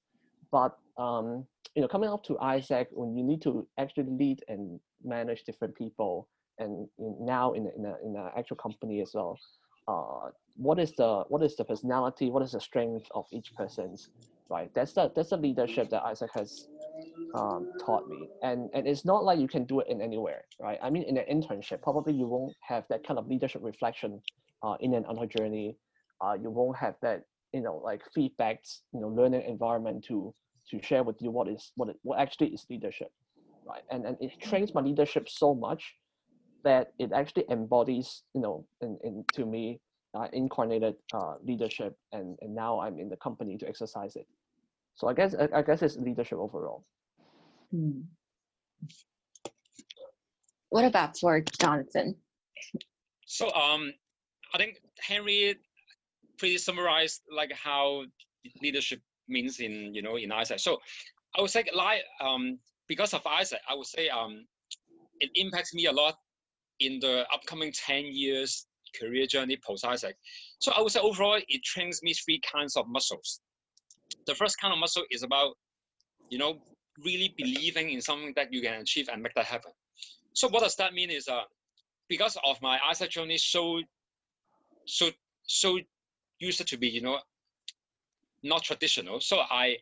But 0.51 0.77
um, 0.97 1.45
you 1.75 1.81
know 1.81 1.87
coming 1.87 2.09
up 2.09 2.23
to 2.25 2.33
AIESEC 2.35 2.87
when 2.91 3.15
you 3.17 3.23
need 3.23 3.41
to 3.43 3.67
actually 3.79 4.05
lead 4.09 4.43
and 4.47 4.79
manage 5.03 5.43
different 5.43 5.75
people 5.75 6.27
and 6.59 6.87
now 7.19 7.53
in 7.53 7.69
in 7.77 7.85
a 7.85 7.95
in 8.05 8.15
an 8.15 8.29
actual 8.37 8.55
company 8.55 9.01
as 9.01 9.11
well 9.13 9.37
uh, 9.87 10.29
what 10.55 10.79
is 10.79 10.93
the 10.93 11.23
what 11.27 11.43
is 11.43 11.55
the 11.57 11.65
personality 11.65 12.29
what 12.29 12.41
is 12.41 12.53
the 12.53 12.61
strength 12.61 13.05
of 13.13 13.25
each 13.33 13.53
person's 13.55 14.09
right? 14.49 14.69
That's 14.73 14.93
the 14.93 15.11
that's 15.15 15.29
the 15.29 15.37
leadership 15.37 15.89
that 15.89 16.03
AIESEC 16.03 16.29
has 16.35 16.67
um, 17.33 17.71
taught 17.83 18.07
me. 18.07 18.29
And 18.43 18.69
and 18.73 18.87
it's 18.87 19.05
not 19.05 19.23
like 19.23 19.39
you 19.39 19.47
can 19.47 19.65
do 19.65 19.79
it 19.79 19.87
in 19.89 20.01
anywhere 20.01 20.43
right? 20.61 20.79
I 20.81 20.89
mean 20.89 21.03
in 21.03 21.17
an 21.17 21.25
internship 21.31 21.81
probably 21.81 22.13
you 22.13 22.27
won't 22.27 22.53
have 22.61 22.85
that 22.89 23.05
kind 23.05 23.19
of 23.19 23.27
leadership 23.27 23.61
reflection 23.63 24.21
uh, 24.63 24.75
in 24.79 24.93
and 24.93 25.05
out 25.07 25.29
journey, 25.29 25.75
uh, 26.22 26.36
you 26.41 26.49
won't 26.49 26.78
have 26.78 26.95
that 27.01 27.24
you 27.53 27.61
know 27.61 27.82
like 27.84 28.01
feedbacks, 28.16 28.82
you 28.93 29.01
know, 29.01 29.07
learning 29.09 29.43
environment 29.47 30.03
to 30.05 30.34
to 30.70 30.82
share 30.82 31.03
with 31.03 31.22
you 31.22 31.32
what 31.32 31.47
is 31.47 31.72
what 31.76 31.89
it, 31.89 31.97
what 32.03 32.20
actually 32.20 32.47
is 32.47 32.66
leadership, 32.70 33.11
right? 33.66 33.84
And 33.91 34.05
and 34.05 34.18
it 34.20 34.32
trains 34.41 34.74
my 34.74 34.82
leadership 34.82 35.30
so 35.30 35.53
much 35.53 35.95
that 36.63 36.93
it 36.99 37.11
actually 37.13 37.45
embodies 37.49 38.24
you 38.34 38.41
know 38.41 38.66
in, 38.82 38.97
in 39.03 39.26
to 39.34 39.45
me 39.45 39.80
uh, 40.16 40.28
incarnated 40.34 40.95
uh, 41.13 41.36
leadership, 41.43 41.95
and 42.11 42.38
and 42.41 42.55
now 42.55 42.80
I'm 42.80 42.99
in 42.99 43.09
the 43.09 43.18
company 43.18 43.57
to 43.57 43.68
exercise 43.68 44.16
it. 44.16 44.28
So 44.95 45.07
I 45.07 45.13
guess 45.13 45.36
I, 45.36 45.49
I 45.53 45.61
guess 45.61 45.82
it's 45.82 45.97
leadership 45.97 46.39
overall. 46.39 46.86
Hmm. 47.72 48.01
What 50.70 50.86
about 50.86 51.18
for 51.18 51.41
Jonathan? 51.59 52.16
So 53.26 53.51
um, 53.53 53.93
I 54.53 54.57
think 54.57 54.80
Henry 54.99 55.55
pretty 56.38 56.57
summarized 56.57 57.21
like 57.31 57.51
how 57.53 58.03
leadership 58.61 59.01
means 59.27 59.59
in 59.59 59.93
you 59.93 60.01
know 60.01 60.17
in 60.17 60.29
AIESEC. 60.29 60.59
So 60.59 60.77
I 61.38 61.41
would 61.41 61.51
say 61.51 61.63
like 61.73 62.01
um 62.21 62.59
because 62.88 63.13
of 63.13 63.23
AIESEC, 63.23 63.57
I 63.69 63.75
would 63.75 63.88
say 63.88 64.09
um 64.09 64.45
it 65.19 65.29
impacts 65.36 65.73
me 65.73 65.86
a 65.86 65.91
lot 65.91 66.15
in 66.79 66.99
the 66.99 67.25
upcoming 67.33 67.71
10 67.71 68.05
years 68.05 68.67
career 68.99 69.25
journey 69.25 69.57
post 69.65 69.83
AIESEC. 69.83 70.13
So 70.59 70.71
I 70.71 70.81
would 70.81 70.91
say 70.91 70.99
overall 70.99 71.39
it 71.47 71.63
trains 71.63 72.01
me 72.03 72.13
three 72.13 72.41
kinds 72.51 72.75
of 72.75 72.88
muscles. 72.88 73.41
The 74.27 74.36
first 74.36 74.59
kind 74.59 74.73
of 74.73 74.79
muscle 74.79 75.03
is 75.11 75.23
about 75.23 75.55
you 76.29 76.38
know 76.38 76.59
really 77.03 77.33
believing 77.38 77.89
in 77.89 78.01
something 78.01 78.33
that 78.36 78.53
you 78.53 78.61
can 78.61 78.81
achieve 78.81 79.09
and 79.11 79.21
make 79.21 79.33
that 79.36 79.45
happen. 79.45 79.71
So 80.33 80.47
what 80.47 80.63
does 80.63 80.75
that 80.77 80.93
mean 80.93 81.09
is 81.09 81.27
uh 81.27 81.43
because 82.07 82.38
of 82.45 82.61
my 82.61 82.77
AIESEC 82.77 83.09
journey 83.09 83.38
so 83.38 83.81
so 84.86 85.09
so 85.47 85.79
used 86.39 86.65
to 86.67 86.77
be 86.77 86.88
you 86.88 87.01
know 87.01 87.19
not 88.43 88.63
traditional. 88.63 89.19
So 89.19 89.39
i 89.49 89.77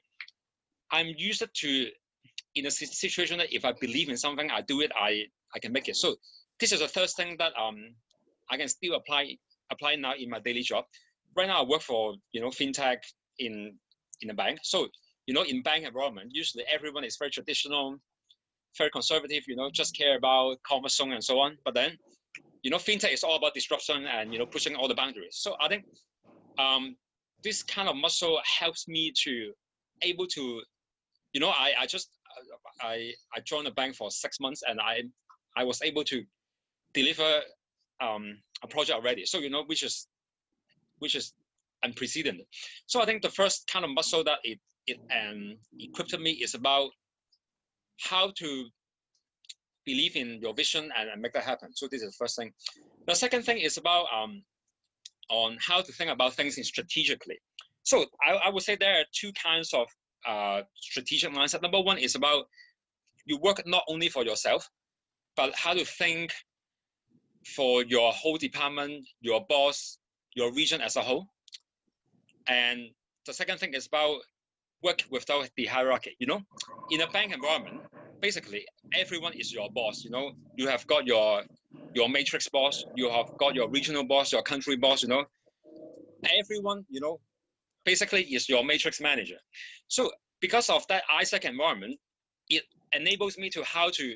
i'm 0.91 1.07
used 1.17 1.43
to 1.61 1.89
in 2.55 2.65
a 2.67 2.71
situation 2.71 3.37
that 3.39 3.51
if 3.51 3.65
i 3.65 3.71
believe 3.71 4.09
in 4.09 4.17
something 4.17 4.49
i 4.51 4.61
do 4.61 4.81
it 4.81 4.91
i 4.95 5.23
i 5.55 5.59
can 5.59 5.71
make 5.71 5.87
it. 5.89 5.95
So 5.95 6.15
this 6.59 6.71
is 6.71 6.79
the 6.79 6.87
first 6.87 7.17
thing 7.17 7.35
that 7.39 7.53
um 7.59 7.77
i 8.49 8.57
can 8.57 8.67
still 8.67 8.95
apply 8.95 9.37
apply 9.71 9.95
now 9.95 10.13
in 10.17 10.29
my 10.29 10.39
daily 10.39 10.61
job. 10.61 10.85
Right 11.35 11.47
now 11.47 11.61
i 11.63 11.65
work 11.65 11.81
for 11.81 12.15
you 12.31 12.41
know 12.41 12.49
fintech 12.49 12.97
in 13.39 13.77
in 14.21 14.29
a 14.29 14.33
bank. 14.33 14.59
So 14.63 14.87
you 15.27 15.33
know 15.33 15.43
in 15.43 15.61
bank 15.61 15.85
environment 15.85 16.29
usually 16.31 16.63
everyone 16.71 17.03
is 17.03 17.17
very 17.17 17.31
traditional 17.31 17.97
very 18.77 18.89
conservative 18.89 19.43
you 19.47 19.55
know 19.55 19.69
just 19.71 19.95
care 19.95 20.17
about 20.17 20.57
commerce 20.63 20.99
and 20.99 21.23
so 21.23 21.39
on. 21.39 21.57
But 21.65 21.73
then 21.73 21.97
you 22.63 22.71
know 22.71 22.77
fintech 22.77 23.13
is 23.13 23.23
all 23.23 23.35
about 23.35 23.53
disruption 23.53 24.05
and 24.05 24.31
you 24.31 24.39
know 24.39 24.45
pushing 24.45 24.75
all 24.75 24.87
the 24.87 24.95
boundaries. 24.95 25.35
So 25.43 25.55
i 25.59 25.67
think 25.67 25.83
um, 26.59 26.95
this 27.43 27.63
kind 27.63 27.89
of 27.89 27.95
muscle 27.95 28.39
helps 28.59 28.87
me 28.87 29.11
to 29.23 29.51
able 30.01 30.27
to, 30.27 30.61
you 31.33 31.39
know, 31.39 31.49
I, 31.49 31.73
I 31.81 31.85
just, 31.85 32.09
I, 32.81 33.11
I 33.35 33.39
joined 33.45 33.67
the 33.67 33.71
bank 33.71 33.95
for 33.95 34.11
six 34.11 34.39
months 34.39 34.63
and 34.67 34.79
I, 34.79 35.03
I 35.55 35.63
was 35.63 35.81
able 35.81 36.03
to 36.05 36.23
deliver 36.93 37.41
um, 38.01 38.37
a 38.63 38.67
project 38.67 38.97
already. 38.97 39.25
So, 39.25 39.39
you 39.39 39.49
know, 39.49 39.63
which 39.65 39.83
is, 39.83 40.07
which 40.99 41.15
is 41.15 41.33
unprecedented. 41.83 42.45
So 42.85 43.01
I 43.01 43.05
think 43.05 43.21
the 43.21 43.29
first 43.29 43.69
kind 43.71 43.85
of 43.85 43.91
muscle 43.91 44.23
that 44.23 44.39
it, 44.43 44.59
it 44.87 44.97
um, 45.11 45.55
equipped 45.79 46.17
me 46.19 46.31
is 46.31 46.55
about 46.55 46.89
how 47.99 48.31
to 48.37 48.65
believe 49.85 50.15
in 50.15 50.39
your 50.41 50.53
vision 50.53 50.89
and, 50.97 51.09
and, 51.09 51.21
make 51.21 51.33
that 51.33 51.43
happen. 51.43 51.69
So 51.73 51.87
this 51.91 52.01
is 52.01 52.11
the 52.11 52.17
first 52.17 52.37
thing. 52.37 52.51
The 53.07 53.15
second 53.15 53.43
thing 53.43 53.57
is 53.57 53.77
about 53.77 54.05
um, 54.15 54.43
on 55.33 55.57
how 55.59 55.81
to 55.81 55.91
think 55.91 56.11
about 56.11 56.33
things 56.33 56.55
strategically. 56.67 57.37
So 57.83 58.05
I, 58.25 58.33
I 58.45 58.49
would 58.49 58.63
say 58.63 58.75
there 58.75 58.99
are 58.99 59.05
two 59.11 59.31
kinds 59.33 59.73
of 59.73 59.87
uh, 60.25 60.61
strategic 60.75 61.31
mindset. 61.33 61.61
Number 61.61 61.81
one 61.81 61.97
is 61.97 62.15
about 62.15 62.45
you 63.25 63.37
work 63.39 63.61
not 63.65 63.83
only 63.87 64.09
for 64.09 64.23
yourself, 64.23 64.69
but 65.35 65.53
how 65.55 65.73
to 65.73 65.83
think 65.83 66.31
for 67.55 67.83
your 67.83 68.11
whole 68.13 68.37
department, 68.37 69.05
your 69.21 69.45
boss, 69.49 69.97
your 70.35 70.53
region 70.53 70.81
as 70.81 70.95
a 70.95 71.01
whole. 71.01 71.25
And 72.47 72.89
the 73.25 73.33
second 73.33 73.57
thing 73.57 73.73
is 73.73 73.87
about 73.87 74.19
work 74.83 75.03
without 75.09 75.49
the 75.57 75.65
hierarchy. 75.65 76.15
You 76.19 76.27
know, 76.27 76.41
in 76.91 77.01
a 77.01 77.07
bank 77.07 77.33
environment, 77.33 77.81
basically 78.21 78.65
everyone 78.95 79.33
is 79.33 79.51
your 79.51 79.69
boss. 79.73 80.03
You 80.03 80.11
know, 80.11 80.31
you 80.57 80.67
have 80.67 80.85
got 80.87 81.07
your 81.07 81.43
your 81.93 82.09
matrix 82.09 82.49
boss, 82.49 82.85
you 82.93 83.09
have 83.09 83.27
got 83.37 83.55
your 83.55 83.69
regional 83.69 84.03
boss, 84.03 84.31
your 84.31 84.41
country 84.41 84.75
boss, 84.75 85.03
you 85.03 85.09
know. 85.09 85.25
Everyone, 86.39 86.85
you 86.89 87.01
know, 87.01 87.19
basically 87.85 88.23
is 88.23 88.47
your 88.49 88.63
matrix 88.63 88.99
manager. 89.01 89.37
So 89.87 90.11
because 90.41 90.69
of 90.69 90.85
that 90.87 91.03
AIESEC 91.09 91.45
environment, 91.45 91.99
it 92.49 92.63
enables 92.93 93.37
me 93.37 93.49
to 93.51 93.63
how 93.63 93.89
to, 93.91 94.15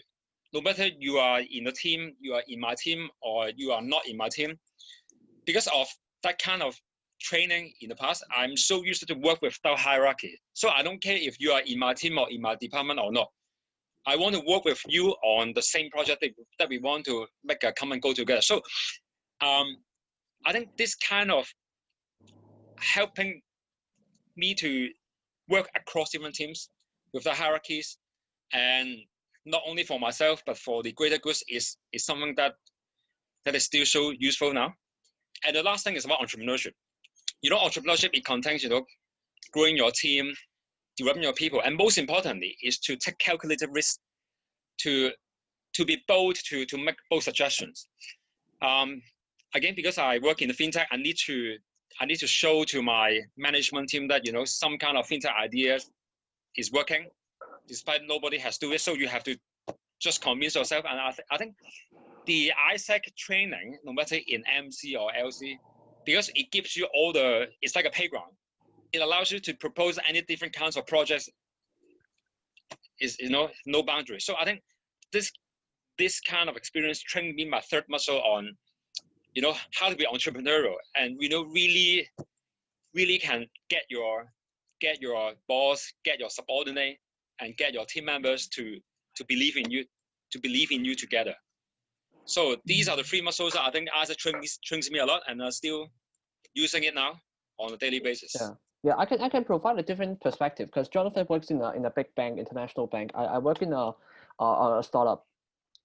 no 0.54 0.62
matter 0.62 0.88
you 0.98 1.18
are 1.18 1.42
in 1.52 1.68
a 1.68 1.72
team, 1.72 2.14
you 2.20 2.34
are 2.34 2.44
in 2.48 2.60
my 2.60 2.76
team, 2.78 3.10
or 3.22 3.50
you 3.56 3.72
are 3.72 3.82
not 3.82 4.08
in 4.08 4.18
my 4.18 4.30
team, 4.30 4.58
because 5.46 5.68
of 5.68 5.88
that 6.24 6.42
kind 6.42 6.62
of 6.62 6.76
training 7.20 7.74
in 7.82 7.90
the 7.90 7.96
past, 7.96 8.24
I'm 8.36 8.56
so 8.56 8.84
used 8.84 9.08
to 9.08 9.14
work 9.16 9.42
without 9.42 9.80
hierarchy. 9.80 10.40
So 10.54 10.70
I 10.70 10.84
don't 10.84 11.02
care 11.02 11.18
if 11.18 11.36
you 11.40 11.52
are 11.52 11.62
in 11.66 11.80
my 11.80 11.94
team 11.94 12.18
or 12.18 12.30
in 12.30 12.42
my 12.42 12.56
department 12.56 13.00
or 13.00 13.12
not. 13.12 13.30
I 14.08 14.16
want 14.16 14.36
to 14.36 14.42
work 14.48 14.64
with 14.64 14.82
you 14.88 15.10
on 15.22 15.52
the 15.54 15.62
same 15.62 15.90
project 15.92 16.26
that, 16.60 16.70
we 16.70 16.80
want 16.80 17.06
to 17.06 17.28
make 17.44 17.64
a 17.64 17.74
common 17.74 18.00
goal 18.00 18.14
together. 18.14 18.42
So 18.42 18.62
um, 19.42 19.68
I 20.46 20.54
think 20.54 20.70
this 20.78 20.96
kind 20.96 21.30
of 21.30 21.46
helping 22.80 23.42
me 24.38 24.54
to 24.56 24.88
work 25.50 25.68
across 25.76 26.12
different 26.12 26.36
teams 26.36 26.70
with 27.14 27.26
the 27.26 27.32
hierarchies 27.32 27.98
and 28.54 28.96
not 29.46 29.62
only 29.68 29.84
for 29.84 30.00
myself 30.00 30.42
but 30.46 30.58
for 30.58 30.84
the 30.84 30.92
greater 30.92 31.18
good 31.18 31.36
is 31.50 31.78
is 31.92 32.06
something 32.06 32.34
that 32.38 32.54
that 33.46 33.56
is 33.56 33.64
still 33.64 33.86
so 33.86 34.12
useful 34.20 34.54
now. 34.54 34.74
And 35.46 35.56
the 35.56 35.64
last 35.64 35.84
thing 35.84 35.96
is 35.96 36.06
about 36.06 36.20
entrepreneurship. 36.20 36.74
You 37.42 37.50
know, 37.50 37.58
entrepreneurship 37.58 38.10
it 38.14 38.26
contains 38.26 38.64
you 38.64 38.70
know 38.70 38.86
growing 39.52 39.78
your 39.78 39.92
team, 39.92 40.34
developing 40.98 41.24
your 41.24 41.34
people, 41.34 41.62
and 41.64 41.78
most 41.78 41.98
importantly 41.98 42.58
is 42.62 42.80
to 42.80 42.96
take 42.96 43.18
calculated 43.20 43.70
risks 43.72 44.00
to 44.80 45.12
to 45.74 45.86
be 45.86 46.04
bold 46.08 46.36
to 46.50 46.66
to 46.66 46.78
make 46.78 46.96
bold 47.10 47.24
suggestions. 47.24 47.88
Um, 48.62 49.02
again, 49.54 49.74
because 49.76 49.98
I 49.98 50.18
work 50.20 50.42
in 50.42 50.48
the 50.48 50.54
fintech, 50.54 50.86
I 50.92 50.98
need 50.98 51.18
to 51.26 51.58
I 52.02 52.06
need 52.06 52.18
to 52.18 52.28
show 52.28 52.64
to 52.66 52.82
my 52.82 53.22
management 53.38 53.90
team 53.90 54.08
that 54.10 54.26
you 54.26 54.32
know 54.32 54.46
some 54.46 54.78
kind 54.78 54.98
of 54.98 55.08
fintech 55.08 55.36
idea 55.36 55.80
is 56.58 56.72
working, 56.72 57.08
despite 57.68 58.02
nobody 58.08 58.38
has 58.40 58.58
do 58.58 58.72
it. 58.74 58.82
So 58.82 58.94
you 58.94 59.08
have 59.08 59.24
to 59.24 59.38
just 60.00 60.22
convince 60.22 60.56
yourself. 60.56 60.86
And 60.90 61.00
I, 61.00 61.12
th- 61.12 61.28
I 61.32 61.38
think 61.38 61.56
the 62.26 62.52
AIESEC 62.72 63.16
training, 63.18 63.78
no 63.84 63.94
matter 63.94 64.18
in 64.28 64.44
MC 64.54 64.96
or 64.96 65.10
LC, 65.18 65.58
because 66.06 66.30
it 66.36 66.52
gives 66.52 66.76
you 66.76 66.88
all 66.94 67.14
the 67.14 67.48
it's 67.62 67.76
like 67.76 67.86
a 67.86 67.90
playground 67.90 68.32
it 68.94 69.02
allows 69.02 69.32
you 69.32 69.40
to 69.40 69.54
propose 69.56 70.00
any 70.08 70.22
different 70.22 70.54
kinds 70.54 70.78
of 70.78 70.86
projects 70.88 71.30
is 73.00 73.18
you 73.20 73.30
know 73.30 73.50
no 73.66 73.84
boundary. 73.84 74.20
So 74.20 74.36
i 74.40 74.46
think 74.46 74.62
this 75.12 75.32
this 75.98 76.20
kind 76.20 76.50
of 76.50 76.56
experience 76.56 77.02
trained 77.02 77.36
me 77.36 77.46
my 77.46 77.62
third 77.62 77.86
muscle 77.90 78.22
on 78.22 78.56
you 79.34 79.42
know 79.42 79.54
how 79.74 79.90
to 79.90 79.96
be 79.96 80.06
entrepreneurial. 80.06 80.76
And 80.96 81.18
you 81.20 81.30
know 81.30 81.44
really 81.46 82.08
really 82.94 83.20
can 83.20 83.46
get 83.70 83.84
your 83.90 84.26
get 84.80 85.02
your 85.02 85.34
boss 85.48 85.92
get 86.04 86.20
your 86.20 86.30
subordinate 86.30 86.98
and 87.40 87.56
get 87.58 87.74
your 87.74 87.86
team 87.86 88.06
members 88.06 88.48
to 88.48 88.80
to 89.16 89.26
believe 89.26 89.58
in 89.58 89.70
you 89.70 89.86
to 90.32 90.40
believe 90.40 90.72
in 90.72 90.84
you 90.86 90.96
together. 90.96 91.36
So 92.26 92.58
these 92.66 92.90
are 92.90 92.98
the 92.98 93.04
three 93.04 93.22
muscles 93.22 93.54
that 93.54 93.62
i 93.62 93.72
think 93.72 93.90
as 93.96 94.10
a 94.10 94.16
trains 94.16 94.60
trains 94.64 94.90
me 94.92 95.00
a 95.00 95.06
lot 95.06 95.22
and 95.28 95.42
i'm 95.42 95.52
still 95.52 95.88
using 96.54 96.84
it 96.84 96.96
now 96.96 97.14
on 97.60 97.74
a 97.74 97.78
daily 97.78 98.00
basis. 98.00 98.36
Yeah 98.40 98.54
yeah, 98.84 98.94
I 98.98 99.06
can 99.06 99.22
I 99.22 99.30
can 99.30 99.44
provide 99.44 99.80
a 99.80 99.84
different 99.84 100.22
perspective 100.22 100.68
because 100.68 100.88
Jonathan 100.88 101.26
works 101.30 101.50
in 101.50 101.62
a 101.62 101.72
in 101.72 101.86
a 101.86 101.90
big 101.90 102.14
bank, 102.16 102.40
international 102.40 102.88
bank. 102.88 103.12
I, 103.16 103.24
I 103.26 103.38
work 103.40 103.62
in 103.62 103.74
a, 103.74 103.92
a, 104.40 104.78
a 104.80 104.84
startup. 104.84 105.26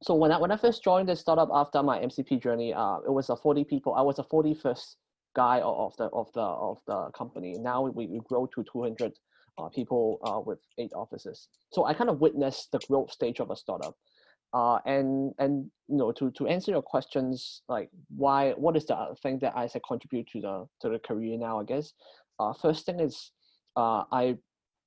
So 0.03 0.15
when 0.15 0.31
I 0.31 0.39
when 0.39 0.51
I 0.51 0.57
first 0.57 0.85
joined 0.85 1.09
the 1.09 1.17
startup 1.17 1.49
after 1.53 1.83
my 1.83 1.99
MCP 1.99 2.43
journey, 2.43 2.75
uh, 2.75 2.99
it 3.07 3.11
was 3.11 3.31
a 3.31 3.37
forty 3.37 3.65
people. 3.65 3.95
I 3.95 4.03
was 4.03 4.19
a 4.19 4.25
forty 4.25 4.55
first 4.55 4.97
guy 5.35 5.61
of 5.61 5.97
the 5.97 6.05
of 6.05 6.31
the 6.35 6.43
of 6.43 6.79
the 6.87 7.11
company. 7.11 7.57
Now 7.59 7.83
we, 7.83 8.07
we 8.07 8.21
grow 8.29 8.47
to 8.55 8.65
two 8.71 8.83
hundred 8.83 9.13
uh, 9.59 9.69
people 9.69 10.19
uh, 10.25 10.41
with 10.45 10.59
eight 10.79 10.93
offices. 10.95 11.49
So 11.71 11.87
I 11.87 11.95
kind 11.95 12.11
of 12.11 12.21
witnessed 12.21 12.73
the 12.73 12.79
growth 12.89 13.11
stage 13.11 13.41
of 13.41 13.51
a 13.51 13.57
startup. 13.57 13.97
Uh, 14.55 14.79
and 14.85 15.33
and 15.39 15.71
you 15.89 15.97
know 15.97 16.13
to 16.13 16.31
to 16.33 16.47
answer 16.47 16.73
your 16.73 16.83
questions 16.83 17.63
like 17.71 17.89
why 18.15 18.51
what 18.53 18.77
is 18.77 18.85
the 18.85 19.17
thing 19.23 19.39
that 19.39 19.57
I 19.57 19.67
said 19.67 19.81
contribute 19.89 20.29
to 20.33 20.41
the 20.43 20.67
to 20.83 20.91
the 20.91 20.99
career 20.99 21.39
now 21.39 21.59
I 21.59 21.65
guess 21.65 21.95
uh, 22.43 22.53
first 22.53 22.87
thing 22.87 23.01
is 23.01 23.33
uh, 23.77 24.05
I 24.11 24.37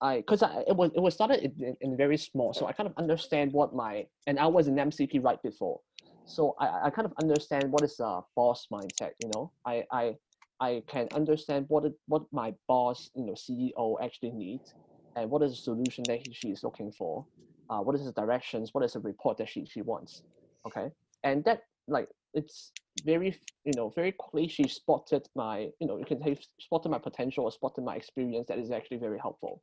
I 0.01 0.17
because 0.17 0.41
it 0.41 0.75
was 0.75 0.91
it 0.95 1.01
was 1.01 1.13
started 1.13 1.39
in, 1.43 1.75
in, 1.81 1.97
very 1.97 2.17
small, 2.17 2.53
so 2.53 2.67
I 2.67 2.73
kind 2.73 2.87
of 2.87 2.95
understand 2.97 3.53
what 3.53 3.73
my 3.73 4.05
and 4.27 4.39
I 4.39 4.47
was 4.47 4.67
in 4.67 4.75
MCP 4.75 5.23
right 5.23 5.41
before, 5.41 5.79
so 6.25 6.55
I, 6.59 6.87
I 6.87 6.89
kind 6.89 7.05
of 7.05 7.13
understand 7.21 7.71
what 7.71 7.83
is 7.83 7.99
a 7.99 8.21
boss 8.35 8.67
mindset. 8.71 9.11
You 9.21 9.29
know, 9.33 9.51
I 9.65 9.83
I 9.91 10.15
I 10.59 10.83
can 10.87 11.07
understand 11.13 11.65
what 11.69 11.85
it, 11.85 11.93
what 12.07 12.23
my 12.31 12.53
boss, 12.67 13.09
you 13.15 13.25
know, 13.25 13.33
CEO 13.33 13.97
actually 14.03 14.31
needs, 14.31 14.73
and 15.15 15.29
what 15.29 15.41
is 15.41 15.51
the 15.51 15.57
solution 15.57 16.03
that 16.07 16.19
he, 16.27 16.33
she 16.33 16.49
is 16.49 16.63
looking 16.63 16.91
for. 16.91 17.25
Uh, 17.69 17.79
what 17.79 17.95
is 17.95 18.05
the 18.05 18.11
directions? 18.11 18.73
What 18.73 18.83
is 18.83 18.93
the 18.93 18.99
report 18.99 19.37
that 19.37 19.49
she 19.49 19.65
she 19.65 19.81
wants? 19.81 20.23
Okay, 20.67 20.87
and 21.23 21.43
that 21.45 21.61
like 21.87 22.07
it's 22.33 22.71
very 23.03 23.37
you 23.63 23.73
know 23.75 23.89
very 23.89 24.11
quickly 24.11 24.67
spotted 24.67 25.27
my 25.35 25.69
you 25.79 25.87
know 25.87 25.97
you 25.97 26.05
can 26.05 26.21
say 26.23 26.37
spotted 26.59 26.89
my 26.89 26.97
potential 26.97 27.43
or 27.43 27.51
spotted 27.51 27.83
my 27.83 27.95
experience 27.95 28.47
that 28.47 28.59
is 28.59 28.71
actually 28.71 28.97
very 28.97 29.19
helpful. 29.19 29.61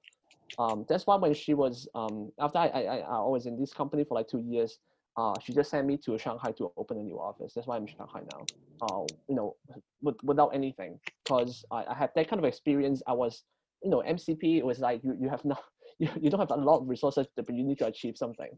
Um, 0.59 0.85
that's 0.89 1.07
why 1.07 1.17
when 1.17 1.33
she 1.33 1.55
was 1.55 1.89
um, 1.95 2.31
after 2.39 2.59
I, 2.59 2.67
I 2.67 2.97
I 2.99 3.21
was 3.21 3.47
in 3.47 3.59
this 3.59 3.73
company 3.73 4.05
for 4.05 4.15
like 4.15 4.29
two 4.29 4.41
years, 4.41 4.79
uh, 5.17 5.35
she 5.41 5.53
just 5.53 5.71
sent 5.71 5.87
me 5.87 5.97
to 5.99 6.17
Shanghai 6.19 6.53
to 6.53 6.73
open 6.77 6.99
a 6.99 7.03
new 7.03 7.19
office. 7.19 7.53
That's 7.55 7.67
why 7.67 7.77
I'm 7.77 7.83
in 7.83 7.89
Shanghai 7.89 8.23
now. 8.33 8.47
Uh, 8.81 9.05
you 9.29 9.35
know, 9.35 9.57
with, 10.01 10.17
without 10.23 10.49
anything, 10.55 10.99
because 11.25 11.65
I, 11.71 11.85
I 11.89 11.95
had 11.95 12.11
that 12.17 12.29
kind 12.29 12.39
of 12.39 12.45
experience. 12.45 13.03
I 13.07 13.13
was, 13.13 13.45
you 13.83 13.91
know, 13.91 14.03
MCP. 14.07 14.59
It 14.59 14.65
was 14.65 14.79
like 14.79 15.03
you, 15.05 15.17
you 15.21 15.29
have 15.29 15.45
not, 15.45 15.63
you, 15.99 16.09
you 16.21 16.31
don't 16.31 16.41
have 16.41 16.51
a 16.51 16.57
lot 16.57 16.81
of 16.81 16.89
resources, 16.89 17.27
but 17.37 17.49
you 17.55 17.63
need 17.63 17.79
to 17.79 17.87
achieve 17.87 18.17
something, 18.17 18.49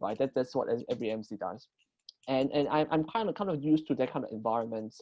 right? 0.00 0.16
That 0.18 0.30
that's 0.34 0.54
what 0.54 0.68
every 0.88 1.10
MC 1.10 1.36
does, 1.36 1.66
and 2.28 2.50
and 2.52 2.68
I'm 2.68 2.86
I'm 2.90 3.04
kind 3.04 3.28
of 3.28 3.34
kind 3.34 3.50
of 3.50 3.62
used 3.62 3.86
to 3.88 3.94
that 3.96 4.12
kind 4.12 4.24
of 4.24 4.32
environment. 4.32 4.94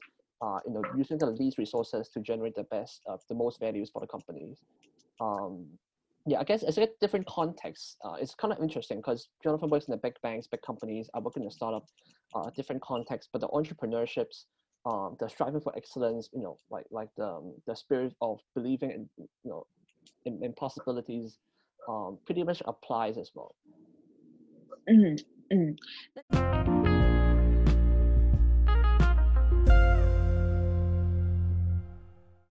Uh, 0.43 0.59
you 0.67 0.75
know, 0.75 0.83
using 0.95 1.17
the 1.17 1.27
least 1.27 1.57
resources 1.57 2.09
to 2.11 2.21
generate 2.21 2.55
the 2.55 2.65
best, 2.65 3.01
uh, 3.09 3.17
the 3.29 3.35
most 3.35 3.59
values 3.61 3.89
for 3.91 4.01
the 4.01 4.07
companies. 4.07 4.59
Um, 5.21 5.67
yeah, 6.27 6.41
I 6.41 6.45
guess 6.45 6.63
it's 6.63 6.77
a 6.77 6.89
different 7.01 7.27
context. 7.27 7.97
Uh, 8.05 8.17
it's 8.21 8.35
kind 8.35 8.53
of 8.53 8.61
interesting 8.61 8.99
because 8.99 9.29
Jonathan 9.43 9.71
works 9.71 9.87
in 9.87 9.93
the 9.93 9.99
big 9.99 10.15
banks, 10.23 10.47
big 10.47 10.61
companies. 10.63 11.09
I 11.15 11.21
work 11.21 11.37
in 11.37 11.47
a 11.47 11.51
startup, 11.51 11.87
uh, 12.35 12.51
different 12.57 12.83
context. 12.83 13.29
But 13.33 13.41
the 13.41 13.49
entrepreneurships, 13.49 14.45
um, 14.85 15.17
the 15.21 15.29
striving 15.29 15.61
for 15.61 15.75
excellence, 15.77 16.29
you 16.33 16.43
know, 16.43 16.59
like 16.71 16.87
like 16.91 17.09
the 17.17 17.27
um, 17.27 17.55
the 17.67 17.75
spirit 17.75 18.15
of 18.21 18.41
believing 18.55 18.91
in 18.91 19.09
you 19.19 19.51
know 19.51 19.67
in, 20.25 20.43
in 20.43 20.53
possibilities, 20.55 21.39
um, 21.89 22.19
pretty 22.27 22.43
much 22.43 22.63
applies 22.67 23.17
as 23.17 23.31
well. 23.35 23.55
Mm-hmm. 24.91 25.57
Mm-hmm. 25.57 26.64